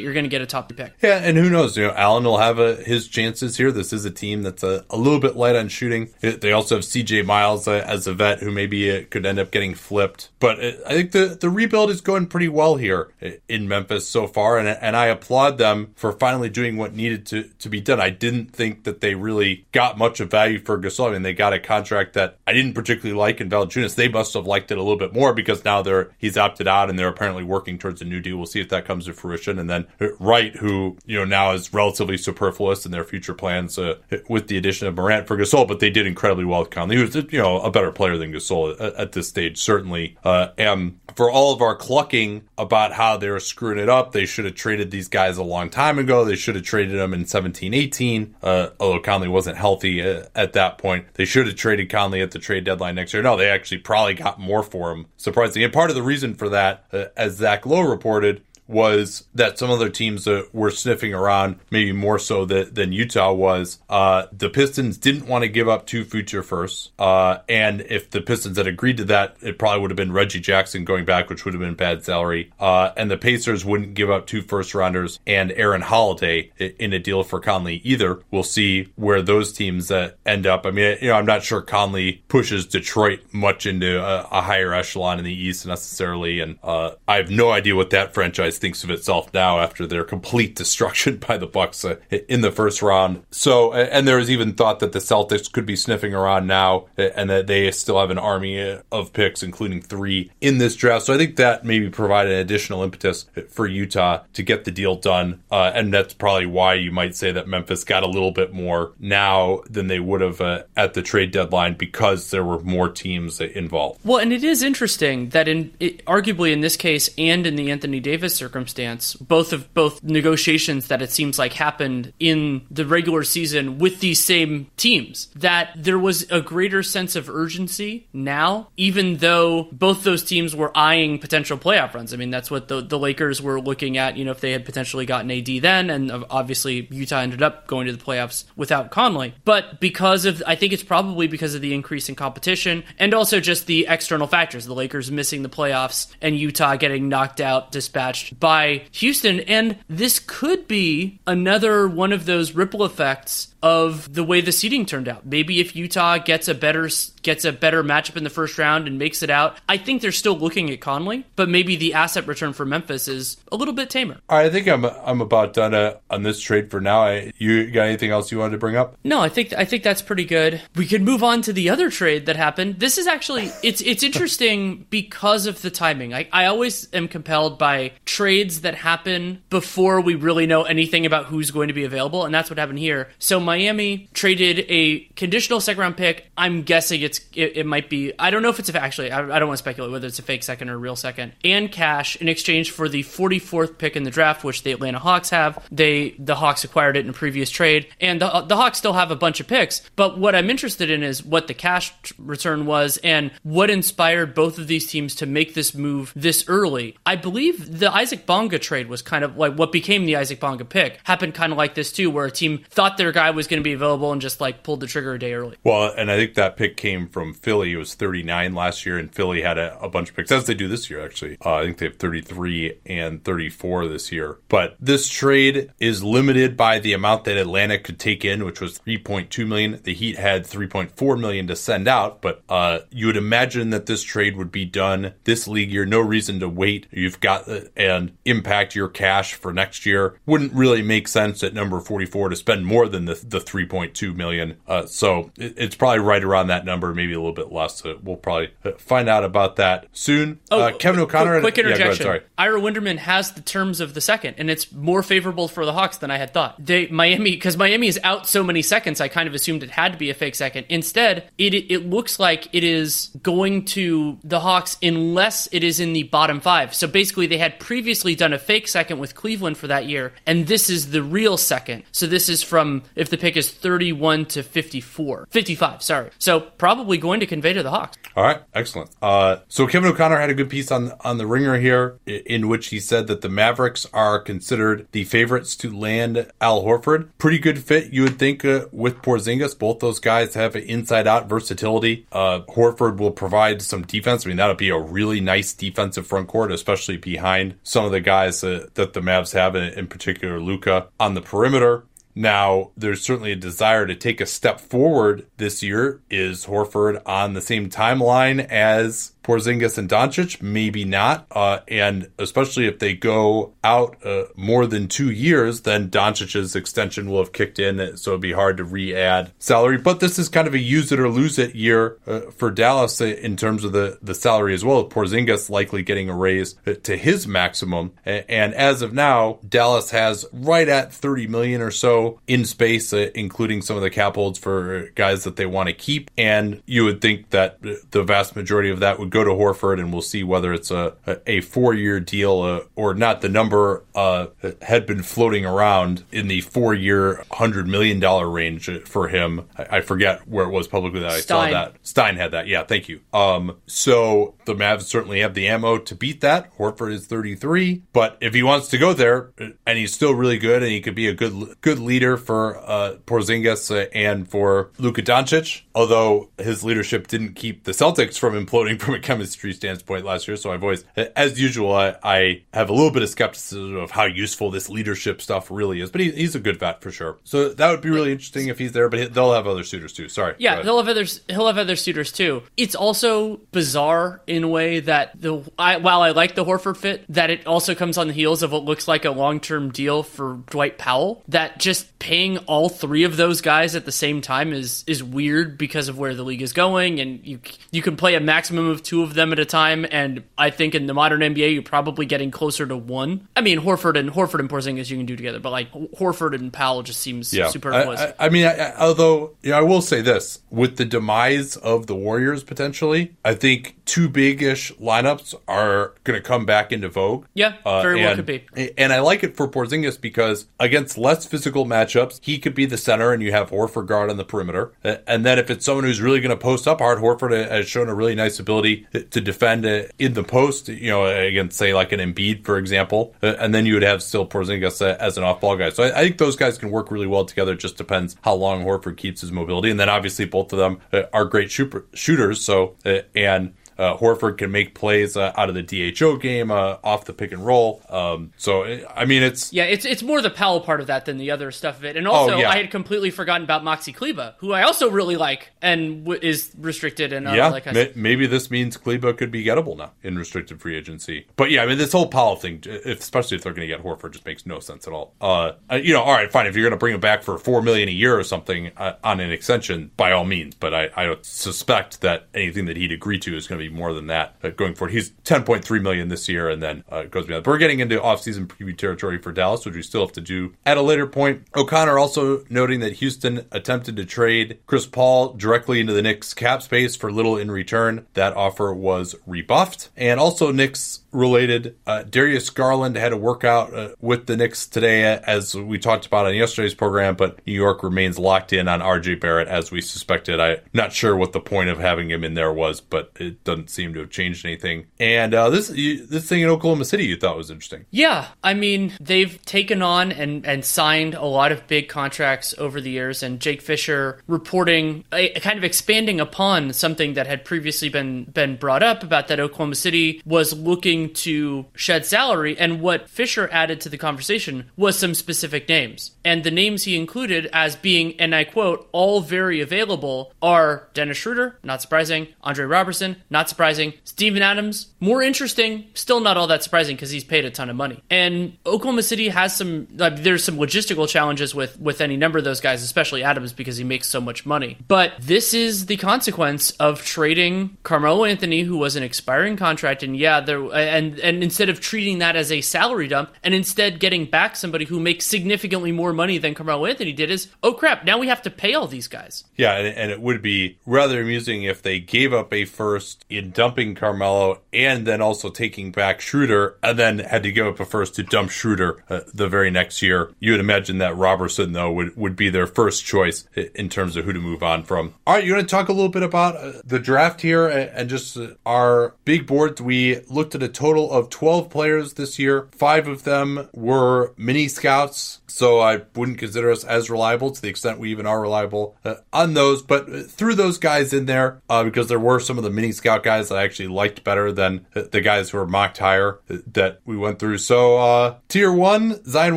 you're 0.00 0.12
going 0.12 0.24
to 0.24 0.30
get 0.30 0.42
a 0.42 0.46
top 0.46 0.74
pick. 0.74 0.94
Yeah, 1.02 1.18
and 1.18 1.36
who 1.36 1.50
knows, 1.50 1.76
you 1.76 1.86
know, 1.86 1.92
Allen 1.92 2.24
will 2.24 2.38
have 2.38 2.58
a, 2.58 2.76
his 2.76 3.08
chances 3.08 3.56
here. 3.56 3.72
This 3.72 3.92
is 3.92 4.04
a 4.04 4.10
team 4.10 4.42
that's 4.42 4.62
a, 4.62 4.84
a 4.90 4.96
little 4.96 5.20
bit 5.20 5.36
light 5.36 5.56
on 5.56 5.68
shooting. 5.68 6.10
It, 6.20 6.40
they 6.40 6.52
also 6.52 6.76
have 6.76 6.84
CJ 6.84 7.26
Miles 7.26 7.66
uh, 7.68 7.84
as 7.86 8.06
a 8.06 8.14
vet 8.14 8.40
who 8.40 8.50
maybe 8.50 8.90
uh, 8.90 9.04
could 9.10 9.26
end 9.26 9.38
up 9.38 9.50
getting 9.50 9.74
flipped. 9.74 10.30
But 10.38 10.58
it, 10.60 10.80
I 10.86 10.94
think 10.94 11.12
the 11.12 11.36
the 11.40 11.50
rebuild 11.50 11.90
is 11.90 12.00
going 12.00 12.26
pretty 12.26 12.48
well 12.48 12.76
here 12.76 13.12
in 13.48 13.68
Memphis 13.68 14.08
so 14.08 14.26
far 14.26 14.58
and 14.58 14.68
and 14.68 14.96
I 14.96 15.06
applaud 15.06 15.58
them 15.58 15.92
for 15.96 16.12
finally 16.12 16.48
doing 16.48 16.76
what 16.76 16.94
needed 16.94 17.26
to 17.26 17.44
to 17.44 17.68
be 17.68 17.80
done. 17.80 18.00
I 18.00 18.10
didn't 18.10 18.52
think 18.52 18.84
that 18.84 19.00
they 19.00 19.14
really 19.14 19.66
got 19.72 19.98
much 19.98 20.20
of 20.20 20.30
value 20.30 20.58
for 20.58 20.78
Gasol. 20.78 21.08
I 21.08 21.12
mean, 21.12 21.22
they 21.22 21.34
got 21.34 21.52
a 21.52 21.58
contract 21.58 22.14
that 22.14 22.38
I 22.46 22.52
didn't 22.52 22.74
particularly 22.74 23.18
like 23.18 23.40
in 23.40 23.50
Valanciunas. 23.50 23.94
They 23.94 24.08
must 24.08 24.34
have 24.34 24.46
liked 24.46 24.70
it 24.70 24.78
a 24.78 24.82
little 24.82 24.98
bit 24.98 25.12
more 25.12 25.32
because 25.32 25.64
now 25.64 25.82
they're 25.82 26.11
he's 26.18 26.36
opted 26.36 26.68
out 26.68 26.90
and 26.90 26.98
they're 26.98 27.08
apparently 27.08 27.44
working 27.44 27.78
towards 27.78 28.00
a 28.02 28.04
new 28.04 28.20
deal. 28.20 28.36
We'll 28.36 28.46
see 28.46 28.60
if 28.60 28.68
that 28.70 28.84
comes 28.84 29.06
to 29.06 29.12
fruition. 29.12 29.58
And 29.58 29.68
then 29.68 29.86
Wright, 30.18 30.54
who 30.56 30.96
you 31.06 31.18
know 31.18 31.24
now 31.24 31.52
is 31.52 31.72
relatively 31.72 32.16
superfluous 32.16 32.84
in 32.84 32.92
their 32.92 33.04
future 33.04 33.34
plans 33.34 33.78
uh, 33.78 33.96
with 34.28 34.48
the 34.48 34.56
addition 34.56 34.88
of 34.88 34.94
Morant 34.94 35.26
for 35.26 35.36
Gasol, 35.36 35.66
but 35.66 35.80
they 35.80 35.90
did 35.90 36.06
incredibly 36.06 36.44
well 36.44 36.60
with 36.60 36.70
Conley. 36.70 36.98
Was 36.98 37.14
you 37.14 37.38
know 37.38 37.60
a 37.60 37.70
better 37.70 37.92
player 37.92 38.16
than 38.16 38.32
Gasol 38.32 38.80
at, 38.80 38.94
at 38.94 39.12
this 39.12 39.28
stage, 39.28 39.58
certainly. 39.60 40.16
Uh, 40.24 40.48
and 40.58 40.98
for 41.14 41.30
all 41.30 41.52
of 41.52 41.62
our 41.62 41.76
clucking 41.76 42.48
about 42.56 42.92
how 42.92 43.16
they 43.16 43.28
were 43.28 43.40
screwing 43.40 43.78
it 43.78 43.88
up, 43.88 44.12
they 44.12 44.26
should 44.26 44.44
have 44.44 44.54
traded 44.54 44.90
these 44.90 45.08
guys 45.08 45.36
a 45.36 45.42
long 45.42 45.70
time 45.70 45.98
ago. 45.98 46.24
They 46.24 46.36
should 46.36 46.54
have 46.54 46.64
traded 46.64 46.98
them 46.98 47.14
in 47.14 47.26
17, 47.26 47.74
18, 47.74 48.36
uh, 48.42 48.70
although 48.80 49.00
Conley 49.00 49.28
wasn't 49.28 49.56
healthy 49.56 50.02
uh, 50.02 50.24
at 50.34 50.54
that 50.54 50.78
point. 50.78 51.06
They 51.14 51.24
should 51.24 51.46
have 51.46 51.56
traded 51.56 51.90
Conley 51.90 52.22
at 52.22 52.30
the 52.30 52.38
trade 52.38 52.64
deadline 52.64 52.94
next 52.94 53.12
year. 53.12 53.22
No, 53.22 53.36
they 53.36 53.48
actually 53.48 53.78
probably 53.78 54.14
got 54.14 54.40
more 54.40 54.62
for 54.62 54.92
him, 54.92 55.06
surprisingly. 55.16 55.64
And 55.64 55.72
part 55.72 55.90
of 55.90 55.96
the 55.96 56.01
reason 56.02 56.34
for 56.34 56.48
that, 56.48 56.84
uh, 56.92 57.06
as 57.16 57.36
Zach 57.36 57.64
Lowe 57.66 57.82
reported, 57.82 58.42
was 58.72 59.24
that 59.34 59.58
some 59.58 59.70
other 59.70 59.88
teams 59.88 60.24
that 60.24 60.48
were 60.52 60.70
sniffing 60.70 61.14
around, 61.14 61.60
maybe 61.70 61.92
more 61.92 62.18
so 62.18 62.44
that, 62.46 62.74
than 62.74 62.92
Utah 62.92 63.32
was. 63.32 63.78
Uh, 63.88 64.26
the 64.32 64.48
Pistons 64.48 64.98
didn't 64.98 65.26
want 65.26 65.42
to 65.42 65.48
give 65.48 65.68
up 65.68 65.86
two 65.86 66.04
future 66.04 66.42
firsts. 66.42 66.90
Uh, 66.98 67.38
and 67.48 67.82
if 67.82 68.10
the 68.10 68.20
Pistons 68.20 68.56
had 68.56 68.66
agreed 68.66 68.96
to 68.96 69.04
that, 69.04 69.36
it 69.42 69.58
probably 69.58 69.80
would 69.80 69.90
have 69.90 69.96
been 69.96 70.12
Reggie 70.12 70.40
Jackson 70.40 70.84
going 70.84 71.04
back, 71.04 71.28
which 71.28 71.44
would 71.44 71.54
have 71.54 71.60
been 71.60 71.74
bad 71.74 72.04
salary. 72.04 72.50
Uh, 72.58 72.90
and 72.96 73.10
the 73.10 73.18
Pacers 73.18 73.64
wouldn't 73.64 73.94
give 73.94 74.10
up 74.10 74.26
two 74.26 74.42
first 74.42 74.74
rounders 74.74 75.20
and 75.26 75.52
Aaron 75.52 75.82
Holiday 75.82 76.50
in 76.58 76.92
a 76.92 76.98
deal 76.98 77.22
for 77.22 77.40
Conley 77.40 77.76
either. 77.84 78.20
We'll 78.30 78.42
see 78.42 78.88
where 78.96 79.22
those 79.22 79.52
teams 79.52 79.90
uh, 79.90 80.12
end 80.24 80.46
up. 80.46 80.66
I 80.66 80.70
mean, 80.70 80.96
you 81.00 81.08
know, 81.08 81.14
I'm 81.14 81.26
not 81.26 81.42
sure 81.42 81.60
Conley 81.60 82.22
pushes 82.28 82.66
Detroit 82.66 83.20
much 83.32 83.66
into 83.66 84.02
a, 84.02 84.22
a 84.30 84.40
higher 84.40 84.72
echelon 84.72 85.18
in 85.18 85.24
the 85.24 85.34
East 85.34 85.66
necessarily. 85.66 86.40
And 86.40 86.58
uh, 86.62 86.92
I 87.06 87.16
have 87.16 87.30
no 87.30 87.50
idea 87.50 87.76
what 87.76 87.90
that 87.90 88.14
franchise 88.14 88.58
thinks 88.62 88.84
of 88.84 88.90
itself 88.90 89.34
now 89.34 89.58
after 89.58 89.86
their 89.86 90.04
complete 90.04 90.54
destruction 90.54 91.16
by 91.28 91.36
the 91.36 91.46
Bucks 91.46 91.84
uh, 91.84 91.96
in 92.28 92.40
the 92.40 92.52
first 92.52 92.80
round. 92.80 93.24
So, 93.30 93.74
and 93.74 94.06
there 94.08 94.20
is 94.20 94.30
even 94.30 94.54
thought 94.54 94.78
that 94.78 94.92
the 94.92 95.00
Celtics 95.00 95.50
could 95.50 95.66
be 95.66 95.76
sniffing 95.76 96.14
around 96.14 96.46
now, 96.46 96.86
and 96.96 97.28
that 97.28 97.48
they 97.48 97.70
still 97.72 97.98
have 97.98 98.10
an 98.10 98.18
army 98.18 98.78
of 98.90 99.12
picks, 99.12 99.42
including 99.42 99.82
three 99.82 100.30
in 100.40 100.58
this 100.58 100.76
draft. 100.76 101.06
So, 101.06 101.14
I 101.14 101.18
think 101.18 101.36
that 101.36 101.64
maybe 101.64 101.90
provide 101.90 102.28
an 102.28 102.34
additional 102.34 102.82
impetus 102.82 103.26
for 103.50 103.66
Utah 103.66 104.22
to 104.32 104.42
get 104.42 104.64
the 104.64 104.70
deal 104.70 104.94
done, 104.94 105.42
uh, 105.50 105.72
and 105.74 105.92
that's 105.92 106.14
probably 106.14 106.46
why 106.46 106.74
you 106.74 106.92
might 106.92 107.16
say 107.16 107.32
that 107.32 107.48
Memphis 107.48 107.82
got 107.82 108.04
a 108.04 108.08
little 108.08 108.30
bit 108.30 108.52
more 108.52 108.92
now 109.00 109.62
than 109.68 109.88
they 109.88 109.98
would 109.98 110.20
have 110.20 110.40
uh, 110.40 110.62
at 110.76 110.94
the 110.94 111.02
trade 111.02 111.32
deadline 111.32 111.74
because 111.74 112.30
there 112.30 112.44
were 112.44 112.60
more 112.60 112.88
teams 112.88 113.40
involved. 113.40 113.98
Well, 114.04 114.18
and 114.18 114.32
it 114.32 114.44
is 114.44 114.62
interesting 114.62 115.30
that 115.30 115.48
in 115.48 115.74
it, 115.80 116.04
arguably 116.04 116.52
in 116.52 116.60
this 116.60 116.76
case 116.76 117.10
and 117.18 117.44
in 117.44 117.56
the 117.56 117.72
Anthony 117.72 117.98
Davis 117.98 118.36
circumstance, 118.52 119.14
both 119.14 119.54
of 119.54 119.72
both 119.72 120.02
negotiations 120.02 120.88
that 120.88 121.00
it 121.00 121.10
seems 121.10 121.38
like 121.38 121.54
happened 121.54 122.12
in 122.20 122.66
the 122.70 122.84
regular 122.84 123.24
season 123.24 123.78
with 123.78 124.00
these 124.00 124.22
same 124.22 124.70
teams, 124.76 125.28
that 125.34 125.70
there 125.74 125.98
was 125.98 126.30
a 126.30 126.42
greater 126.42 126.82
sense 126.82 127.16
of 127.16 127.30
urgency 127.30 128.06
now, 128.12 128.68
even 128.76 129.16
though 129.16 129.68
both 129.72 130.04
those 130.04 130.22
teams 130.22 130.54
were 130.54 130.70
eyeing 130.76 131.18
potential 131.18 131.56
playoff 131.56 131.94
runs. 131.94 132.12
I 132.12 132.18
mean, 132.18 132.30
that's 132.30 132.50
what 132.50 132.68
the, 132.68 132.82
the 132.82 132.98
Lakers 132.98 133.40
were 133.40 133.58
looking 133.58 133.96
at, 133.96 134.18
you 134.18 134.24
know, 134.26 134.32
if 134.32 134.40
they 134.40 134.52
had 134.52 134.66
potentially 134.66 135.06
gotten 135.06 135.30
AD 135.30 135.62
then, 135.62 135.88
and 135.88 136.12
obviously 136.28 136.86
Utah 136.90 137.20
ended 137.20 137.42
up 137.42 137.66
going 137.66 137.86
to 137.86 137.92
the 137.92 138.04
playoffs 138.04 138.44
without 138.54 138.90
Conley. 138.90 139.34
But 139.46 139.80
because 139.80 140.26
of, 140.26 140.42
I 140.46 140.56
think 140.56 140.74
it's 140.74 140.82
probably 140.82 141.26
because 141.26 141.54
of 141.54 141.62
the 141.62 141.72
increase 141.72 142.10
in 142.10 142.16
competition 142.16 142.84
and 142.98 143.14
also 143.14 143.40
just 143.40 143.66
the 143.66 143.86
external 143.88 144.26
factors, 144.26 144.66
the 144.66 144.74
Lakers 144.74 145.10
missing 145.10 145.42
the 145.42 145.48
playoffs 145.48 146.08
and 146.20 146.36
Utah 146.36 146.76
getting 146.76 147.08
knocked 147.08 147.40
out, 147.40 147.72
dispatched 147.72 148.31
by 148.38 148.82
Houston. 148.92 149.40
And 149.40 149.78
this 149.88 150.18
could 150.18 150.68
be 150.68 151.20
another 151.26 151.88
one 151.88 152.12
of 152.12 152.26
those 152.26 152.52
ripple 152.52 152.84
effects 152.84 153.52
of 153.62 154.12
the 154.12 154.24
way 154.24 154.40
the 154.40 154.52
seeding 154.52 154.84
turned 154.84 155.08
out. 155.08 155.24
Maybe 155.24 155.60
if 155.60 155.76
Utah 155.76 156.18
gets 156.18 156.48
a 156.48 156.54
better 156.54 156.88
gets 157.22 157.44
a 157.44 157.52
better 157.52 157.84
matchup 157.84 158.16
in 158.16 158.24
the 158.24 158.30
first 158.30 158.58
round 158.58 158.88
and 158.88 158.98
makes 158.98 159.22
it 159.22 159.30
out, 159.30 159.58
I 159.68 159.76
think 159.76 160.02
they're 160.02 160.10
still 160.10 160.36
looking 160.36 160.70
at 160.70 160.80
Conley, 160.80 161.24
but 161.36 161.48
maybe 161.48 161.76
the 161.76 161.94
asset 161.94 162.26
return 162.26 162.52
for 162.52 162.66
Memphis 162.66 163.06
is 163.06 163.36
a 163.52 163.56
little 163.56 163.74
bit 163.74 163.88
tamer. 163.88 164.18
I 164.28 164.48
think 164.48 164.66
I'm 164.66 164.84
I'm 164.84 165.20
about 165.20 165.52
done 165.52 165.74
uh, 165.74 165.94
on 166.10 166.24
this 166.24 166.40
trade 166.40 166.70
for 166.70 166.80
now. 166.80 167.02
I, 167.02 167.32
you 167.38 167.70
got 167.70 167.86
anything 167.86 168.10
else 168.10 168.32
you 168.32 168.38
wanted 168.38 168.52
to 168.52 168.58
bring 168.58 168.76
up? 168.76 168.96
No, 169.04 169.20
I 169.20 169.28
think 169.28 169.52
I 169.52 169.64
think 169.64 169.84
that's 169.84 170.02
pretty 170.02 170.24
good. 170.24 170.60
We 170.74 170.86
could 170.86 171.02
move 171.02 171.22
on 171.22 171.42
to 171.42 171.52
the 171.52 171.70
other 171.70 171.90
trade 171.90 172.26
that 172.26 172.36
happened. 172.36 172.80
This 172.80 172.98
is 172.98 173.06
actually 173.06 173.52
it's 173.62 173.80
it's 173.80 174.02
interesting 174.02 174.86
because 174.90 175.46
of 175.46 175.62
the 175.62 175.70
timing. 175.70 176.12
I, 176.14 176.28
I 176.32 176.46
always 176.46 176.88
am 176.92 177.06
compelled 177.06 177.58
by 177.58 177.92
trades 178.22 178.60
that 178.60 178.76
happen 178.76 179.42
before 179.50 180.00
we 180.00 180.14
really 180.14 180.46
know 180.46 180.62
anything 180.62 181.06
about 181.06 181.26
who's 181.26 181.50
going 181.50 181.66
to 181.66 181.74
be 181.74 181.82
available, 181.82 182.24
and 182.24 182.32
that's 182.32 182.48
what 182.48 182.56
happened 182.56 182.78
here. 182.78 183.08
So 183.18 183.40
Miami 183.40 184.08
traded 184.14 184.64
a 184.68 185.00
conditional 185.16 185.60
second 185.60 185.80
round 185.80 185.96
pick. 185.96 186.30
I'm 186.38 186.62
guessing 186.62 187.02
it's 187.02 187.18
it, 187.34 187.56
it 187.56 187.66
might 187.66 187.90
be. 187.90 188.12
I 188.20 188.30
don't 188.30 188.42
know 188.42 188.48
if 188.48 188.60
it's 188.60 188.68
a, 188.68 188.80
actually. 188.80 189.10
I, 189.10 189.18
I, 189.18 189.40
don't 189.40 189.48
want 189.48 189.58
to 189.58 189.62
speculate 189.64 189.90
whether 189.90 190.06
it's 190.06 190.20
a 190.20 190.22
fake 190.22 190.44
second 190.44 190.68
or 190.68 190.74
a 190.74 190.76
real 190.76 190.94
second. 190.94 191.32
And 191.42 191.72
cash 191.72 192.14
in 192.14 192.28
exchange 192.28 192.70
for 192.70 192.88
the 192.88 193.02
44th 193.02 193.76
pick 193.76 193.96
in 193.96 194.04
the 194.04 194.10
draft, 194.12 194.44
which 194.44 194.62
the 194.62 194.70
Atlanta 194.70 195.00
Hawks 195.00 195.30
have. 195.30 195.66
They 195.72 196.10
the 196.10 196.36
Hawks 196.36 196.62
acquired 196.62 196.96
it 196.96 197.04
in 197.04 197.10
a 197.10 197.12
previous 197.12 197.50
trade, 197.50 197.88
and 198.00 198.20
the 198.20 198.42
the 198.42 198.54
Hawks 198.54 198.78
still 198.78 198.92
have 198.92 199.10
a 199.10 199.16
bunch 199.16 199.40
of 199.40 199.48
picks. 199.48 199.82
But 199.96 200.16
what 200.16 200.36
I'm 200.36 200.48
interested 200.48 200.92
in 200.92 201.02
is 201.02 201.24
what 201.24 201.48
the 201.48 201.54
cash 201.54 201.92
return 202.18 202.66
was 202.66 202.98
and 202.98 203.32
what 203.42 203.68
inspired 203.68 204.32
both 204.32 204.58
of 204.58 204.68
these 204.68 204.88
teams 204.88 205.16
to 205.16 205.26
make 205.26 205.54
this 205.54 205.74
move 205.74 206.12
this 206.14 206.44
early. 206.46 206.96
I 207.04 207.16
believe 207.16 207.80
the 207.80 207.92
Isaac 207.92 208.11
Bonga 208.16 208.58
trade 208.58 208.88
was 208.88 209.02
kind 209.02 209.24
of 209.24 209.36
like 209.36 209.54
what 209.54 209.72
became 209.72 210.04
the 210.04 210.16
Isaac 210.16 210.40
Bonga 210.40 210.64
pick 210.64 211.00
happened 211.04 211.34
kind 211.34 211.52
of 211.52 211.58
like 211.58 211.74
this 211.74 211.92
too, 211.92 212.10
where 212.10 212.26
a 212.26 212.30
team 212.30 212.64
thought 212.70 212.96
their 212.96 213.12
guy 213.12 213.30
was 213.30 213.46
going 213.46 213.60
to 213.60 213.64
be 213.64 213.72
available 213.72 214.12
and 214.12 214.20
just 214.20 214.40
like 214.40 214.62
pulled 214.62 214.80
the 214.80 214.86
trigger 214.86 215.14
a 215.14 215.18
day 215.18 215.34
early. 215.34 215.56
Well, 215.64 215.92
and 215.96 216.10
I 216.10 216.16
think 216.16 216.34
that 216.34 216.56
pick 216.56 216.76
came 216.76 217.08
from 217.08 217.34
Philly. 217.34 217.72
It 217.72 217.76
was 217.76 217.94
39 217.94 218.54
last 218.54 218.86
year, 218.86 218.98
and 218.98 219.12
Philly 219.14 219.42
had 219.42 219.58
a, 219.58 219.78
a 219.80 219.88
bunch 219.88 220.10
of 220.10 220.16
picks, 220.16 220.32
as 220.32 220.46
they 220.46 220.54
do 220.54 220.68
this 220.68 220.90
year, 220.90 221.04
actually. 221.04 221.36
Uh, 221.44 221.56
I 221.56 221.64
think 221.64 221.78
they 221.78 221.86
have 221.86 221.96
33 221.96 222.78
and 222.86 223.24
34 223.24 223.88
this 223.88 224.12
year. 224.12 224.38
But 224.48 224.76
this 224.80 225.08
trade 225.08 225.72
is 225.78 226.02
limited 226.02 226.56
by 226.56 226.78
the 226.78 226.92
amount 226.92 227.24
that 227.24 227.36
Atlanta 227.36 227.78
could 227.78 227.98
take 227.98 228.24
in, 228.24 228.44
which 228.44 228.60
was 228.60 228.78
3.2 228.80 229.46
million. 229.46 229.80
The 229.82 229.94
Heat 229.94 230.18
had 230.18 230.44
3.4 230.44 231.20
million 231.20 231.46
to 231.46 231.56
send 231.56 231.88
out, 231.88 232.22
but 232.22 232.42
uh, 232.48 232.80
you 232.90 233.06
would 233.06 233.16
imagine 233.16 233.70
that 233.70 233.86
this 233.86 234.02
trade 234.02 234.36
would 234.36 234.52
be 234.52 234.64
done 234.64 235.14
this 235.24 235.46
league 235.48 235.72
year. 235.72 235.86
No 235.86 236.00
reason 236.00 236.40
to 236.40 236.48
wait. 236.48 236.86
You've 236.90 237.20
got 237.20 237.48
uh, 237.48 237.60
and 238.02 238.16
impact 238.24 238.74
your 238.74 238.88
cash 238.88 239.34
for 239.34 239.52
next 239.52 239.86
year. 239.86 240.18
Wouldn't 240.26 240.52
really 240.52 240.82
make 240.82 241.08
sense 241.08 241.42
at 241.42 241.54
number 241.54 241.80
44 241.80 242.30
to 242.30 242.36
spend 242.36 242.66
more 242.66 242.88
than 242.88 243.04
the 243.06 243.14
the 243.14 243.38
3.2 243.38 244.14
million. 244.14 244.56
Uh, 244.66 244.86
so 244.86 245.30
it, 245.36 245.54
it's 245.56 245.74
probably 245.74 246.00
right 246.00 246.22
around 246.22 246.48
that 246.48 246.64
number, 246.64 246.94
maybe 246.94 247.12
a 247.12 247.18
little 247.18 247.32
bit 247.32 247.52
less. 247.52 247.80
So 247.80 247.98
we'll 248.02 248.16
probably 248.16 248.52
uh, 248.64 248.72
find 248.78 249.08
out 249.08 249.24
about 249.24 249.56
that 249.56 249.86
soon. 249.92 250.40
Oh, 250.50 250.60
uh, 250.60 250.72
Kevin 250.76 251.00
O'Connor. 251.00 251.40
Quick, 251.40 251.54
quick 251.54 251.64
interjection. 251.64 251.86
Yeah, 251.86 251.92
ahead, 251.92 252.02
sorry. 252.02 252.20
Ira 252.38 252.60
Winderman 252.60 252.98
has 252.98 253.32
the 253.32 253.40
terms 253.40 253.80
of 253.80 253.94
the 253.94 254.00
second, 254.00 254.34
and 254.38 254.50
it's 254.50 254.72
more 254.72 255.02
favorable 255.02 255.48
for 255.48 255.64
the 255.64 255.72
Hawks 255.72 255.98
than 255.98 256.10
I 256.10 256.18
had 256.18 256.32
thought. 256.34 256.56
They 256.64 256.88
Miami 256.88 257.32
because 257.32 257.56
Miami 257.56 257.88
is 257.88 257.98
out 258.02 258.26
so 258.26 258.42
many 258.42 258.62
seconds. 258.62 259.00
I 259.00 259.08
kind 259.08 259.28
of 259.28 259.34
assumed 259.34 259.62
it 259.62 259.70
had 259.70 259.92
to 259.92 259.98
be 259.98 260.10
a 260.10 260.14
fake 260.14 260.34
second. 260.34 260.66
Instead, 260.68 261.28
it 261.38 261.54
it 261.54 261.88
looks 261.88 262.18
like 262.18 262.48
it 262.52 262.64
is 262.64 263.10
going 263.22 263.64
to 263.66 264.18
the 264.24 264.40
Hawks 264.40 264.76
unless 264.82 265.48
it 265.52 265.62
is 265.62 265.80
in 265.80 265.92
the 265.92 266.04
bottom 266.04 266.40
five. 266.40 266.74
So 266.74 266.86
basically, 266.86 267.26
they 267.26 267.38
had 267.38 267.60
previously 267.92 268.14
done 268.14 268.32
a 268.32 268.38
fake 268.38 268.66
second 268.68 268.98
with 268.98 269.14
Cleveland 269.14 269.58
for 269.58 269.66
that 269.66 269.84
year, 269.84 270.14
and 270.24 270.46
this 270.46 270.70
is 270.70 270.92
the 270.92 271.02
real 271.02 271.36
second. 271.36 271.82
So 271.92 272.06
this 272.06 272.30
is 272.30 272.42
from 272.42 272.84
if 272.96 273.10
the 273.10 273.18
pick 273.18 273.36
is 273.36 273.50
31 273.50 274.24
to 274.26 274.42
54. 274.42 275.28
55, 275.28 275.82
sorry. 275.82 276.08
So 276.18 276.40
probably 276.40 276.96
going 276.96 277.20
to 277.20 277.26
convey 277.26 277.52
to 277.52 277.62
the 277.62 277.68
Hawks. 277.68 277.98
All 278.16 278.24
right, 278.24 278.40
excellent. 278.54 278.90
Uh, 279.02 279.40
so 279.48 279.66
Kevin 279.66 279.90
O'Connor 279.90 280.18
had 280.18 280.30
a 280.30 280.34
good 280.34 280.48
piece 280.48 280.70
on 280.70 280.92
on 281.02 281.18
the 281.18 281.26
Ringer 281.26 281.58
here, 281.58 281.98
in 282.06 282.48
which 282.48 282.68
he 282.68 282.80
said 282.80 283.08
that 283.08 283.20
the 283.20 283.28
Mavericks 283.28 283.86
are 283.92 284.18
considered 284.18 284.86
the 284.92 285.04
favorites 285.04 285.54
to 285.56 285.70
land 285.70 286.30
Al 286.40 286.62
Horford. 286.62 287.08
Pretty 287.18 287.38
good 287.38 287.62
fit, 287.62 287.92
you 287.92 288.04
would 288.04 288.18
think, 288.18 288.42
uh, 288.42 288.68
with 288.72 289.02
Porzingis. 289.02 289.58
Both 289.58 289.80
those 289.80 289.98
guys 289.98 290.32
have 290.32 290.54
an 290.54 290.62
inside 290.62 291.06
out 291.06 291.28
versatility. 291.28 292.06
Uh, 292.10 292.40
Horford 292.48 292.96
will 292.96 293.10
provide 293.10 293.60
some 293.60 293.82
defense. 293.82 294.24
I 294.24 294.28
mean, 294.28 294.38
that'll 294.38 294.54
be 294.54 294.70
a 294.70 294.78
really 294.78 295.20
nice 295.20 295.52
defensive 295.52 296.06
front 296.06 296.28
court, 296.28 296.52
especially 296.52 296.96
behind 296.96 297.56
some 297.62 297.81
of 297.84 297.92
the 297.92 298.00
guys 298.00 298.42
uh, 298.42 298.66
that 298.74 298.92
the 298.92 299.00
Mavs 299.00 299.32
have, 299.32 299.56
in 299.56 299.86
particular 299.86 300.40
Luka, 300.40 300.88
on 300.98 301.14
the 301.14 301.22
perimeter. 301.22 301.84
Now, 302.14 302.72
there's 302.76 303.02
certainly 303.02 303.32
a 303.32 303.36
desire 303.36 303.86
to 303.86 303.94
take 303.94 304.20
a 304.20 304.26
step 304.26 304.60
forward 304.60 305.26
this 305.38 305.62
year. 305.62 306.02
Is 306.10 306.46
Horford 306.46 307.00
on 307.06 307.32
the 307.32 307.40
same 307.40 307.70
timeline 307.70 308.46
as 308.50 309.12
Porzingis 309.22 309.78
and 309.78 309.88
Doncic? 309.88 310.42
Maybe 310.42 310.84
not. 310.84 311.26
Uh, 311.30 311.60
and 311.68 312.10
especially 312.18 312.66
if 312.66 312.78
they 312.78 312.94
go 312.94 313.54
out 313.64 314.04
uh, 314.04 314.24
more 314.36 314.66
than 314.66 314.88
two 314.88 315.10
years, 315.10 315.62
then 315.62 315.90
Doncic's 315.90 316.56
extension 316.56 317.10
will 317.10 317.18
have 317.18 317.32
kicked 317.32 317.58
in, 317.58 317.96
so 317.96 318.12
it'd 318.12 318.20
be 318.20 318.32
hard 318.32 318.56
to 318.56 318.64
re-add 318.64 319.32
salary. 319.38 319.78
But 319.78 320.00
this 320.00 320.18
is 320.18 320.28
kind 320.28 320.46
of 320.46 320.54
a 320.54 320.58
use 320.58 320.92
it 320.92 320.98
or 320.98 321.08
lose 321.08 321.38
it 321.38 321.54
year 321.54 321.98
uh, 322.06 322.20
for 322.36 322.50
Dallas 322.50 323.00
in 323.00 323.36
terms 323.36 323.64
of 323.64 323.72
the, 323.72 323.98
the 324.02 324.14
salary 324.14 324.54
as 324.54 324.64
well. 324.64 324.88
Porzingis 324.88 325.50
likely 325.50 325.82
getting 325.82 326.08
a 326.08 326.14
raise 326.14 326.54
to 326.82 326.96
his 326.96 327.26
maximum. 327.26 327.92
And 328.04 328.54
as 328.54 328.82
of 328.82 328.92
now, 328.92 329.38
Dallas 329.48 329.90
has 329.90 330.26
right 330.32 330.68
at 330.68 330.92
30 330.92 331.26
million 331.28 331.60
or 331.60 331.70
so 331.70 332.20
in 332.26 332.44
space, 332.44 332.92
uh, 332.92 333.10
including 333.14 333.62
some 333.62 333.76
of 333.76 333.82
the 333.82 333.90
cap 333.90 334.14
holds 334.14 334.38
for 334.38 334.90
guys 334.94 335.24
that 335.24 335.36
they 335.36 335.46
want 335.46 335.68
to 335.68 335.72
keep. 335.72 336.10
And 336.18 336.62
you 336.66 336.84
would 336.84 337.00
think 337.00 337.30
that 337.30 337.60
the 337.62 338.02
vast 338.02 338.34
majority 338.36 338.70
of 338.70 338.80
that 338.80 338.98
would 338.98 339.10
go 339.12 339.22
to 339.22 339.30
Horford, 339.30 339.78
and 339.78 339.92
we'll 339.92 340.02
see 340.02 340.24
whether 340.24 340.52
it's 340.52 340.70
a 340.70 340.96
a 341.26 341.40
four 341.42 341.74
year 341.74 342.00
deal 342.00 342.40
uh, 342.40 342.60
or 342.74 342.94
not. 342.94 343.20
The 343.20 343.28
number 343.28 343.84
uh, 343.94 344.28
had 344.62 344.86
been 344.86 345.02
floating 345.02 345.44
around 345.44 346.04
in 346.10 346.28
the 346.28 346.40
four 346.40 346.74
year, 346.74 347.22
hundred 347.30 347.68
million 347.68 348.00
dollar 348.00 348.28
range 348.28 348.68
for 348.86 349.08
him. 349.08 349.48
I, 349.56 349.78
I, 349.78 349.80
forget 349.82 350.26
where 350.26 350.46
it 350.46 350.50
was 350.50 350.66
publicly 350.66 351.00
that 351.00 351.10
I 351.10 351.20
Stein. 351.20 351.52
saw 351.52 351.64
that. 351.64 351.76
Stein 351.82 352.16
had 352.16 352.30
that. 352.32 352.46
Yeah, 352.46 352.64
thank 352.64 352.88
you. 352.88 353.00
Um, 353.12 353.58
so 353.66 354.34
the 354.46 354.54
Mavs 354.54 354.82
certainly 354.82 355.20
have 355.20 355.34
the 355.34 355.46
ammo 355.46 355.78
to 355.78 355.94
beat 355.94 356.22
that. 356.22 356.56
Horford 356.56 356.92
is 356.92 357.06
33, 357.06 357.82
but 357.92 358.16
if 358.20 358.34
he 358.34 358.42
wants 358.42 358.68
to 358.68 358.78
go 358.78 358.94
there, 358.94 359.30
and 359.66 359.78
he's 359.78 359.92
still 359.92 360.14
really 360.14 360.38
good, 360.38 360.62
and 360.62 360.72
he 360.72 360.80
could 360.80 360.94
be 360.94 361.06
a 361.06 361.14
good 361.14 361.60
good 361.60 361.78
leader 361.78 362.16
for 362.16 362.56
uh, 362.58 362.96
Porzingis 363.06 363.70
uh, 363.70 363.88
and 363.92 364.28
for 364.28 364.70
Luka 364.78 365.02
Doncic, 365.02 365.62
although 365.74 366.30
his 366.38 366.64
leadership 366.64 367.08
didn't 367.08 367.34
keep 367.34 367.64
the 367.64 367.72
Celtics 367.72 368.18
from 368.18 368.34
imploding 368.34 368.80
from 368.80 368.94
a 368.94 369.00
chemistry 369.02 369.52
standpoint 369.52 370.04
last 370.04 370.28
year. 370.28 370.36
So 370.36 370.52
I've 370.52 370.62
always, 370.62 370.84
as 370.96 371.40
usual, 371.40 371.74
I, 371.74 371.96
I 372.02 372.42
have 372.54 372.70
a 372.70 372.72
little 372.72 372.90
bit 372.90 373.02
of 373.02 373.08
skepticism 373.08 373.76
of 373.76 373.90
how 373.90 374.04
useful 374.04 374.50
this 374.50 374.68
leadership 374.68 375.20
stuff 375.20 375.50
really 375.50 375.80
is. 375.80 375.90
But 375.90 376.00
he, 376.00 376.10
he's 376.12 376.34
a 376.34 376.40
good 376.40 376.58
vet 376.58 376.82
for 376.82 376.90
sure. 376.90 377.18
So 377.24 377.50
that 377.50 377.70
would 377.70 377.80
be 377.80 377.90
really 377.90 378.12
interesting 378.12 378.48
if 378.48 378.58
he's 378.58 378.72
there. 378.72 378.88
But 378.88 378.98
he, 378.98 379.06
they'll 379.06 379.34
have 379.34 379.46
other 379.46 379.64
suitors 379.64 379.92
too. 379.92 380.08
Sorry. 380.08 380.34
Yeah, 380.38 380.62
he'll 380.62 380.78
have 380.78 380.88
other 380.88 381.04
he'll 381.28 381.46
have 381.46 381.58
other 381.58 381.76
suitors 381.76 382.12
too. 382.12 382.42
It's 382.56 382.74
also 382.74 383.36
bizarre 383.52 384.20
in 384.26 384.44
a 384.44 384.48
way 384.48 384.80
that 384.80 385.20
the 385.20 385.42
I, 385.58 385.78
while 385.78 386.02
I 386.02 386.10
like 386.10 386.34
the 386.34 386.44
Horford 386.44 386.76
fit, 386.76 387.04
that 387.08 387.30
it 387.30 387.46
also 387.46 387.74
comes 387.74 387.98
on 387.98 388.08
the 388.08 388.12
heels 388.12 388.42
of 388.42 388.52
what 388.52 388.64
looks 388.64 388.88
like 388.88 389.04
a 389.04 389.10
long 389.10 389.40
term 389.40 389.70
deal 389.70 390.02
for 390.02 390.40
Dwight 390.50 390.78
Powell. 390.78 391.22
That 391.28 391.58
just 391.58 391.98
paying 391.98 392.38
all 392.38 392.68
three 392.68 393.04
of 393.04 393.16
those 393.16 393.40
guys 393.40 393.74
at 393.76 393.84
the 393.84 393.92
same 393.92 394.20
time 394.20 394.52
is 394.52 394.84
is 394.86 395.02
weird 395.02 395.56
because 395.58 395.88
of 395.88 395.98
where 395.98 396.14
the 396.14 396.22
league 396.22 396.42
is 396.42 396.52
going, 396.52 397.00
and 397.00 397.24
you 397.26 397.40
you 397.70 397.82
can 397.82 397.96
play 397.96 398.14
a 398.14 398.20
maximum 398.20 398.68
of 398.68 398.82
two 398.82 398.91
of 399.00 399.14
them 399.14 399.32
at 399.32 399.38
a 399.38 399.46
time. 399.46 399.86
And 399.90 400.24
I 400.36 400.50
think 400.50 400.74
in 400.74 400.84
the 400.86 400.92
modern 400.92 401.20
NBA, 401.20 401.54
you're 401.54 401.62
probably 401.62 402.04
getting 402.04 402.30
closer 402.30 402.66
to 402.66 402.76
one. 402.76 403.28
I 403.34 403.40
mean, 403.40 403.60
Horford 403.60 403.98
and 403.98 404.10
Horford 404.10 404.40
and 404.40 404.50
Porzingis 404.50 404.90
you 404.90 404.98
can 404.98 405.06
do 405.06 405.16
together, 405.16 405.40
but 405.40 405.50
like 405.50 405.72
Horford 405.72 406.34
and 406.34 406.52
Powell 406.52 406.82
just 406.82 407.00
seems 407.00 407.32
yeah. 407.32 407.48
superfluous. 407.48 408.00
I, 408.00 408.06
I, 408.08 408.14
I 408.26 408.28
mean, 408.28 408.44
I, 408.44 408.74
although 408.76 409.32
you 409.42 409.52
know, 409.52 409.58
I 409.58 409.62
will 409.62 409.80
say 409.80 410.02
this 410.02 410.40
with 410.50 410.76
the 410.76 410.84
demise 410.84 411.56
of 411.56 411.86
the 411.86 411.94
Warriors 411.94 412.42
potentially, 412.42 413.14
I 413.24 413.34
think 413.34 413.76
two 413.86 414.08
big-ish 414.08 414.72
lineups 414.74 415.34
are 415.46 415.94
going 416.04 416.20
to 416.20 416.26
come 416.26 416.44
back 416.44 416.72
into 416.72 416.88
vogue. 416.88 417.26
Yeah, 417.34 417.54
Uh, 417.64 417.82
very 417.82 418.00
well 418.00 418.08
and- 418.08 418.16
could 418.16 418.44
be. 418.56 418.72
And 418.76 418.92
I 418.92 419.00
like 419.00 419.22
it 419.22 419.36
for 419.36 419.48
Porzingis 419.48 420.00
because 420.00 420.46
against 420.58 420.98
less 420.98 421.26
physical 421.26 421.64
matchups, 421.66 422.20
he 422.22 422.38
could 422.38 422.54
be 422.54 422.66
the 422.66 422.76
center, 422.76 423.12
and 423.12 423.22
you 423.22 423.32
have 423.32 423.50
Horford 423.50 423.86
guard 423.86 424.10
on 424.10 424.16
the 424.16 424.24
perimeter. 424.24 424.72
And 424.82 425.24
then 425.24 425.38
if 425.38 425.50
it's 425.50 425.64
someone 425.64 425.84
who's 425.84 426.00
really 426.00 426.20
going 426.20 426.30
to 426.30 426.36
post 426.36 426.66
up 426.66 426.80
hard, 426.80 426.98
Horford 426.98 427.32
has 427.48 427.68
shown 427.68 427.88
a 427.88 427.94
really 427.94 428.14
nice 428.14 428.38
ability 428.38 428.81
to 428.92 429.20
defend 429.20 429.64
in 429.98 430.14
the 430.14 430.24
post. 430.24 430.68
You 430.68 430.90
know, 430.90 431.06
against 431.06 431.58
say 431.58 431.74
like 431.74 431.92
an 431.92 432.00
Embiid, 432.00 432.44
for 432.44 432.58
example. 432.58 433.14
Uh, 433.22 433.34
And 433.38 433.54
then 433.54 433.66
you 433.66 433.74
would 433.74 433.82
have 433.82 434.02
still 434.02 434.26
Porzingis 434.26 434.80
uh, 434.80 434.96
as 435.00 435.18
an 435.18 435.24
off-ball 435.24 435.56
guy. 435.56 435.70
So 435.70 435.84
I, 435.84 436.02
think 436.02 436.18
those 436.18 436.36
guys 436.36 436.58
can 436.58 436.70
work 436.70 436.90
really 436.90 437.06
well 437.06 437.24
together. 437.24 437.52
It 437.52 437.60
just 437.60 437.76
depends 437.76 438.16
how 438.22 438.34
long 438.34 438.64
Horford 438.64 438.96
keeps 438.96 439.20
his 439.20 439.32
mobility. 439.32 439.70
And 439.70 439.80
then 439.80 439.88
obviously 439.88 440.24
both 440.24 440.52
of 440.52 440.58
them 440.58 440.80
uh, 440.92 441.02
are 441.12 441.24
great 441.24 441.50
shooter, 441.50 441.84
shooters. 441.94 442.44
So 442.44 442.76
and 443.14 443.54
uh, 443.78 443.96
Horford 443.96 444.38
can 444.38 444.50
make 444.50 444.74
plays 444.74 445.16
uh, 445.16 445.32
out 445.36 445.48
of 445.48 445.54
the 445.54 445.62
DHO 445.62 446.16
game, 446.16 446.50
uh, 446.50 446.76
off 446.84 447.04
the 447.04 447.12
pick 447.12 447.32
and 447.32 447.44
roll. 447.44 447.82
Um, 447.88 448.32
so 448.36 448.64
I 448.94 449.04
mean, 449.04 449.22
it's 449.22 449.52
Yeah, 449.52 449.64
it's 449.64 449.84
it's 449.84 450.02
more 450.02 450.20
the 450.20 450.30
Powell 450.30 450.60
part 450.60 450.80
of 450.80 450.86
that 450.88 451.04
than 451.04 451.18
the 451.18 451.30
other 451.30 451.50
stuff 451.50 451.78
of 451.78 451.84
it. 451.84 451.96
And 451.96 452.06
also, 452.08 452.34
Oh, 452.34 452.38
yeah. 452.38 452.50
I 452.50 452.56
had 452.56 452.70
completely 452.70 453.10
forgotten 453.10 453.44
about 453.44 453.62
Maxi 453.62 453.94
Kleber, 453.94 454.34
who 454.38 454.52
I 454.52 454.62
also 454.62 454.90
really 454.90 455.16
like 455.16 455.50
and 455.60 456.04
w- 456.04 456.20
is 456.22 456.52
restricted 456.58 457.12
and 457.12 457.26
uh, 457.28 457.32
yeah. 457.32 457.48
like 457.48 457.66
I 457.66 457.72
ma- 457.72 457.84
maybe 457.94 458.26
this 458.26 458.50
means 458.50 458.76
Kleber 458.76 459.12
could 459.12 459.30
be 459.30 459.44
gettable 459.44 459.76
now 459.76 459.92
in 460.02 460.18
restricted 460.18 460.60
free 460.60 460.76
agency. 460.76 461.26
But 461.36 461.50
yeah, 461.50 461.62
I 461.62 461.66
mean, 461.66 461.78
this 461.78 461.92
whole 461.92 462.08
Powell 462.08 462.36
thing, 462.36 462.62
if, 462.64 463.00
especially 463.00 463.36
if 463.36 463.42
they're 463.42 463.52
going 463.52 463.68
to 463.68 463.74
get 463.74 463.84
Horford, 463.84 464.12
just 464.12 464.24
makes 464.26 464.46
no 464.46 464.58
sense 464.60 464.86
at 464.86 464.92
all. 464.92 465.14
Uh, 465.20 465.52
uh, 465.70 465.76
you 465.76 465.92
know, 465.92 466.02
all 466.02 466.12
right, 466.12 466.30
fine. 466.30 466.46
If 466.46 466.54
you're 466.56 466.64
going 466.64 466.72
to 466.72 466.76
bring 466.78 466.94
him 466.94 467.00
back 467.00 467.22
for 467.22 467.38
four 467.38 467.62
million 467.62 467.88
a 467.88 467.92
year 467.92 468.18
or 468.18 468.24
something 468.24 468.70
uh, 468.76 468.94
on 469.04 469.20
an 469.20 469.30
extension, 469.30 469.90
by 469.96 470.12
all 470.12 470.24
means. 470.24 470.54
But 470.54 470.74
I, 470.74 470.90
I 470.96 471.16
suspect 471.22 472.00
that 472.02 472.28
anything 472.34 472.66
that 472.66 472.76
he'd 472.76 472.92
agree 472.92 473.18
to 473.20 473.36
is 473.36 473.46
going 473.46 473.60
to 473.60 473.68
be 473.68 473.71
more 473.72 473.92
than 473.92 474.06
that 474.08 474.36
uh, 474.42 474.50
going 474.50 474.74
forward. 474.74 474.92
He's 474.92 475.10
10.3 475.24 475.82
million 475.82 476.08
this 476.08 476.28
year, 476.28 476.48
and 476.48 476.62
then 476.62 476.84
uh, 476.90 477.04
goes 477.04 477.26
beyond. 477.26 477.44
But 477.44 477.50
we're 477.50 477.58
getting 477.58 477.80
into 477.80 477.98
offseason 477.98 478.46
preview 478.46 478.76
territory 478.76 479.18
for 479.18 479.32
Dallas, 479.32 479.64
which 479.64 479.74
we 479.74 479.82
still 479.82 480.02
have 480.02 480.12
to 480.12 480.20
do 480.20 480.54
at 480.64 480.76
a 480.76 480.82
later 480.82 481.06
point. 481.06 481.46
O'Connor 481.54 481.98
also 481.98 482.44
noting 482.48 482.80
that 482.80 482.94
Houston 482.94 483.46
attempted 483.50 483.96
to 483.96 484.04
trade 484.04 484.58
Chris 484.66 484.86
Paul 484.86 485.34
directly 485.34 485.80
into 485.80 485.92
the 485.92 486.02
Knicks 486.02 486.34
cap 486.34 486.62
space 486.62 486.96
for 486.96 487.12
little 487.12 487.36
in 487.36 487.50
return. 487.50 488.06
That 488.14 488.34
offer 488.36 488.72
was 488.72 489.14
rebuffed, 489.26 489.90
and 489.96 490.18
also 490.18 490.52
Knicks 490.52 491.00
related. 491.12 491.76
Uh, 491.86 492.02
Darius 492.02 492.50
Garland 492.50 492.96
had 492.96 493.12
a 493.12 493.16
workout 493.16 493.74
uh, 493.74 493.90
with 494.00 494.26
the 494.26 494.36
Knicks 494.36 494.66
today, 494.66 495.04
as 495.04 495.54
we 495.54 495.78
talked 495.78 496.06
about 496.06 496.26
on 496.26 496.34
yesterday's 496.34 496.74
program, 496.74 497.14
but 497.14 497.46
New 497.46 497.52
York 497.52 497.82
remains 497.82 498.18
locked 498.18 498.52
in 498.52 498.68
on 498.68 498.80
RJ 498.80 499.20
Barrett 499.20 499.48
as 499.48 499.70
we 499.70 499.80
suspected. 499.80 500.40
I'm 500.40 500.58
not 500.72 500.92
sure 500.92 501.14
what 501.16 501.32
the 501.32 501.40
point 501.40 501.68
of 501.68 501.78
having 501.78 502.10
him 502.10 502.24
in 502.24 502.34
there 502.34 502.52
was, 502.52 502.80
but 502.80 503.12
it 503.20 503.44
doesn't 503.44 503.70
seem 503.70 503.94
to 503.94 504.00
have 504.00 504.10
changed 504.10 504.44
anything. 504.44 504.86
And 504.98 505.34
uh, 505.34 505.50
this 505.50 505.70
you, 505.70 506.06
this 506.06 506.28
thing 506.28 506.42
in 506.42 506.48
Oklahoma 506.48 506.84
City 506.84 507.04
you 507.04 507.16
thought 507.16 507.36
was 507.36 507.50
interesting. 507.50 507.84
Yeah, 507.90 508.28
I 508.42 508.54
mean 508.54 508.92
they've 509.00 509.40
taken 509.44 509.82
on 509.82 510.12
and 510.12 510.46
and 510.46 510.64
signed 510.64 511.14
a 511.14 511.24
lot 511.24 511.52
of 511.52 511.66
big 511.66 511.88
contracts 511.88 512.54
over 512.58 512.80
the 512.80 512.90
years, 512.90 513.22
and 513.22 513.40
Jake 513.40 513.60
Fisher 513.60 514.22
reporting, 514.26 515.04
a, 515.12 515.38
kind 515.40 515.58
of 515.58 515.64
expanding 515.64 516.20
upon 516.20 516.72
something 516.72 517.14
that 517.14 517.26
had 517.26 517.44
previously 517.44 517.88
been 517.88 518.24
been 518.24 518.56
brought 518.56 518.82
up 518.82 519.02
about 519.02 519.28
that 519.28 519.40
Oklahoma 519.40 519.74
City 519.74 520.22
was 520.24 520.52
looking 520.54 521.01
to 521.10 521.66
shed 521.74 522.06
salary, 522.06 522.56
and 522.58 522.80
what 522.80 523.08
Fisher 523.08 523.48
added 523.52 523.80
to 523.80 523.88
the 523.88 523.98
conversation 523.98 524.70
was 524.76 524.98
some 524.98 525.14
specific 525.14 525.68
names, 525.68 526.12
and 526.24 526.44
the 526.44 526.50
names 526.50 526.84
he 526.84 526.96
included 526.96 527.48
as 527.52 527.76
being, 527.76 528.18
and 528.20 528.34
I 528.34 528.44
quote, 528.44 528.88
all 528.92 529.20
very 529.20 529.60
available 529.60 530.32
are 530.40 530.88
Dennis 530.94 531.18
Schroeder, 531.18 531.58
not 531.62 531.82
surprising, 531.82 532.28
Andre 532.42 532.64
Roberson, 532.64 533.16
not 533.30 533.48
surprising, 533.48 533.94
Steven 534.04 534.42
Adams, 534.42 534.88
more 535.00 535.22
interesting, 535.22 535.86
still 535.94 536.20
not 536.20 536.36
all 536.36 536.46
that 536.46 536.62
surprising 536.62 536.96
because 536.96 537.10
he's 537.10 537.24
paid 537.24 537.44
a 537.44 537.50
ton 537.50 537.70
of 537.70 537.76
money. 537.76 538.02
And 538.10 538.56
Oklahoma 538.66 539.02
City 539.02 539.28
has 539.28 539.56
some, 539.56 539.88
like, 539.96 540.22
there's 540.22 540.44
some 540.44 540.56
logistical 540.56 541.08
challenges 541.08 541.54
with 541.54 541.78
with 541.80 542.00
any 542.00 542.16
number 542.16 542.38
of 542.38 542.44
those 542.44 542.60
guys, 542.60 542.82
especially 542.82 543.22
Adams 543.22 543.52
because 543.52 543.76
he 543.76 543.84
makes 543.84 544.08
so 544.08 544.20
much 544.20 544.46
money. 544.46 544.76
But 544.86 545.12
this 545.20 545.54
is 545.54 545.86
the 545.86 545.96
consequence 545.96 546.70
of 546.72 547.04
trading 547.04 547.76
Carmelo 547.82 548.24
Anthony, 548.24 548.62
who 548.62 548.76
was 548.76 548.96
an 548.96 549.02
expiring 549.02 549.56
contract, 549.56 550.02
and 550.02 550.16
yeah, 550.16 550.40
there 550.40 550.62
and 550.92 551.18
and 551.20 551.42
instead 551.42 551.68
of 551.68 551.80
treating 551.80 552.18
that 552.18 552.36
as 552.36 552.52
a 552.52 552.60
salary 552.60 553.08
dump, 553.08 553.30
and 553.42 553.54
instead 553.54 554.00
getting 554.00 554.26
back 554.26 554.56
somebody 554.56 554.84
who 554.84 555.00
makes 555.00 555.26
significantly 555.26 555.92
more 555.92 556.12
money 556.12 556.38
than 556.38 556.54
Carmelo 556.54 556.86
Anthony 556.86 557.12
did, 557.12 557.30
is 557.30 557.48
oh 557.62 557.72
crap, 557.72 558.04
now 558.04 558.18
we 558.18 558.28
have 558.28 558.42
to 558.42 558.50
pay 558.50 558.74
all 558.74 558.86
these 558.86 559.08
guys. 559.08 559.44
Yeah, 559.56 559.76
and, 559.76 559.86
and 559.96 560.10
it 560.10 560.20
would 560.20 560.42
be 560.42 560.78
rather 560.86 561.20
amusing 561.20 561.62
if 561.62 561.82
they 561.82 561.98
gave 561.98 562.32
up 562.32 562.52
a 562.52 562.64
first 562.64 563.24
in 563.28 563.50
dumping 563.50 563.94
Carmelo 563.94 564.60
and 564.72 565.06
then 565.06 565.20
also 565.20 565.50
taking 565.50 565.92
back 565.92 566.20
Schroeder 566.20 566.76
and 566.82 566.98
then 566.98 567.18
had 567.20 567.42
to 567.42 567.52
give 567.52 567.66
up 567.66 567.80
a 567.80 567.84
first 567.84 568.14
to 568.16 568.22
dump 568.22 568.50
Schroeder 568.50 569.02
uh, 569.08 569.20
the 569.32 569.48
very 569.48 569.70
next 569.70 570.02
year. 570.02 570.32
You 570.40 570.52
would 570.52 570.60
imagine 570.60 570.98
that 570.98 571.16
Roberson, 571.16 571.72
though, 571.72 571.92
would, 571.92 572.16
would 572.16 572.36
be 572.36 572.50
their 572.50 572.66
first 572.66 573.04
choice 573.04 573.46
in 573.74 573.88
terms 573.88 574.16
of 574.16 574.24
who 574.24 574.32
to 574.32 574.40
move 574.40 574.62
on 574.62 574.82
from. 574.84 575.14
All 575.26 575.34
right, 575.34 575.44
you 575.44 575.54
want 575.54 575.68
to 575.68 575.70
talk 575.70 575.88
a 575.88 575.92
little 575.92 576.08
bit 576.08 576.22
about 576.22 576.56
uh, 576.56 576.72
the 576.84 576.98
draft 576.98 577.40
here 577.40 577.68
and, 577.68 577.90
and 577.90 578.10
just 578.10 578.36
uh, 578.36 578.48
our 578.66 579.14
big 579.24 579.46
boards? 579.46 579.80
We 579.80 580.20
looked 580.28 580.54
at 580.54 580.62
a 580.62 580.68
total 580.68 580.81
of 580.82 581.30
12 581.30 581.70
players 581.70 582.14
this 582.14 582.38
year. 582.38 582.68
Five 582.72 583.08
of 583.08 583.24
them 583.24 583.68
were 583.72 584.32
mini 584.36 584.68
scouts, 584.68 585.40
so 585.46 585.80
I 585.80 586.02
wouldn't 586.14 586.38
consider 586.38 586.70
us 586.70 586.84
as 586.84 587.08
reliable 587.08 587.50
to 587.50 587.62
the 587.62 587.68
extent 587.68 587.98
we 587.98 588.10
even 588.10 588.26
are 588.26 588.40
reliable 588.40 588.96
uh, 589.04 589.16
on 589.32 589.54
those. 589.54 589.82
But 589.82 590.30
threw 590.30 590.54
those 590.54 590.78
guys 590.78 591.12
in 591.12 591.26
there 591.26 591.62
uh, 591.68 591.84
because 591.84 592.08
there 592.08 592.18
were 592.18 592.40
some 592.40 592.58
of 592.58 592.64
the 592.64 592.70
mini 592.70 592.92
scout 592.92 593.22
guys 593.22 593.48
that 593.48 593.58
I 593.58 593.64
actually 593.64 593.88
liked 593.88 594.24
better 594.24 594.50
than 594.50 594.86
the 594.94 595.20
guys 595.20 595.50
who 595.50 595.58
were 595.58 595.66
mocked 595.66 595.98
higher 595.98 596.40
that 596.48 597.00
we 597.04 597.16
went 597.16 597.38
through. 597.38 597.58
So 597.58 597.98
uh, 597.98 598.36
tier 598.48 598.72
one, 598.72 599.24
Zion 599.24 599.56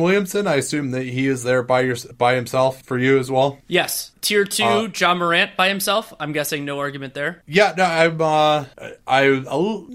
Williamson. 0.00 0.46
I 0.46 0.56
assume 0.56 0.92
that 0.92 1.04
he 1.04 1.26
is 1.26 1.42
there 1.42 1.62
by 1.62 1.80
your 1.80 1.96
by 2.16 2.34
himself 2.34 2.82
for 2.82 2.98
you 2.98 3.18
as 3.18 3.30
well. 3.30 3.58
Yes, 3.66 4.12
tier 4.20 4.44
two, 4.44 4.64
Uh, 4.64 4.88
Ja 4.94 5.14
Morant 5.14 5.56
by 5.56 5.68
himself. 5.68 6.12
I'm 6.18 6.32
guessing 6.32 6.64
no 6.64 6.78
argument 6.78 7.14
there. 7.14 7.42
Yeah, 7.46 7.74
no, 7.76 7.84
I'm. 7.84 8.20
Uh, 8.20 8.64
I 9.06 9.42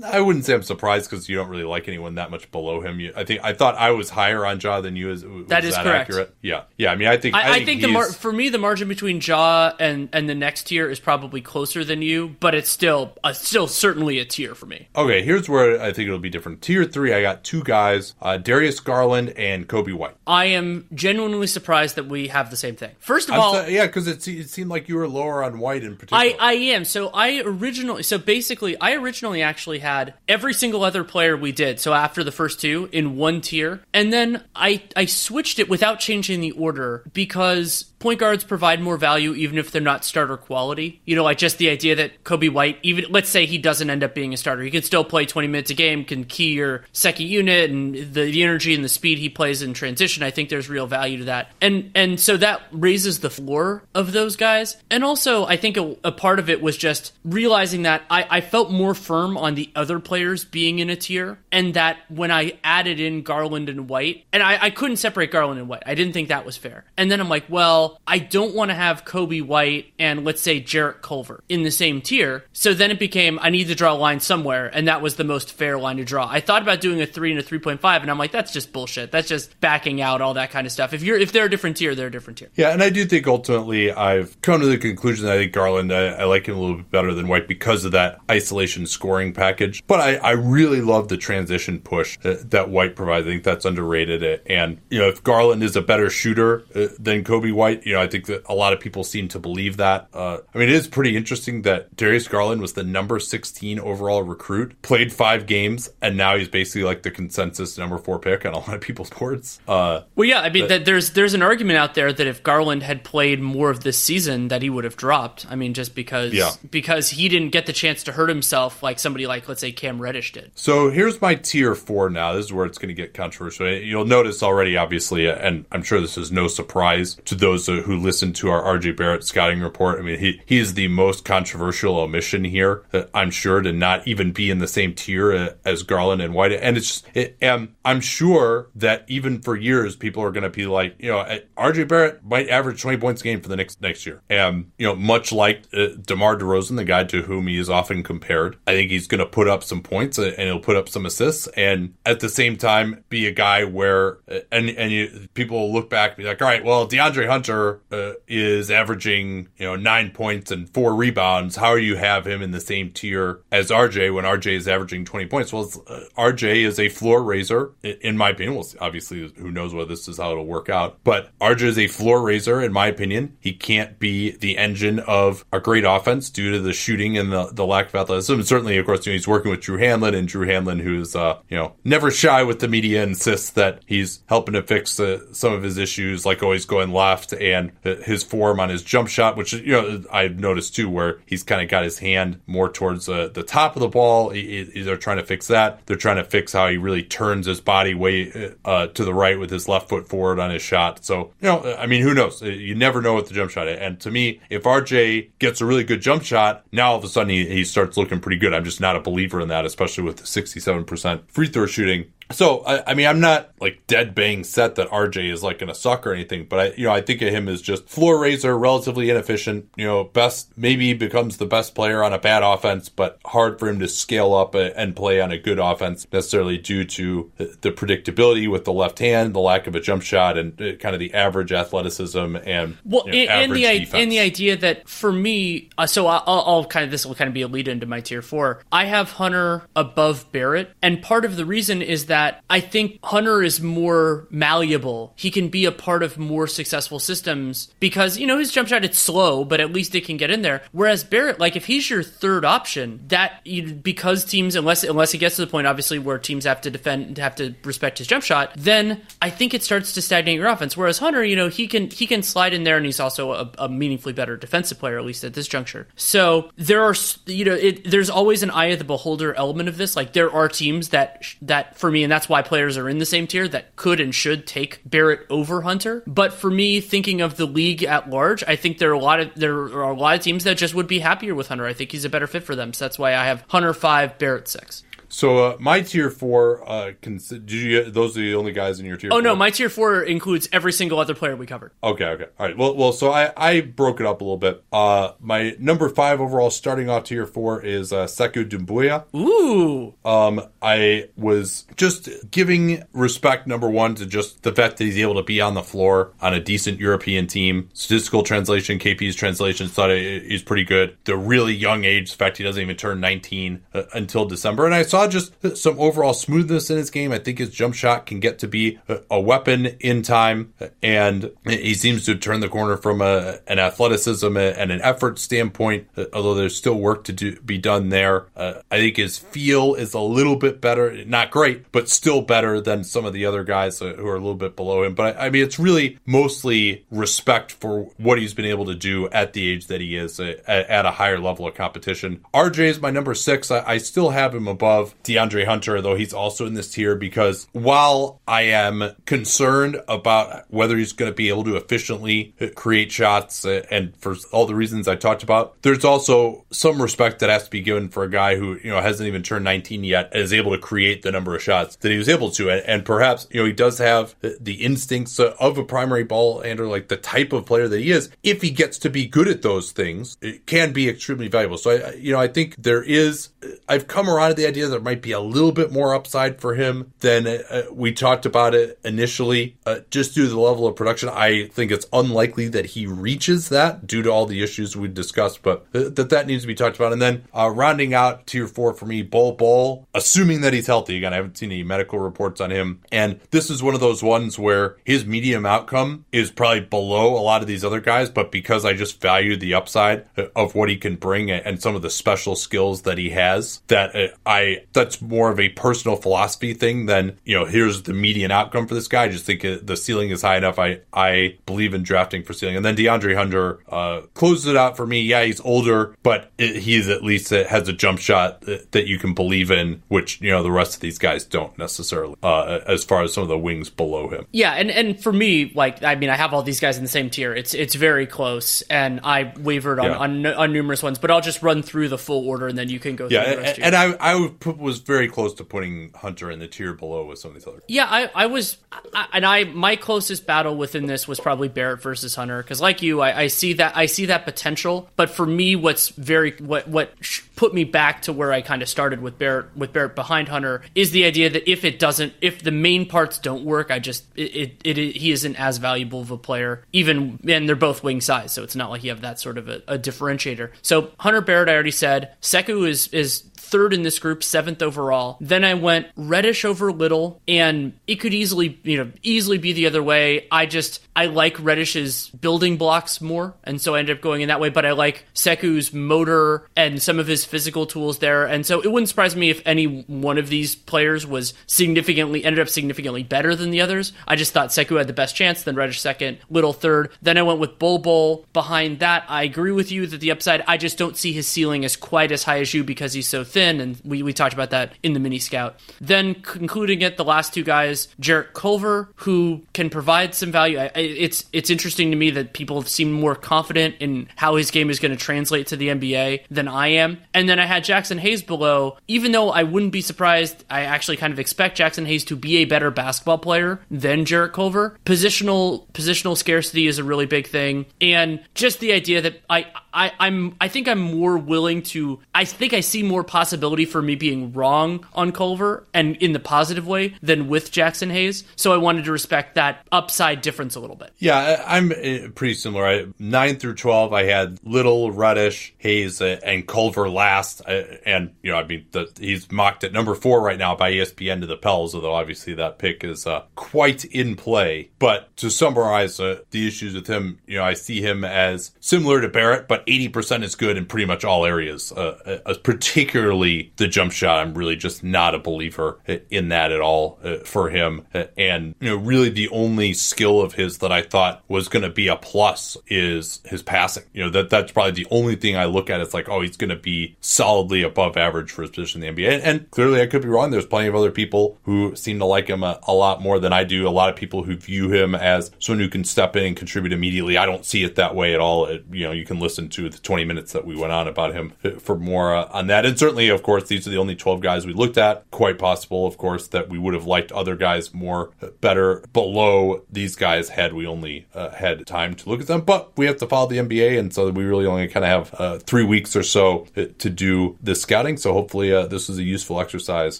I 0.05 0.19
wouldn't 0.21 0.45
say 0.45 0.53
I'm 0.53 0.63
surprised 0.63 1.10
because 1.10 1.27
you 1.29 1.36
don't 1.36 1.49
really 1.49 1.63
like 1.63 1.88
anyone 1.88 2.15
that 2.15 2.31
much 2.31 2.51
below 2.51 2.81
him. 2.81 2.99
You, 2.99 3.13
I 3.15 3.23
think 3.23 3.41
I 3.43 3.53
thought 3.53 3.75
I 3.75 3.91
was 3.91 4.10
higher 4.10 4.45
on 4.45 4.60
Ja 4.60 4.81
than 4.81 4.95
you. 4.95 5.12
Is 5.12 5.23
That 5.47 5.65
is 5.65 5.75
correct. 5.75 6.10
Accurate? 6.10 6.36
Yeah, 6.41 6.63
yeah. 6.77 6.91
I 6.91 6.95
mean, 6.95 7.07
I 7.07 7.17
think 7.17 7.36
I, 7.36 7.55
I 7.57 7.65
think 7.65 7.81
the 7.81 7.88
mar- 7.88 8.12
for 8.12 8.31
me 8.31 8.49
the 8.49 8.57
margin 8.57 8.88
between 8.88 9.19
Ja 9.21 9.73
and 9.79 10.10
and 10.13 10.29
the 10.29 10.36
next 10.36 10.67
tier 10.67 10.89
is 10.89 10.99
probably 10.99 11.41
closer 11.41 11.84
than 11.84 12.01
you, 12.01 12.36
but 12.39 12.55
it's 12.55 12.69
still 12.69 13.13
uh, 13.23 13.34
still 13.34 13.67
certainly 13.67 14.19
a 14.19 14.25
tier 14.25 14.55
for 14.55 14.65
me. 14.65 14.88
Okay, 14.95 15.23
here's 15.23 15.49
where 15.49 15.81
I 15.81 15.91
think 15.93 16.07
it'll 16.07 16.19
be 16.19 16.29
different. 16.29 16.62
Tier 16.62 16.86
three, 16.86 17.13
I 17.13 17.21
got 17.21 17.43
two 17.43 17.63
guys, 17.63 18.13
uh, 18.21 18.38
Darius 18.38 18.79
Garland 18.79 19.29
and 19.38 19.67
Coby 19.67 19.93
White. 19.93 20.15
I 20.27 20.45
am 20.45 20.88
genuinely 20.93 21.47
surprised 21.47 21.95
that 21.95 22.07
we 22.07 22.27
have 22.29 22.49
the 22.49 22.57
same 22.57 22.75
thing. 22.75 22.91
First 22.99 23.29
of 23.29 23.36
I'm 23.36 23.41
all, 23.41 23.53
so- 23.55 23.65
yeah, 23.67 23.86
because 23.88 24.07
it, 24.27 24.49
seemed 24.49 24.69
like 24.69 24.89
you 24.89 24.95
were 24.95 25.07
lower 25.07 25.43
on 25.43 25.60
White 25.60 25.84
in 25.84 25.95
particular. 25.95 26.21
I, 26.21 26.36
I 26.39 26.53
am. 26.53 26.86
So 26.86 27.10
I 27.13 27.41
originally, 27.41 28.03
so 28.03 28.17
basically, 28.17 28.79
I 28.79 28.93
originally 28.93 29.41
actually 29.41 29.79
had 29.79 30.13
every 30.27 30.53
single 30.53 30.84
other 30.84 31.03
player 31.03 31.36
we 31.38 31.51
did. 31.51 31.79
So 31.79 31.93
after 31.93 32.23
the 32.23 32.31
first 32.31 32.62
two 32.62 32.89
in 32.91 33.17
one 33.17 33.41
tier, 33.41 33.81
and 33.93 34.12
then 34.12 34.43
I 34.55 34.84
I 34.95 35.05
switched 35.05 35.60
it 35.60 35.69
without 35.69 35.99
changing 35.99 36.41
the 36.41 36.51
order 36.51 37.03
because 37.13 37.90
point 38.01 38.19
guards 38.19 38.43
provide 38.43 38.81
more 38.81 38.97
value 38.97 39.33
even 39.33 39.57
if 39.57 39.71
they're 39.71 39.81
not 39.81 40.03
starter 40.03 40.37
quality. 40.37 41.01
You 41.05 41.15
know, 41.15 41.23
like 41.23 41.37
just 41.37 41.57
the 41.57 41.69
idea 41.69 41.95
that 41.95 42.23
Coby 42.23 42.51
White, 42.51 42.79
even 42.83 43.05
let's 43.09 43.29
say 43.29 43.45
he 43.45 43.57
doesn't 43.57 43.89
end 43.89 44.03
up 44.03 44.13
being 44.13 44.33
a 44.33 44.37
starter, 44.37 44.63
he 44.63 44.71
can 44.71 44.83
still 44.83 45.03
play 45.03 45.25
20 45.25 45.47
minutes 45.47 45.71
a 45.71 45.73
game, 45.73 46.03
can 46.03 46.25
key 46.25 46.53
your 46.53 46.83
second 46.91 47.27
unit 47.27 47.69
and 47.69 47.95
the, 47.95 48.31
the 48.31 48.43
energy 48.43 48.73
and 48.73 48.83
the 48.83 48.89
speed 48.89 49.17
he 49.17 49.29
plays 49.29 49.61
in 49.61 49.73
transition. 49.73 50.23
I 50.23 50.31
think 50.31 50.49
there's 50.49 50.69
real 50.69 50.87
value 50.87 51.19
to 51.19 51.25
that. 51.25 51.51
And 51.61 51.91
and 51.95 52.19
so 52.19 52.37
that 52.37 52.61
raises 52.71 53.19
the 53.19 53.29
floor 53.29 53.83
of 53.93 54.11
those 54.11 54.35
guys. 54.35 54.77
And 54.89 55.03
also 55.03 55.45
I 55.45 55.57
think 55.57 55.77
a, 55.77 55.95
a 56.03 56.11
part 56.11 56.39
of 56.39 56.49
it 56.49 56.61
was 56.61 56.75
just 56.77 57.13
realizing 57.23 57.83
that 57.83 58.01
I, 58.09 58.25
I 58.29 58.41
felt 58.41 58.71
more 58.71 58.93
firm 58.93 59.37
on 59.37 59.55
the 59.55 59.69
other 59.75 59.99
players 59.99 60.43
being 60.43 60.79
in 60.79 60.89
a 60.89 60.95
tier 60.95 61.37
and 61.51 61.73
that 61.75 61.97
when 62.09 62.31
I 62.31 62.57
added 62.63 62.99
in 62.99 63.21
Garland 63.21 63.69
and 63.69 63.89
White, 63.89 64.25
and 64.33 64.41
I, 64.41 64.57
I 64.63 64.69
couldn't 64.69 64.97
separate 64.97 65.31
Garland 65.31 65.59
and 65.59 65.69
White. 65.69 65.83
I 65.85 65.95
didn't 65.95 66.13
think 66.13 66.29
that 66.29 66.45
was 66.45 66.57
fair. 66.57 66.85
And 66.97 67.11
then 67.11 67.19
I'm 67.19 67.29
like, 67.29 67.45
well, 67.49 67.90
I 68.08 68.19
don't 68.19 68.56
want 68.56 68.69
to 68.69 68.75
have 68.75 69.06
Coby 69.06 69.41
White 69.41 69.93
and 69.99 70.25
let's 70.25 70.41
say 70.41 70.60
Jarrett 70.60 71.01
Culver 71.01 71.43
in 71.49 71.63
the 71.63 71.71
same 71.71 72.01
tier. 72.01 72.45
So 72.54 72.73
then 72.73 72.91
it 72.91 72.99
became 72.99 73.39
I 73.41 73.49
need 73.49 73.67
to 73.67 73.75
draw 73.75 73.93
a 73.93 73.95
line 73.95 74.19
somewhere, 74.19 74.69
and 74.73 74.88
that 74.88 75.01
was 75.01 75.15
the 75.15 75.23
most 75.23 75.54
fair 75.54 75.77
line 75.77 75.97
to 75.97 76.06
draw. 76.06 76.27
I 76.27 76.39
thought 76.39 76.62
about 76.62 76.82
doing 76.82 77.01
a 77.01 77.06
three 77.06 77.32
and 77.32 77.39
a 77.39 77.43
three 77.43 77.60
point 77.60 77.82
five, 77.82 78.01
and 78.01 78.12
I'm 78.12 78.17
like, 78.17 78.32
that's 78.32 78.51
just 78.51 78.73
bullshit. 78.73 79.12
That's 79.12 79.27
just 79.27 79.60
backing 79.60 80.01
out 80.01 80.21
all 80.21 80.36
that 80.36 80.51
kind 80.51 80.65
of 80.65 80.73
stuff. 80.73 80.93
If 80.93 81.04
you're 81.04 81.17
if 81.17 81.32
they're 81.32 81.45
a 81.45 81.49
different 81.49 81.77
tier, 81.77 81.95
they're 81.95 82.08
a 82.08 82.12
different 82.12 82.39
tier. 82.39 82.49
Yeah, 82.56 82.69
and 82.69 82.84
I 82.84 82.89
do 82.89 83.06
think 83.06 83.27
ultimately 83.27 83.91
I've 83.91 84.41
come 84.41 84.62
to 84.62 84.67
the 84.67 84.77
conclusion 84.77 85.25
that 85.25 85.34
I 85.34 85.38
think 85.38 85.54
Garland 85.54 85.93
I, 85.93 86.08
I 86.08 86.23
like 86.25 86.47
him 86.47 86.58
a 86.58 86.60
little 86.60 86.77
bit 86.77 86.91
better 86.91 87.13
than 87.13 87.27
White 87.27 87.47
because 87.47 87.86
of 87.86 87.91
that 87.93 88.19
isolation 88.30 88.86
scoring 88.88 89.34
package. 89.34 89.84
But 89.88 89.99
I, 89.99 90.15
I 90.15 90.32
really 90.32 90.82
love 90.82 91.08
the 91.08 91.17
transition 91.17 91.80
push 91.80 92.17
that, 92.19 92.51
that 92.51 92.69
White 92.69 92.95
provides. 92.95 93.27
I 93.27 93.30
think 93.30 93.43
that's 93.43 93.65
underrated. 93.65 94.41
And 94.45 94.80
you 94.89 94.99
know, 94.99 95.08
if 95.08 95.23
Garland 95.23 95.63
is 95.63 95.75
a 95.75 95.82
better 95.82 96.10
shooter 96.10 96.63
uh, 96.75 96.88
than 96.99 97.23
Coby 97.23 97.54
White, 97.54 97.80
you 97.85 97.93
know, 97.93 98.01
I 98.01 98.07
think 98.07 98.25
that 98.27 98.43
a 98.47 98.53
lot 98.55 98.73
of 98.73 98.79
people 98.79 99.03
seem 99.03 99.27
to 99.29 99.39
believe 99.39 99.77
that. 99.77 100.07
Uh, 100.13 100.37
I 100.53 100.57
mean, 100.57 100.69
it 100.69 100.75
is 100.75 100.87
pretty 100.87 101.15
interesting 101.15 101.63
that 101.63 101.95
Darius 101.95 102.27
Garland 102.27 102.61
was 102.61 102.73
the 102.73 102.83
number 102.83 103.19
16 103.19 103.79
overall 103.79 104.23
recruit, 104.23 104.81
played 104.81 105.11
five 105.13 105.45
games, 105.47 105.89
and 106.01 106.17
now 106.17 106.37
he's 106.37 106.47
basically 106.49 106.83
like 106.83 107.03
the 107.03 107.11
consensus 107.11 107.77
number 107.77 107.97
four 107.97 108.19
pick 108.19 108.45
on 108.45 108.53
a 108.53 108.59
lot 108.59 108.73
of 108.73 108.81
people's 108.81 109.09
boards. 109.09 109.59
Uh, 109.67 110.01
well, 110.15 110.27
yeah, 110.27 110.41
I 110.41 110.49
mean, 110.49 110.67
that 110.67 110.85
there's 110.85 111.11
there's 111.11 111.33
an 111.33 111.41
argument 111.41 111.77
out 111.77 111.93
there 111.95 112.11
that 112.11 112.27
if 112.27 112.43
Garland 112.43 112.83
had 112.83 113.03
played 113.03 113.39
more 113.39 113.69
of 113.69 113.81
this 113.83 113.97
season, 113.97 114.47
that 114.49 114.61
he 114.61 114.69
would 114.69 114.83
have 114.83 114.97
dropped. 114.97 115.45
I 115.49 115.55
mean, 115.55 115.73
just 115.73 115.95
because 115.95 116.34
Yeah. 116.34 116.51
because 116.69 117.09
he 117.09 117.29
didn't 117.29 117.49
get 117.49 117.65
the 117.65 117.73
chance 117.73 118.03
to 118.03 118.11
hurt 118.11 118.29
himself 118.29 118.82
like 118.84 118.99
somebody 118.99 119.27
like 119.27 119.47
let's 119.47 119.61
say 119.61 119.71
Cam 119.71 120.01
Reddish 120.01 120.34
did. 120.34 120.51
So 120.55 120.89
here's 120.89 121.21
my 121.21 121.36
tier 121.36 121.75
four 121.75 122.09
now. 122.09 122.34
This 122.34 122.45
is 122.45 122.53
where 122.53 122.65
it's 122.65 122.77
going 122.77 122.89
to 122.89 122.93
get 123.01 123.13
controversial. 123.13 123.67
You'll 123.69 124.05
notice 124.05 124.41
already, 124.43 124.77
obviously, 124.77 125.27
and 125.27 125.65
I'm 125.71 125.84
sure 125.84 125.99
this 126.01 126.17
is 126.17 126.32
no 126.32 126.47
surprise 126.47 127.15
to 127.25 127.36
those 127.36 127.67
who 127.78 127.97
listened 127.97 128.36
to 128.38 128.49
our 128.49 128.78
RJ 128.78 128.97
Barrett 128.97 129.24
scouting 129.24 129.61
report. 129.61 129.99
I 129.99 130.01
mean, 130.01 130.19
he, 130.19 130.41
he 130.45 130.59
is 130.59 130.74
the 130.74 130.88
most 130.89 131.26
controversial 131.26 131.97
omission 131.97 132.43
here, 132.43 132.84
I'm 133.13 133.32
sure, 133.32 133.61
to 133.61 133.72
not 133.72 134.07
even 134.07 134.32
be 134.32 134.49
in 134.49 134.59
the 134.59 134.67
same 134.67 134.93
tier 134.93 135.34
uh, 135.34 135.49
as 135.65 135.84
Garland 135.84 136.22
and 136.22 136.34
White. 136.34 136.51
And 136.51 136.78
it's 136.78 136.88
just, 136.88 137.07
it, 137.13 137.38
and 137.41 137.74
I'm 137.86 138.01
sure 138.01 138.69
that 138.76 139.05
even 139.07 139.41
for 139.41 139.55
years, 139.55 139.95
people 139.95 140.24
are 140.24 140.32
going 140.32 140.43
to 140.43 140.49
be 140.49 140.65
like, 140.65 140.95
you 140.99 141.09
know, 141.09 141.19
uh, 141.19 141.39
RJ 141.57 141.88
Barrett 141.88 142.24
might 142.24 142.49
average 142.49 142.82
20 142.82 142.97
points 142.97 143.22
a 143.22 143.24
game 143.24 143.41
for 143.41 143.49
the 143.49 143.55
next 143.55 143.82
next 143.82 144.05
year. 144.05 144.22
And, 144.30 144.72
you 144.78 144.88
know, 144.88 144.95
much 144.95 145.32
like 145.32 145.63
uh, 145.74 145.88
DeMar 146.05 146.38
DeRozan, 146.38 146.76
the 146.76 146.86
guy 146.86 147.03
to 147.05 147.22
whom 147.22 147.47
he 147.47 147.57
is 147.57 147.69
often 147.69 148.03
compared, 148.03 148.57
I 148.67 148.74
think 148.74 148.91
he's 148.91 149.07
going 149.07 149.19
to 149.19 149.26
put 149.26 149.47
up 149.47 149.63
some 149.63 149.82
points 149.82 150.19
uh, 150.19 150.34
and 150.38 150.47
he'll 150.47 150.59
put 150.59 150.76
up 150.76 150.89
some 150.89 151.05
assists 151.05 151.47
and 151.55 151.93
at 152.05 152.19
the 152.19 152.30
same 152.30 152.57
time 152.57 153.03
be 153.09 153.28
a 153.28 153.32
guy 153.32 153.63
where, 153.63 154.17
and, 154.51 154.69
and 154.69 154.91
you, 154.91 155.28
people 155.34 155.59
will 155.59 155.74
look 155.74 155.89
back 155.89 156.11
and 156.11 156.17
be 156.17 156.24
like, 156.24 156.41
all 156.41 156.47
right, 156.47 156.63
well, 156.63 156.88
DeAndre 156.88 157.28
Hunter 157.28 157.61
uh, 157.91 158.14
is 158.28 158.72
averaging, 158.72 159.49
you 159.57 159.66
know, 159.66 159.76
nine 159.76 160.12
points 160.12 160.51
and 160.51 160.70
four 160.70 160.95
rebounds. 160.95 161.55
How 161.55 161.76
you 161.76 161.95
have 161.95 162.26
him 162.26 162.41
in 162.41 162.51
the 162.51 162.59
same 162.59 162.91
tier 162.91 163.41
as 163.51 163.70
RJ 163.70 164.14
when 164.14 164.26
RJ 164.26 164.53
is 164.53 164.68
averaging 164.68 165.05
20 165.05 165.28
points? 165.28 165.53
Well, 165.53 165.70
uh, 165.88 166.01
RJ 166.18 166.66
is 166.66 166.80
a 166.80 166.89
floor 166.89 167.24
raiser, 167.24 167.74
in 167.84 168.18
my 168.18 168.30
opinion. 168.30 168.55
Well, 168.55 168.68
obviously, 168.80 169.32
who 169.38 169.51
knows 169.51 169.74
whether 169.74 169.89
this 169.89 170.07
is 170.07 170.18
how 170.18 170.32
it'll 170.32 170.45
work 170.45 170.70
out. 170.70 170.99
But 171.03 171.38
RJ 171.39 171.62
is 171.62 171.80
a 171.80 171.88
floor 171.88 172.22
raiser, 172.22 172.62
in 172.62 172.72
my 172.72 172.88
opinion. 172.88 173.38
He 173.39 173.53
can't 173.53 173.99
be 173.99 174.32
the 174.32 174.57
engine 174.57 174.99
of 174.99 175.45
a 175.51 175.59
great 175.59 175.84
offense 175.86 176.30
due 176.30 176.51
to 176.51 176.59
the 176.59 176.74
shooting 176.74 177.18
and 177.18 177.32
the, 177.32 177.47
the 177.51 177.66
lack 177.66 177.89
of 177.89 177.95
athleticism. 177.95 178.34
And 178.34 178.47
certainly, 178.47 178.78
of 178.78 178.86
course, 178.86 179.05
you 179.05 179.12
know, 179.12 179.16
he's 179.16 179.28
working 179.28 179.51
with 179.51 179.62
Drew 179.62 179.78
Hanlen, 179.78 180.16
and 180.16 180.28
Drew 180.28 180.45
Hanlen, 180.45 180.82
who's, 180.82 181.16
uh, 181.16 181.39
you 181.49 181.57
know, 181.57 181.74
never 181.84 182.12
shy 182.12 182.43
with 182.43 182.59
the 182.59 182.68
media, 182.68 183.03
insists 183.03 183.51
that 183.51 183.82
he's 183.86 184.24
helping 184.28 184.53
to 184.53 184.64
fix 184.64 184.99
uh, 184.99 185.34
some 185.34 185.53
of 185.53 185.64
his 185.64 185.78
issues, 185.78 186.26
like 186.26 186.43
always 186.43 186.66
going 186.66 186.91
left 186.91 187.34
and 187.41 187.71
his 187.83 188.23
form 188.23 188.59
on 188.59 188.69
his 188.69 188.83
jump 188.83 189.09
shot, 189.09 189.35
which, 189.35 189.53
you 189.53 189.71
know, 189.73 190.03
I've 190.11 190.39
noticed 190.39 190.75
too, 190.75 190.89
where 190.89 191.19
he's 191.25 191.43
kind 191.43 191.61
of 191.61 191.67
got 191.69 191.83
his 191.83 191.99
hand 191.99 192.39
more 192.47 192.69
towards 192.71 193.09
uh, 193.09 193.29
the 193.33 193.43
top 193.43 193.75
of 193.75 193.79
the 193.81 193.87
ball. 193.87 194.29
He- 194.29 194.65
he- 194.65 194.81
They're 194.83 194.97
trying 194.97 195.17
to 195.17 195.23
fix 195.25 195.47
that. 195.47 195.85
They're 195.85 195.97
trying 195.97 196.17
to 196.17 196.23
fix 196.23 196.53
how 196.53 196.67
he 196.67 196.77
really 196.77 197.03
turns 197.03 197.45
his 197.47 197.59
body 197.61 197.93
way 197.93 198.53
uh, 198.65 198.87
to 198.87 199.03
the 199.03 199.13
right 199.13 199.39
with 199.39 199.49
his 199.49 199.67
left 199.67 199.89
foot 199.89 200.07
forward 200.07 200.39
on 200.39 200.51
his 200.51 200.61
shot. 200.61 201.03
So, 201.03 201.31
you 201.41 201.47
know, 201.47 201.75
I 201.77 201.87
mean, 201.87 202.01
who 202.01 202.13
knows? 202.13 202.41
You 202.41 202.75
never 202.75 203.01
know 203.01 203.15
with 203.15 203.27
the 203.27 203.33
jump 203.33 203.51
shot. 203.51 203.67
And 203.67 203.99
to 204.01 204.11
me, 204.11 204.39
if 204.49 204.63
RJ 204.63 205.29
gets 205.39 205.61
a 205.61 205.65
really 205.65 205.83
good 205.83 206.01
jump 206.01 206.23
shot, 206.23 206.63
now 206.71 206.91
all 206.91 206.97
of 206.97 207.03
a 207.03 207.07
sudden 207.07 207.29
he, 207.29 207.45
he 207.47 207.63
starts 207.63 207.97
looking 207.97 208.19
pretty 208.19 208.37
good. 208.37 208.53
I'm 208.53 208.63
just 208.65 208.79
not 208.81 208.95
a 208.95 208.99
believer 209.01 209.41
in 209.41 209.47
that, 209.49 209.65
especially 209.65 210.03
with 210.03 210.21
67% 210.23 211.21
free 211.29 211.47
throw 211.47 211.65
shooting. 211.65 212.05
So 212.34 212.63
I, 212.65 212.91
I 212.91 212.93
mean, 212.93 213.07
I'm 213.07 213.19
not 213.19 213.51
like 213.59 213.86
dead 213.88 214.15
bang 214.15 214.43
set 214.43 214.75
that 214.75 214.89
RJ 214.89 215.32
is 215.32 215.43
like 215.43 215.59
going 215.59 215.67
to 215.69 215.75
suck 215.75 216.05
or 216.07 216.13
anything, 216.13 216.45
but 216.49 216.59
I, 216.59 216.73
you 216.77 216.86
know, 216.86 216.91
I 216.91 217.01
think 217.01 217.21
of 217.21 217.29
him 217.29 217.47
as 217.47 217.61
just 217.61 217.88
floor 217.88 218.19
raiser, 218.19 218.57
relatively 218.57 219.09
inefficient. 219.09 219.69
You 219.75 219.86
know, 219.88 220.03
best 220.05 220.51
maybe 220.57 220.93
becomes 220.93 221.38
the 221.38 221.45
best 221.45 221.75
player 221.75 222.03
on 222.03 222.13
a 222.13 222.19
bad 222.19 222.43
offense, 222.43 222.89
but 222.89 223.19
hard 223.25 223.59
for 223.59 223.69
him 223.69 223.79
to 223.79 223.88
scale 223.88 224.34
up 224.34 224.55
a- 224.55 224.77
and 224.79 224.95
play 224.95 225.21
on 225.21 225.32
a 225.32 225.38
good 225.38 225.59
offense 225.59 226.07
necessarily 226.11 226.57
due 226.57 226.86
to 226.86 227.32
the 227.38 227.55
the 227.61 227.71
predictability 227.71 228.49
with 228.49 228.65
the 228.65 228.73
left 228.73 228.99
hand, 228.99 229.34
the 229.36 229.39
lack 229.39 229.67
of 229.67 229.75
a 229.75 229.79
jump 229.79 230.01
shot, 230.03 230.38
and 230.38 230.59
uh, 230.61 230.73
kind 230.77 230.95
of 230.95 230.99
the 230.99 231.13
average 231.13 231.51
athleticism 231.51 232.36
and 232.45 232.77
Well, 232.86 233.03
you 233.07 233.25
know, 233.27 233.32
and, 233.34 233.51
and 233.51 233.55
the 233.55 233.61
defense. 233.79 233.93
and 233.93 234.11
the 234.11 234.19
idea 234.19 234.57
that 234.57 234.88
for 234.88 235.11
me, 235.11 235.69
uh, 235.77 235.86
so 235.88 236.07
I'll, 236.07 236.23
I'll 236.27 236.65
kind 236.65 236.86
of 236.86 236.91
this 236.91 237.05
will 237.05 237.15
kind 237.15 237.27
of 237.27 237.34
be 237.34 237.41
a 237.41 237.47
lead 237.47 237.67
into 237.67 237.86
my 237.86 238.01
tier 238.01 238.21
four. 238.21 238.61
I 238.71 238.86
have 238.86 239.11
Hunter 239.11 239.63
above 239.75 240.32
Barrett, 240.32 240.71
and 240.82 241.01
part 241.01 241.25
of 241.25 241.36
the 241.36 241.45
reason 241.45 241.82
is 241.82 242.07
that 242.07 242.20
I 242.49 242.59
think 242.59 242.99
Hunter 243.03 243.43
is 243.43 243.61
more 243.61 244.28
malleable. 244.30 245.13
He 245.15 245.32
can 245.32 245.49
be 245.49 245.65
a 245.65 245.72
part 245.72 246.03
of 246.03 246.17
more 246.17 246.47
successful 246.47 246.99
systems 246.99 247.74
because 247.80 248.17
you 248.17 248.28
know 248.28 248.38
his 248.38 248.51
jump 248.51 248.67
shot 248.69 248.86
it's 248.86 248.99
slow, 248.99 249.43
but 249.43 249.59
at 249.59 249.72
least 249.72 249.95
it 249.95 250.05
can 250.05 250.17
get 250.17 250.32
in 250.32 250.41
there. 250.41 250.61
Whereas 250.72 251.03
Barrett, 251.03 251.39
like 251.39 251.55
if 251.55 251.65
he's 251.65 251.89
your 251.89 252.03
third 252.03 252.45
option, 252.45 253.03
that 253.07 253.41
you, 253.45 253.74
because 253.74 254.26
teams 254.26 254.55
unless 254.55 254.84
unless 254.84 255.11
he 255.11 255.17
gets 255.17 255.36
to 255.36 255.41
the 255.45 255.51
point 255.51 255.67
obviously 255.67 255.99
where 255.99 256.17
teams 256.17 256.45
have 256.45 256.61
to 256.61 256.72
defend 256.72 257.05
and 257.05 257.17
have 257.17 257.36
to 257.36 257.55
respect 257.63 257.97
his 257.97 258.07
jump 258.07 258.24
shot, 258.24 258.51
then 258.55 259.01
I 259.22 259.30
think 259.30 259.53
it 259.53 259.63
starts 259.63 259.93
to 259.93 260.01
stagnate 260.01 260.38
your 260.38 260.47
offense. 260.47 260.76
Whereas 260.76 260.97
Hunter, 260.97 261.24
you 261.24 261.36
know, 261.36 261.49
he 261.49 261.67
can 261.67 261.89
he 261.89 262.07
can 262.07 262.24
slide 262.24 262.53
in 262.53 262.63
there, 262.63 262.78
and 262.78 262.86
he's 262.86 262.99
also 262.99 263.32
a, 263.32 263.51
a 263.57 263.69
meaningfully 263.69 264.13
better 264.13 264.38
defensive 264.38 264.80
player 264.80 264.97
at 264.97 265.05
least 265.05 265.24
at 265.24 265.34
this 265.34 265.47
juncture. 265.47 265.88
So 265.95 266.51
there 266.57 266.84
are 266.84 266.95
you 267.26 267.45
know 267.45 267.53
it, 267.53 267.89
there's 267.89 268.09
always 268.09 268.43
an 268.43 268.51
eye 268.51 268.67
of 268.67 268.80
the 268.80 268.86
beholder 268.86 269.34
element 269.34 269.69
of 269.69 269.78
this. 269.78 269.95
Like 269.95 270.13
there 270.13 270.32
are 270.32 270.47
teams 270.47 270.89
that 270.89 271.24
that 271.41 271.78
for 271.78 271.91
me, 271.91 272.03
that's 272.12 272.28
why 272.28 272.41
players 272.41 272.78
are 272.78 272.89
in 272.89 272.97
the 272.97 273.05
same 273.05 273.28
tier 273.28 273.47
that 273.47 273.76
could 273.76 273.99
and 273.99 274.14
should 274.14 274.45
take 274.45 274.82
Barrett 274.86 275.26
over 275.30 275.62
Hunter. 275.62 276.03
But 276.05 276.34
for 276.34 276.49
me, 276.51 276.82
thinking 276.82 277.22
of 277.22 277.38
the 277.38 277.45
league 277.45 277.84
at 277.84 278.09
large, 278.09 278.43
I 278.43 278.55
think 278.55 278.78
there 278.78 278.89
are 278.89 278.93
a 278.93 278.99
lot 278.99 279.20
of 279.20 279.36
there 279.36 279.53
are 279.53 279.91
a 279.91 279.95
lot 279.95 280.16
of 280.16 280.22
teams 280.22 280.43
that 280.43 280.57
just 280.57 280.76
would 280.76 280.88
be 280.88 280.99
happier 280.99 281.34
with 281.36 281.47
Hunter. 281.47 281.66
I 281.66 281.74
think 281.74 281.91
he's 281.91 282.05
a 282.05 282.09
better 282.09 282.28
fit 282.28 282.43
for 282.43 282.55
them. 282.55 282.74
So 282.74 282.86
that's 282.86 282.99
why 282.99 283.16
I 283.16 283.26
have 283.26 283.43
Hunter 283.47 283.74
five, 283.74 284.18
Barrett 284.18 284.47
six. 284.47 284.84
So 285.12 285.38
uh, 285.45 285.57
my 285.59 285.82
tier 285.82 286.09
four, 286.09 286.68
uh, 286.68 286.93
cons- 287.01 287.28
did 287.30 287.51
you? 287.51 287.91
Those 287.91 288.18
are 288.18 288.22
the 288.22 288.34
only 288.36 288.53
guys 288.53 288.80
in 288.80 288.86
your 288.86 288.95
tier. 288.95 289.09
Oh 289.12 289.16
four? 289.16 289.22
no, 289.22 289.36
my 289.36 289.49
tier 289.49 289.68
four 289.70 290.01
includes 290.01 290.47
every 290.53 290.72
single 290.72 290.99
other 290.99 291.14
player 291.14 291.36
we 291.36 291.45
covered. 291.45 291.74
Okay, 291.84 292.05
okay. 292.05 292.28
All 292.39 292.45
right. 292.47 292.57
Well, 292.57 292.76
well. 292.76 292.93
So 292.93 293.12
I, 293.12 293.32
I 293.36 293.59
broke 293.62 293.99
it 293.99 294.05
up 294.05 294.22
a 294.22 294.24
little 294.24 294.38
bit. 294.38 294.64
Uh, 294.72 295.12
my 295.20 295.55
number 295.59 295.89
five 295.89 296.22
overall 296.22 296.49
starting 296.49 296.89
off 296.89 297.03
tier 297.03 297.26
four 297.26 297.62
is 297.62 297.91
uh, 297.91 298.05
Sekou 298.05 298.47
Doumbouya. 298.49 299.03
Ooh, 299.14 299.93
Um, 300.05 300.41
I 300.62 301.09
was 301.18 301.66
just 301.76 302.07
giving 302.32 302.84
respect, 302.93 303.47
number 303.47 303.70
one, 303.70 303.95
to 303.95 304.05
just 304.05 304.43
the 304.43 304.53
fact 304.53 304.78
that 304.78 304.86
he's 304.86 304.97
able 304.97 305.16
to 305.16 305.24
be 305.24 305.41
on 305.41 305.55
the 305.55 305.64
floor 305.64 306.14
on 306.22 306.34
a 306.34 306.39
decent 306.39 306.80
European 306.80 307.28
team. 307.28 307.70
Statistical 307.74 308.24
translation, 308.24 308.80
KP's 308.80 309.16
translation, 309.16 309.68
thought 309.68 309.89
he's 309.91 310.43
pretty 310.43 310.64
good. 310.64 310.95
The 311.03 311.18
really 311.18 311.53
young 311.53 311.84
age, 311.84 312.12
the 312.12 312.18
fact 312.18 312.38
he 312.38 312.43
doesn't 312.45 312.62
even 312.62 312.78
turn 312.78 313.01
19 313.01 313.62
uh, 313.74 313.84
until 313.93 314.24
December. 314.26 314.66
And 314.66 314.74
I 314.74 314.84
saw 314.84 315.01
saw 315.02 315.08
just 315.08 315.58
some 315.58 315.80
overall 315.80 316.14
smoothness 316.14 316.70
in 316.70 316.78
his 316.78 316.89
game. 316.89 317.12
I 317.12 317.20
think 317.20 317.39
his 317.39 317.49
jump 317.49 317.76
shot 317.76 318.06
can 318.06 318.20
get 318.20 318.39
to 318.39 318.47
be 318.47 318.80
a 319.10 319.20
weapon 319.20 319.66
in 319.80 320.02
time, 320.02 320.54
and 320.82 321.32
he 321.45 321.74
seems 321.74 322.06
to 322.06 322.16
turn 322.16 322.39
the 322.39 322.49
corner 322.49 322.78
from 322.78 323.02
a, 323.02 323.39
an 323.47 323.60
athleticism 323.60 324.38
and 324.38 324.72
an 324.72 324.82
effort 324.82 325.20
standpoint. 325.20 325.88
Although 326.14 326.36
there's 326.36 326.56
still 326.56 326.76
work 326.76 327.04
to 327.06 327.14
do, 327.14 327.39
be 327.41 327.58
done 327.58 327.89
there, 327.89 328.28
uh, 328.36 328.62
I 328.70 328.78
think 328.78 328.97
his 328.97 329.18
feel 329.18 329.76
is 329.76 329.93
a 329.93 329.99
little 329.99 330.36
bit 330.36 330.62
better. 330.62 331.04
Not 331.06 331.32
great, 331.32 331.72
but 331.72 331.89
still 331.89 332.22
better 332.22 332.62
than 332.62 332.84
some 332.84 333.06
of 333.06 333.14
the 333.14 333.26
other 333.26 333.43
guys 333.43 333.82
uh, 333.82 333.93
who 333.93 334.08
are 334.08 334.16
a 334.16 334.20
little 334.20 334.36
bit 334.36 334.56
below 334.56 334.84
him. 334.84 334.95
But 334.95 335.20
I, 335.20 335.30
mean, 335.30 335.43
it's 335.43 335.60
really 335.60 335.99
mostly 336.06 336.86
respect 336.91 337.52
for 337.54 337.84
what 337.97 338.20
he's 338.20 338.34
been 338.34 338.45
able 338.45 338.66
to 338.66 338.76
do 338.76 339.10
at 339.10 339.34
the 339.34 339.49
age 339.49 339.68
that 339.68 339.82
he 339.82 339.95
is 339.95 340.20
uh, 340.20 340.36
at, 340.47 340.70
at 340.70 340.86
a 340.86 340.91
higher 340.91 341.20
level 341.20 341.47
of 341.47 341.56
competition. 341.56 342.24
RJ 342.34 342.60
is 342.60 342.82
my 342.82 342.91
number 342.91 343.14
six. 343.14 343.52
I, 343.52 343.64
I 343.66 343.78
still 343.78 344.12
have 344.12 344.36
him 344.36 344.47
above 344.47 344.90
DeAndre 345.03 345.45
Hunter, 345.45 345.81
though 345.81 345.95
he's 345.95 346.13
also 346.13 346.45
in 346.45 346.53
this 346.53 346.71
tier 346.71 346.95
because 346.95 347.47
while 347.51 348.21
I 348.27 348.43
am 348.43 348.95
concerned 349.05 349.81
about 349.87 350.45
whether 350.49 350.77
he's 350.77 350.93
going 350.93 351.11
to 351.11 351.15
be 351.15 351.29
able 351.29 351.43
to 351.45 351.55
efficiently 351.55 352.35
create 352.55 352.91
shots 352.91 353.45
uh, 353.45 353.65
and 353.69 353.95
for 353.97 354.15
all 354.31 354.45
the 354.45 354.55
reasons 354.55 354.87
I 354.87 354.95
talked 354.95 355.23
about, 355.23 355.61
there's 355.61 355.85
also 355.85 356.45
some 356.51 356.81
respect 356.81 357.19
that 357.19 357.29
has 357.29 357.45
to 357.45 357.49
be 357.49 357.61
given 357.61 357.89
for 357.89 358.03
a 358.03 358.09
guy 358.09 358.35
who, 358.35 358.57
you 358.63 358.69
know, 358.69 358.81
hasn't 358.81 359.07
even 359.07 359.23
turned 359.23 359.45
19 359.45 359.83
yet 359.83 360.09
and 360.13 360.21
is 360.21 360.33
able 360.33 360.51
to 360.51 360.57
create 360.57 361.01
the 361.01 361.11
number 361.11 361.35
of 361.35 361.41
shots 361.41 361.75
that 361.77 361.91
he 361.91 361.97
was 361.97 362.09
able 362.09 362.31
to. 362.31 362.49
And, 362.49 362.61
and 362.65 362.85
perhaps, 362.85 363.27
you 363.31 363.41
know, 363.41 363.45
he 363.45 363.53
does 363.53 363.77
have 363.79 364.15
the, 364.21 364.61
instincts 364.61 365.19
of 365.19 365.57
a 365.57 365.63
primary 365.63 366.03
ball 366.03 366.41
handler, 366.41 366.67
like 366.67 366.87
the 366.87 366.97
type 366.97 367.33
of 367.33 367.45
player 367.47 367.67
that 367.67 367.79
he 367.79 367.89
is. 367.89 368.11
If 368.21 368.43
he 368.43 368.51
gets 368.51 368.77
to 368.79 368.89
be 368.89 369.07
good 369.07 369.27
at 369.27 369.41
those 369.41 369.71
things, 369.71 370.17
it 370.21 370.45
can 370.45 370.71
be 370.71 370.87
extremely 370.87 371.29
valuable. 371.29 371.57
So, 371.57 371.71
I, 371.71 371.93
you 371.93 372.11
know, 372.11 372.19
I 372.19 372.27
think 372.27 372.55
there 372.57 372.83
is, 372.83 373.29
I've 373.67 373.87
come 373.87 374.07
around 374.07 374.29
to 374.29 374.35
the 374.35 374.47
idea 374.47 374.67
that 374.67 374.80
might 374.84 375.01
be 375.01 375.11
a 375.11 375.19
little 375.19 375.51
bit 375.51 375.71
more 375.71 375.93
upside 375.95 376.39
for 376.39 376.55
him 376.55 376.93
than 376.99 377.27
uh, 377.27 377.63
we 377.71 377.91
talked 377.91 378.25
about 378.25 378.53
it 378.55 378.79
initially. 378.84 379.57
Uh, 379.65 379.79
just 379.89 380.15
due 380.15 380.23
to 380.23 380.29
the 380.29 380.39
level 380.39 380.67
of 380.67 380.75
production, 380.75 381.09
I 381.09 381.47
think 381.47 381.71
it's 381.71 381.86
unlikely 381.93 382.47
that 382.49 382.67
he 382.67 382.86
reaches 382.86 383.49
that 383.49 383.88
due 383.88 384.01
to 384.03 384.09
all 384.09 384.25
the 384.25 384.43
issues 384.43 384.75
we 384.75 384.88
discussed, 384.88 385.41
but 385.41 385.65
uh, 385.73 385.89
that 385.89 386.09
that 386.09 386.27
needs 386.27 386.43
to 386.43 386.47
be 386.47 386.55
talked 386.55 386.75
about. 386.75 386.93
And 386.93 387.01
then 387.01 387.23
uh, 387.34 387.49
rounding 387.49 387.93
out 387.93 388.27
tier 388.27 388.47
four 388.47 388.73
for 388.73 388.86
me, 388.86 389.01
Bol 389.01 389.34
Bol, 389.34 389.88
assuming 389.93 390.41
that 390.41 390.53
he's 390.53 390.67
healthy. 390.67 390.97
Again, 390.97 391.13
I 391.13 391.17
haven't 391.17 391.38
seen 391.38 391.51
any 391.51 391.63
medical 391.63 391.99
reports 391.99 392.41
on 392.41 392.51
him. 392.51 392.82
And 392.91 393.19
this 393.32 393.49
is 393.49 393.63
one 393.63 393.73
of 393.73 393.79
those 393.79 394.03
ones 394.03 394.38
where 394.38 394.77
his 394.84 395.05
medium 395.05 395.45
outcome 395.45 396.05
is 396.11 396.32
probably 396.32 396.61
below 396.61 397.15
a 397.15 397.21
lot 397.21 397.41
of 397.41 397.47
these 397.47 397.63
other 397.63 397.79
guys, 397.79 398.09
but 398.09 398.32
because 398.32 398.65
I 398.65 398.73
just 398.73 399.01
value 399.01 399.38
the 399.38 399.53
upside 399.53 400.05
of 400.36 400.55
what 400.55 400.69
he 400.69 400.77
can 400.77 400.95
bring 400.95 401.32
and 401.32 401.61
some 401.61 401.75
of 401.75 401.82
the 401.82 401.89
special 401.89 402.36
skills 402.36 402.84
that 402.84 402.97
he 402.97 403.11
has, 403.11 403.61
that 403.67 403.95
uh, 403.95 404.07
I, 404.25 404.63
that's 404.74 405.01
more 405.01 405.32
of 405.32 405.39
a 405.39 405.49
personal 405.49 405.97
philosophy 405.97 406.53
thing 406.53 406.86
than, 406.86 407.17
you 407.26 407.38
know, 407.38 407.45
here's 407.45 407.84
the 407.84 407.93
median 407.93 408.32
outcome 408.32 408.67
for 408.67 408.74
this 408.74 408.88
guy. 408.88 409.03
I 409.03 409.07
just 409.09 409.26
think 409.26 409.41
the 409.41 409.78
ceiling 409.78 410.09
is 410.09 410.22
high 410.22 410.38
enough. 410.38 410.59
I, 410.59 410.82
I 410.93 411.38
believe 411.45 411.74
in 411.74 411.84
drafting 411.84 412.24
for 412.24 412.34
ceiling. 412.34 412.55
And 412.55 412.65
then 412.65 412.76
DeAndre 412.76 413.15
Hunter, 413.15 413.59
uh, 413.69 414.01
closes 414.13 414.47
it 414.47 414.57
out 414.57 414.78
for 414.78 414.86
me. 414.86 415.01
Yeah, 415.01 415.24
he's 415.24 415.41
older, 415.41 415.95
but 416.03 416.32
it, 416.38 416.57
he's 416.57 416.89
at 416.89 417.03
least 417.03 417.32
uh, 417.32 417.45
has 417.45 417.67
a 417.67 417.74
jump 417.74 417.99
shot 417.99 418.41
that, 418.41 418.72
that 418.72 418.88
you 418.88 418.97
can 418.97 419.13
believe 419.13 419.51
in, 419.51 419.82
which, 419.88 420.22
you 420.22 420.32
know, 420.32 420.43
the 420.43 420.51
rest 420.51 420.76
of 420.76 420.82
these 420.82 420.97
guys 420.97 421.26
don't 421.26 421.57
necessarily, 421.57 422.15
uh, 422.24 422.59
as 422.67 422.84
far 422.84 423.03
as 423.03 423.13
some 423.13 423.24
of 423.24 423.30
the 423.30 423.38
wings 423.38 423.69
below 423.69 424.09
him. 424.09 424.26
Yeah. 424.32 424.53
And, 424.53 424.72
and 424.72 425.01
for 425.01 425.11
me, 425.11 425.51
like, 425.53 425.84
I 425.84 425.95
mean, 425.95 426.09
I 426.09 426.15
have 426.15 426.34
all 426.34 426.43
these 426.43 426.59
guys 426.59 426.78
in 426.78 426.84
the 426.84 426.89
same 426.89 427.09
tier. 427.09 427.34
It's, 427.34 427.53
it's 427.53 427.76
very 427.76 428.07
close. 428.07 428.61
And 428.63 429.01
I 429.03 429.34
wavered 429.38 429.80
on, 429.80 429.86
yeah. 429.86 429.97
on, 429.97 430.26
on, 430.26 430.51
numerous 430.51 430.84
ones, 430.84 430.99
but 430.99 431.09
I'll 431.11 431.22
just 431.22 431.41
run 431.41 431.63
through 431.63 431.89
the 431.89 431.97
full 431.97 432.28
order 432.28 432.47
and 432.47 432.57
then 432.57 432.67
you 432.67 432.80
can 432.80 432.95
go 432.95 433.07
yeah, 433.09 433.22
and, 433.22 433.59
and 433.63 433.76
I, 433.76 433.95
I 433.99 434.32
was 434.62 434.80
very 434.80 435.07
close 435.07 435.34
to 435.36 435.43
putting 435.43 435.91
Hunter 435.93 436.32
in 436.32 436.39
the 436.39 436.47
tier 436.47 436.74
below 436.74 437.05
with 437.05 437.20
some 437.20 437.30
of 437.30 437.36
these 437.36 437.47
other. 437.47 437.62
Yeah, 437.68 437.88
I, 437.89 438.09
I 438.16 438.26
was, 438.28 438.57
I, 438.93 439.07
and 439.14 439.26
I, 439.26 439.43
my 439.45 439.76
closest 439.76 440.26
battle 440.26 440.55
within 440.55 440.86
this 440.86 441.07
was 441.07 441.20
probably 441.20 441.47
Barrett 441.47 441.82
versus 441.82 442.16
Hunter. 442.16 442.41
Cause 442.43 442.62
like 442.62 442.82
you, 442.82 443.01
I, 443.01 443.22
I 443.22 443.28
see 443.28 443.53
that, 443.53 443.76
I 443.76 443.88
see 443.88 444.05
that 444.05 444.26
potential. 444.26 444.89
But 444.95 445.09
for 445.09 445.26
me, 445.26 445.55
what's 445.55 445.89
very, 445.89 446.32
what, 446.39 446.68
what 446.68 446.93
put 447.41 447.55
me 447.55 447.64
back 447.64 448.03
to 448.03 448.14
where 448.14 448.32
I 448.32 448.41
kind 448.41 448.62
of 448.62 448.70
started 448.70 449.01
with 449.01 449.18
Barrett 449.18 449.57
with 449.57 449.74
Barrett 449.74 449.95
behind 449.95 450.28
Hunter 450.28 450.62
is 450.76 450.91
the 450.91 451.05
idea 451.05 451.28
that 451.28 451.49
if 451.49 451.66
it 451.66 451.80
doesn't, 451.80 452.14
if 452.22 452.43
the 452.43 452.51
main 452.51 452.88
parts 452.88 453.18
don't 453.18 453.43
work, 453.43 453.72
I 453.72 453.80
just 453.80 454.03
it, 454.16 454.57
it, 454.64 454.78
it 454.78 454.95
he 454.95 455.12
isn't 455.12 455.36
as 455.38 455.57
valuable 455.57 456.01
of 456.01 456.12
a 456.12 456.20
player. 456.20 456.64
Even 456.72 457.20
and 457.28 457.49
they're 457.49 457.55
both 457.55 457.84
wing 457.84 457.99
size, 457.99 458.32
so 458.32 458.43
it's 458.43 458.55
not 458.55 458.70
like 458.70 458.84
you 458.84 458.91
have 458.91 459.01
that 459.01 459.20
sort 459.20 459.39
of 459.39 459.49
a, 459.49 459.64
a 459.68 459.80
differentiator. 459.80 460.51
So 460.62 460.91
Hunter 460.99 461.22
Barrett, 461.22 461.49
I 461.49 461.53
already 461.55 461.72
said. 461.72 462.14
Sekou 462.22 462.68
is 462.68 462.89
is 462.89 463.24
third 463.52 463.74
in 463.74 463.84
this 463.84 463.99
group, 463.99 464.24
seventh 464.24 464.62
overall. 464.62 465.18
Then 465.22 465.43
I 465.43 465.54
went 465.54 465.88
Reddish 465.95 466.45
over 466.45 466.72
Little, 466.72 467.22
and 467.28 467.74
it 467.86 467.95
could 467.95 468.14
easily, 468.14 468.60
you 468.64 468.78
know, 468.78 468.91
easily 469.04 469.38
be 469.38 469.54
the 469.54 469.68
other 469.68 469.84
way. 469.84 470.28
I 470.32 470.45
just 470.45 470.82
I 470.95 471.06
like 471.06 471.36
Reddish's 471.38 472.10
building 472.10 472.58
blocks 472.58 473.02
more, 473.02 473.36
and 473.43 473.62
so 473.62 473.76
I 473.76 473.80
ended 473.80 473.97
up 473.97 474.02
going 474.02 474.22
in 474.22 474.30
that 474.30 474.39
way. 474.39 474.49
But 474.49 474.66
I 474.66 474.72
like 474.72 475.06
Sekou's 475.14 475.74
motor 475.74 476.47
and 476.56 476.82
some 476.82 476.99
of 476.99 477.08
his 477.08 477.26
physical 477.26 477.66
tools 477.66 477.99
there, 477.99 478.26
and 478.26 478.45
so 478.45 478.62
it 478.62 478.72
wouldn't 478.72 478.89
surprise 478.89 479.16
me 479.16 479.30
if 479.30 479.41
any 479.45 479.84
one 479.88 480.18
of 480.18 480.30
these 480.30 480.56
players 480.56 481.06
was 481.06 481.34
significantly 481.47 482.24
ended 482.24 482.39
up 482.39 482.49
significantly 482.49 483.04
better 483.04 483.36
than 483.36 483.52
the 483.52 483.62
others. 483.62 483.93
I 484.08 484.16
just 484.16 484.32
thought 484.32 484.49
Sekou 484.49 484.78
had 484.78 484.88
the 484.88 484.93
best 484.93 485.16
chance, 485.16 485.43
then 485.43 485.56
Reddish 485.56 485.82
second, 485.82 486.20
Little 486.30 486.54
third. 486.54 486.91
Then 487.02 487.18
I 487.18 487.24
went 487.24 487.39
with 487.39 487.60
Bol 487.60 487.80
Bol 487.80 488.26
behind 488.34 488.80
that. 488.80 489.04
I 489.10 489.24
agree 489.24 489.52
with 489.52 489.72
you 489.72 489.86
that 489.88 489.99
the 489.99 490.12
upside, 490.12 490.43
I 490.47 490.58
just 490.58 490.78
don't 490.78 490.97
see 490.97 491.12
his 491.12 491.28
ceiling 491.28 491.66
as 491.66 491.76
quite 491.76 492.12
as 492.12 492.24
high 492.24 492.39
as 492.39 492.54
you 492.54 492.64
because 492.64 492.93
he's 492.93 493.08
so 493.08 493.24
thin, 493.24 493.40
and 493.49 493.81
we, 493.83 494.03
we 494.03 494.13
talked 494.13 494.33
about 494.33 494.51
that 494.51 494.73
in 494.83 494.93
the 494.93 494.99
mini 494.99 495.19
scout. 495.19 495.59
Then 495.79 496.15
concluding 496.15 496.81
it, 496.81 496.97
the 496.97 497.03
last 497.03 497.33
two 497.33 497.43
guys, 497.43 497.87
Jarrett 497.99 498.33
Culver, 498.33 498.89
who 498.95 499.41
can 499.53 499.69
provide 499.69 500.13
some 500.13 500.31
value. 500.31 500.59
It's 500.75 501.25
it's 501.33 501.49
interesting 501.49 501.91
to 501.91 501.97
me 501.97 502.11
that 502.11 502.33
people 502.33 502.61
seem 502.63 502.91
more 502.91 503.15
confident 503.15 503.75
in 503.79 504.07
how 504.15 504.35
his 504.35 504.51
game 504.51 504.69
is 504.69 504.79
going 504.79 504.91
to 504.91 504.97
translate 504.97 505.47
to 505.47 505.57
the 505.57 505.69
NBA 505.69 506.25
than 506.29 506.47
I 506.47 506.67
am. 506.67 506.99
And 507.13 507.27
then 507.27 507.39
I 507.39 507.45
had 507.45 507.63
Jaxson 507.63 507.99
Hayes 507.99 508.21
below, 508.21 508.77
even 508.87 509.11
though 509.11 509.29
I 509.29 509.43
wouldn't 509.43 509.71
be 509.71 509.81
surprised. 509.81 510.43
I 510.49 510.61
actually 510.61 510.97
kind 510.97 511.13
of 511.13 511.19
expect 511.19 511.57
Jaxson 511.57 511.85
Hayes 511.85 512.05
to 512.05 512.15
be 512.15 512.37
a 512.37 512.45
better 512.45 512.71
basketball 512.71 513.17
player 513.17 513.59
than 513.69 514.05
Jarrett 514.05 514.33
Culver. 514.33 514.77
Positional 514.85 515.67
positional 515.73 516.17
scarcity 516.17 516.67
is 516.67 516.77
a 516.77 516.83
really 516.83 517.05
big 517.05 517.27
thing, 517.27 517.65
and 517.79 518.21
just 518.35 518.59
the 518.59 518.73
idea 518.73 519.01
that 519.01 519.21
I 519.29 519.47
I, 519.74 519.91
I'm 519.99 520.36
I 520.39 520.47
think 520.47 520.67
I'm 520.67 520.80
more 520.80 521.17
willing 521.17 521.61
to 521.63 521.99
I 522.13 522.26
think 522.26 522.53
I 522.53 522.59
see 522.59 522.84
more 522.84 523.03
possibility 523.03 523.65
for 523.65 523.82
me 523.82 523.95
being 523.95 524.34
wrong 524.34 524.86
on 524.93 525.11
Culver 525.11 525.65
and 525.74 525.95
in 525.97 526.13
the 526.13 526.19
positive 526.19 526.67
way 526.67 526.95
than 527.01 527.28
with 527.28 527.51
Jaxson 527.51 527.91
Hayes. 527.91 528.24
So 528.36 528.53
I 528.53 528.57
wanted 528.57 528.86
to 528.86 528.91
respect 528.91 529.36
that 529.36 529.65
upside 529.72 530.22
difference 530.22 530.55
a 530.55 530.59
little 530.59 530.76
bit. 530.76 530.91
Yeah, 530.97 531.43
I'm 531.45 531.72
uh, 531.72 532.09
pretty 532.15 532.34
similar. 532.34 532.65
I, 532.65 532.86
Nine 532.99 533.38
through 533.38 533.55
twelve, 533.55 533.93
I 533.93 534.03
had 534.03 534.39
Little, 534.43 534.91
Reddish, 534.91 535.53
Hayes, 535.57 536.01
and 536.01 536.47
Culver 536.47 536.89
last, 536.89 537.41
and 537.47 538.13
you 538.22 538.32
know 538.32 538.38
I 538.38 538.43
mean 538.45 538.65
the, 538.72 538.91
he's 538.99 539.32
mocked 539.32 539.63
at 539.63 539.74
number 539.74 539.95
four 539.95 540.22
right 540.22 540.38
now 540.38 540.55
by 540.55 540.72
ESPN 540.72 541.22
to 541.22 541.28
the 541.28 541.38
Pels, 541.38 541.74
although 541.76 541.93
obviously 541.93 542.34
that 542.36 542.59
pick 542.59 542.84
is 542.84 543.07
uh, 543.07 543.24
quite 543.36 543.86
in 543.86 544.15
play. 544.15 544.72
But 544.80 545.15
to 545.17 545.30
summarize 545.30 545.99
uh, 545.99 546.22
the 546.32 546.47
issues 546.47 546.74
with 546.74 546.88
him, 546.88 547.19
you 547.26 547.38
know 547.38 547.43
I 547.43 547.53
see 547.53 547.82
him 547.82 548.03
as 548.03 548.51
similar 548.59 549.01
to 549.01 549.07
Barrett, 549.07 549.47
but 549.47 549.61
80% 549.66 550.24
is 550.24 550.36
good 550.36 550.57
in 550.57 550.66
pretty 550.66 550.86
much 550.86 551.03
all 551.03 551.26
areas, 551.26 551.72
uh, 551.72 552.22
uh, 552.26 552.34
particularly 552.43 553.53
the 553.57 553.68
jump 553.68 553.91
shot. 553.91 554.20
I'm 554.20 554.34
really 554.34 554.55
just 554.55 554.84
not 554.84 555.16
a 555.16 555.20
believer 555.20 555.80
in 556.09 556.30
that 556.30 556.51
at 556.51 556.62
all 556.62 556.99
uh, 557.03 557.18
for 557.18 557.49
him. 557.49 557.86
Uh, 557.93 558.05
and, 558.18 558.55
you 558.59 558.70
know, 558.70 558.76
really 558.78 559.09
the 559.09 559.30
only 559.30 559.74
skill 559.74 560.22
of 560.22 560.34
his 560.34 560.59
that 560.59 560.72
I 560.72 560.82
thought 560.82 561.24
was 561.28 561.47
going 561.47 561.64
to 561.64 561.70
be 561.70 561.88
a 561.88 561.95
plus 561.95 562.57
is 562.68 563.22
his 563.26 563.41
passing. 563.41 563.84
You 563.93 564.03
know, 564.03 564.09
that 564.12 564.30
that's 564.30 564.51
probably 564.51 564.72
the 564.72 564.88
only 564.91 565.16
thing 565.16 565.38
I 565.38 565.45
look 565.45 565.70
at. 565.70 565.82
It's 565.82 565.93
like, 565.93 566.09
oh, 566.09 566.22
he's 566.22 566.38
going 566.38 566.49
to 566.49 566.55
be 566.55 566.95
solidly 567.01 567.64
above 567.64 567.97
average 567.97 568.32
for 568.32 568.41
his 568.43 568.51
position 568.51 568.84
in 568.84 568.95
the 568.95 569.03
NBA. 569.03 569.12
And, 569.14 569.24
and, 569.24 569.51
clearly 569.51 569.82
I 569.82 569.88
could 569.88 570.01
be 570.01 570.07
wrong. 570.07 570.32
There's 570.32 570.45
plenty 570.45 570.68
of 570.68 570.76
other 570.76 570.91
people 570.91 571.38
who 571.43 571.76
seem 571.76 571.99
to 571.99 572.05
like 572.05 572.28
him 572.28 572.43
a, 572.43 572.59
a 572.68 572.74
lot 572.74 573.01
more 573.01 573.20
than 573.20 573.34
I 573.34 573.43
do. 573.43 573.68
A 573.68 573.70
lot 573.70 573.89
of 573.89 573.95
people 573.95 574.24
who 574.24 574.36
view 574.36 574.72
him 574.72 574.95
as 574.95 575.32
someone 575.39 575.59
who 575.59 575.70
can 575.70 575.84
step 575.84 576.16
in 576.16 576.26
and 576.26 576.38
contribute 576.38 576.74
immediately. 576.74 577.18
I 577.18 577.26
don't 577.26 577.45
see 577.45 577.64
it 577.64 577.76
that 577.76 577.95
way 577.95 578.14
at 578.14 578.20
all. 578.20 578.45
It, 578.45 578.66
you 578.72 578.86
know, 578.86 578.91
you 578.91 579.05
can 579.05 579.20
listen 579.20 579.49
to 579.52 579.70
the 579.70 579.78
20 579.78 580.06
minutes 580.06 580.34
that 580.34 580.45
we 580.45 580.56
went 580.56 580.72
on 580.72 580.88
about 580.88 581.14
him 581.14 581.34
for 581.60 581.78
more 581.78 582.16
uh, 582.16 582.30
on 582.32 582.47
that. 582.47 582.66
And 582.66 582.78
certainly, 582.78 583.10
of 583.10 583.24
course, 583.24 583.47
these 583.47 583.68
are 583.68 583.70
the 583.70 583.78
only 583.78 583.95
12 583.95 584.22
guys 584.22 584.45
we 584.45 584.54
looked 584.54 584.78
at. 584.78 585.10
Quite 585.12 585.38
possible, 585.39 585.86
of 585.86 585.97
course, 585.97 586.28
that 586.30 586.49
we 586.49 586.58
would 586.58 586.74
have 586.74 586.86
liked 586.86 587.12
other 587.12 587.36
guys 587.36 587.74
more 587.74 588.12
uh, 588.22 588.28
better 588.41 588.84
below 588.93 589.64
these 589.72 589.95
guys 589.95 590.30
had 590.30 590.54
we 590.54 590.66
only 590.66 591.08
uh, 591.14 591.30
had 591.30 591.66
time 591.68 591.93
to 591.95 592.10
look 592.10 592.22
at 592.22 592.28
them. 592.28 592.41
But 592.41 592.76
we 592.78 592.86
have 592.86 592.97
to 592.97 593.08
follow 593.08 593.28
the 593.28 593.38
NBA, 593.38 593.78
and 593.78 593.93
so 593.93 594.10
we 594.10 594.24
really 594.24 594.45
only 594.45 594.68
kind 594.68 594.86
of 594.86 594.89
have 594.89 595.22
uh, 595.22 595.39
three 595.39 595.64
weeks 595.64 595.95
or 595.95 596.04
so 596.04 596.47
uh, 596.56 596.66
to 596.78 596.89
do 596.89 597.38
this 597.41 597.62
scouting. 597.62 597.97
So 597.97 598.14
hopefully, 598.14 598.54
uh, 598.54 598.68
this 598.68 598.89
was 598.89 598.97
a 598.97 599.04
useful 599.04 599.39
exercise 599.39 599.99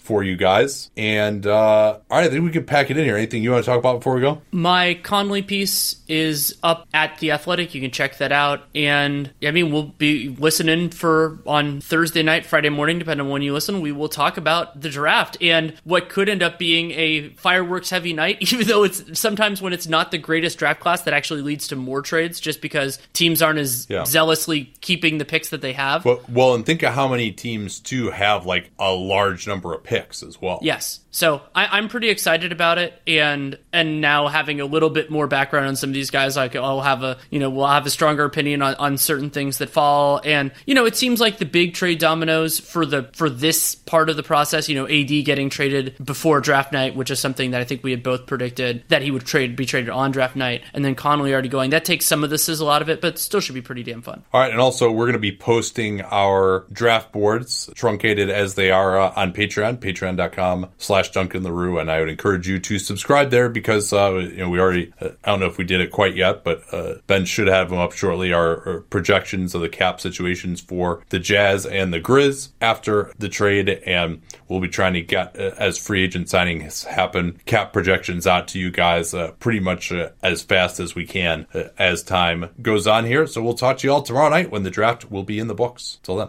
for 0.00 0.22
you 0.22 0.36
guys. 0.36 0.90
And 0.96 1.46
all 1.46 2.02
right, 2.10 2.24
I 2.24 2.28
think 2.28 2.44
we 2.44 2.50
can 2.50 2.64
pack 2.64 2.90
it 2.90 2.96
in 2.96 3.04
here. 3.04 3.16
Anything 3.16 3.42
you 3.42 3.50
want 3.50 3.64
to 3.64 3.70
talk 3.70 3.78
about 3.78 4.00
before 4.00 4.14
we 4.14 4.20
go? 4.20 4.42
My 4.50 4.94
Conley 4.94 5.42
piece 5.42 6.02
is 6.08 6.58
up 6.62 6.88
at 6.94 7.18
the 7.18 7.32
Athletic. 7.32 7.74
You 7.74 7.80
can 7.80 7.90
check 7.90 8.18
that 8.18 8.32
out. 8.32 8.62
And 8.74 9.32
I 9.44 9.50
mean, 9.50 9.72
we'll 9.72 9.84
be 9.98 10.28
listening 10.28 10.90
for 10.90 11.38
on 11.46 11.80
Thursday 11.80 12.22
night, 12.22 12.46
Friday 12.46 12.68
morning 12.68 12.98
depending 12.98 13.26
on 13.26 13.32
when 13.32 13.42
you 13.42 13.52
listen, 13.52 13.80
we 13.80 13.92
will 13.92 14.08
talk 14.08 14.36
about 14.36 14.80
the 14.80 14.88
draft 14.88 15.36
and 15.40 15.74
what 15.84 16.08
could 16.08 16.28
end 16.28 16.42
up 16.42 16.58
being 16.58 16.92
a 16.92 17.30
fireworks 17.30 17.90
heavy 17.90 18.12
night, 18.12 18.38
even 18.52 18.66
though 18.66 18.84
it's 18.84 19.18
sometimes 19.18 19.60
when 19.60 19.72
it's 19.72 19.86
not 19.86 20.10
the 20.10 20.18
greatest 20.18 20.58
draft 20.58 20.80
class 20.80 21.02
that 21.02 21.14
actually 21.14 21.42
leads 21.42 21.68
to 21.68 21.76
more 21.76 22.02
trades 22.02 22.40
just 22.40 22.60
because 22.60 22.98
teams 23.12 23.42
aren't 23.42 23.58
as 23.58 23.86
Yeah. 23.90 24.04
zealously 24.04 24.72
keeping 24.80 25.18
the 25.18 25.24
picks 25.24 25.48
that 25.50 25.60
they 25.60 25.72
have. 25.72 26.04
But, 26.04 26.28
well, 26.30 26.54
and 26.54 26.64
think 26.64 26.82
of 26.82 26.94
how 26.94 27.08
many 27.08 27.32
teams 27.32 27.80
too 27.80 28.10
have 28.10 28.46
like 28.46 28.70
a 28.78 28.92
large 28.92 29.46
number 29.46 29.74
of 29.74 29.82
picks 29.82 30.22
as 30.22 30.40
well. 30.40 30.60
Yes. 30.62 31.00
So 31.12 31.42
I, 31.54 31.66
I'm 31.66 31.88
pretty 31.88 32.08
excited 32.08 32.52
about 32.52 32.78
it, 32.78 32.94
and 33.06 33.58
and 33.70 34.00
now 34.00 34.28
having 34.28 34.62
a 34.62 34.64
little 34.64 34.88
bit 34.88 35.10
more 35.10 35.26
background 35.26 35.66
on 35.66 35.76
some 35.76 35.90
of 35.90 35.94
these 35.94 36.10
guys, 36.10 36.36
like 36.36 36.56
I'll 36.56 36.80
have 36.80 37.02
a 37.02 37.18
you 37.30 37.38
know 37.38 37.50
we'll 37.50 37.66
have 37.66 37.84
a 37.84 37.90
stronger 37.90 38.24
opinion 38.24 38.62
on, 38.62 38.74
on 38.76 38.96
certain 38.96 39.28
things 39.28 39.58
that 39.58 39.68
fall, 39.68 40.22
and 40.24 40.52
you 40.64 40.74
know 40.74 40.86
it 40.86 40.96
seems 40.96 41.20
like 41.20 41.36
the 41.36 41.44
big 41.44 41.74
trade 41.74 41.98
dominoes 41.98 42.58
for 42.58 42.86
the 42.86 43.10
for 43.12 43.28
this 43.28 43.74
part 43.74 44.08
of 44.08 44.16
the 44.16 44.22
process, 44.22 44.70
you 44.70 44.74
know 44.74 44.88
AD 44.88 45.24
getting 45.26 45.50
traded 45.50 45.94
before 46.02 46.40
draft 46.40 46.72
night, 46.72 46.96
which 46.96 47.10
is 47.10 47.20
something 47.20 47.50
that 47.50 47.60
I 47.60 47.64
think 47.64 47.84
we 47.84 47.90
had 47.90 48.02
both 48.02 48.24
predicted 48.26 48.82
that 48.88 49.02
he 49.02 49.10
would 49.10 49.26
trade 49.26 49.54
be 49.54 49.66
traded 49.66 49.90
on 49.90 50.12
draft 50.12 50.34
night, 50.34 50.62
and 50.72 50.82
then 50.82 50.94
Conley 50.94 51.34
already 51.34 51.50
going. 51.50 51.70
That 51.70 51.84
takes 51.84 52.06
some 52.06 52.24
of 52.24 52.30
the 52.30 52.38
sizzle 52.38 52.70
out 52.70 52.80
of 52.80 52.88
it, 52.88 53.02
but 53.02 53.18
still 53.18 53.40
should 53.40 53.54
be 53.54 53.60
pretty 53.60 53.82
damn 53.82 54.00
fun. 54.00 54.24
All 54.32 54.40
right, 54.40 54.50
and 54.50 54.60
also 54.60 54.90
we're 54.90 55.04
going 55.04 55.12
to 55.12 55.18
be 55.18 55.36
posting 55.36 56.00
our 56.00 56.64
draft 56.72 57.12
boards, 57.12 57.68
truncated 57.74 58.30
as 58.30 58.54
they 58.54 58.70
are, 58.70 58.98
uh, 58.98 59.12
on 59.14 59.34
Patreon, 59.34 59.76
patreon.com 59.76 60.70
slash 60.78 61.01
Duncan 61.10 61.42
Leroux, 61.42 61.78
and 61.78 61.90
I 61.90 62.00
would 62.00 62.08
encourage 62.08 62.46
you 62.46 62.58
to 62.58 62.78
subscribe 62.78 63.30
there 63.30 63.48
because, 63.48 63.92
uh, 63.92 64.12
you 64.14 64.36
know, 64.38 64.48
we 64.48 64.60
already, 64.60 64.92
uh, 65.00 65.10
I 65.24 65.30
don't 65.30 65.40
know 65.40 65.46
if 65.46 65.58
we 65.58 65.64
did 65.64 65.80
it 65.80 65.90
quite 65.90 66.16
yet, 66.16 66.44
but 66.44 66.62
uh, 66.72 66.94
Ben 67.06 67.24
should 67.24 67.48
have 67.48 67.70
them 67.70 67.78
up 67.78 67.92
shortly, 67.92 68.32
our, 68.32 68.68
our 68.68 68.80
projections 68.80 69.54
of 69.54 69.60
the 69.60 69.68
cap 69.68 70.00
situations 70.00 70.60
for 70.60 71.02
the 71.10 71.18
Jazz 71.18 71.66
and 71.66 71.92
the 71.92 72.00
Grizz 72.00 72.50
after 72.60 73.12
the 73.18 73.28
trade, 73.28 73.68
and 73.68 74.22
we'll 74.48 74.60
be 74.60 74.68
trying 74.68 74.94
to 74.94 75.02
get, 75.02 75.38
uh, 75.38 75.50
as 75.58 75.78
free 75.78 76.04
agent 76.04 76.28
signings 76.28 76.84
happen, 76.84 77.40
cap 77.46 77.72
projections 77.72 78.26
out 78.26 78.48
to 78.48 78.58
you 78.58 78.70
guys 78.70 79.14
uh, 79.14 79.32
pretty 79.32 79.60
much 79.60 79.92
uh, 79.92 80.10
as 80.22 80.42
fast 80.42 80.80
as 80.80 80.94
we 80.94 81.06
can 81.06 81.46
as 81.78 82.02
time 82.02 82.50
goes 82.60 82.86
on 82.86 83.04
here. 83.04 83.26
So 83.26 83.42
we'll 83.42 83.54
talk 83.54 83.78
to 83.78 83.86
you 83.86 83.92
all 83.92 84.02
tomorrow 84.02 84.28
night 84.28 84.50
when 84.50 84.62
the 84.62 84.70
draft 84.70 85.10
will 85.10 85.24
be 85.24 85.38
in 85.38 85.48
the 85.48 85.54
books. 85.54 85.98
Till 86.02 86.16
then. 86.16 86.28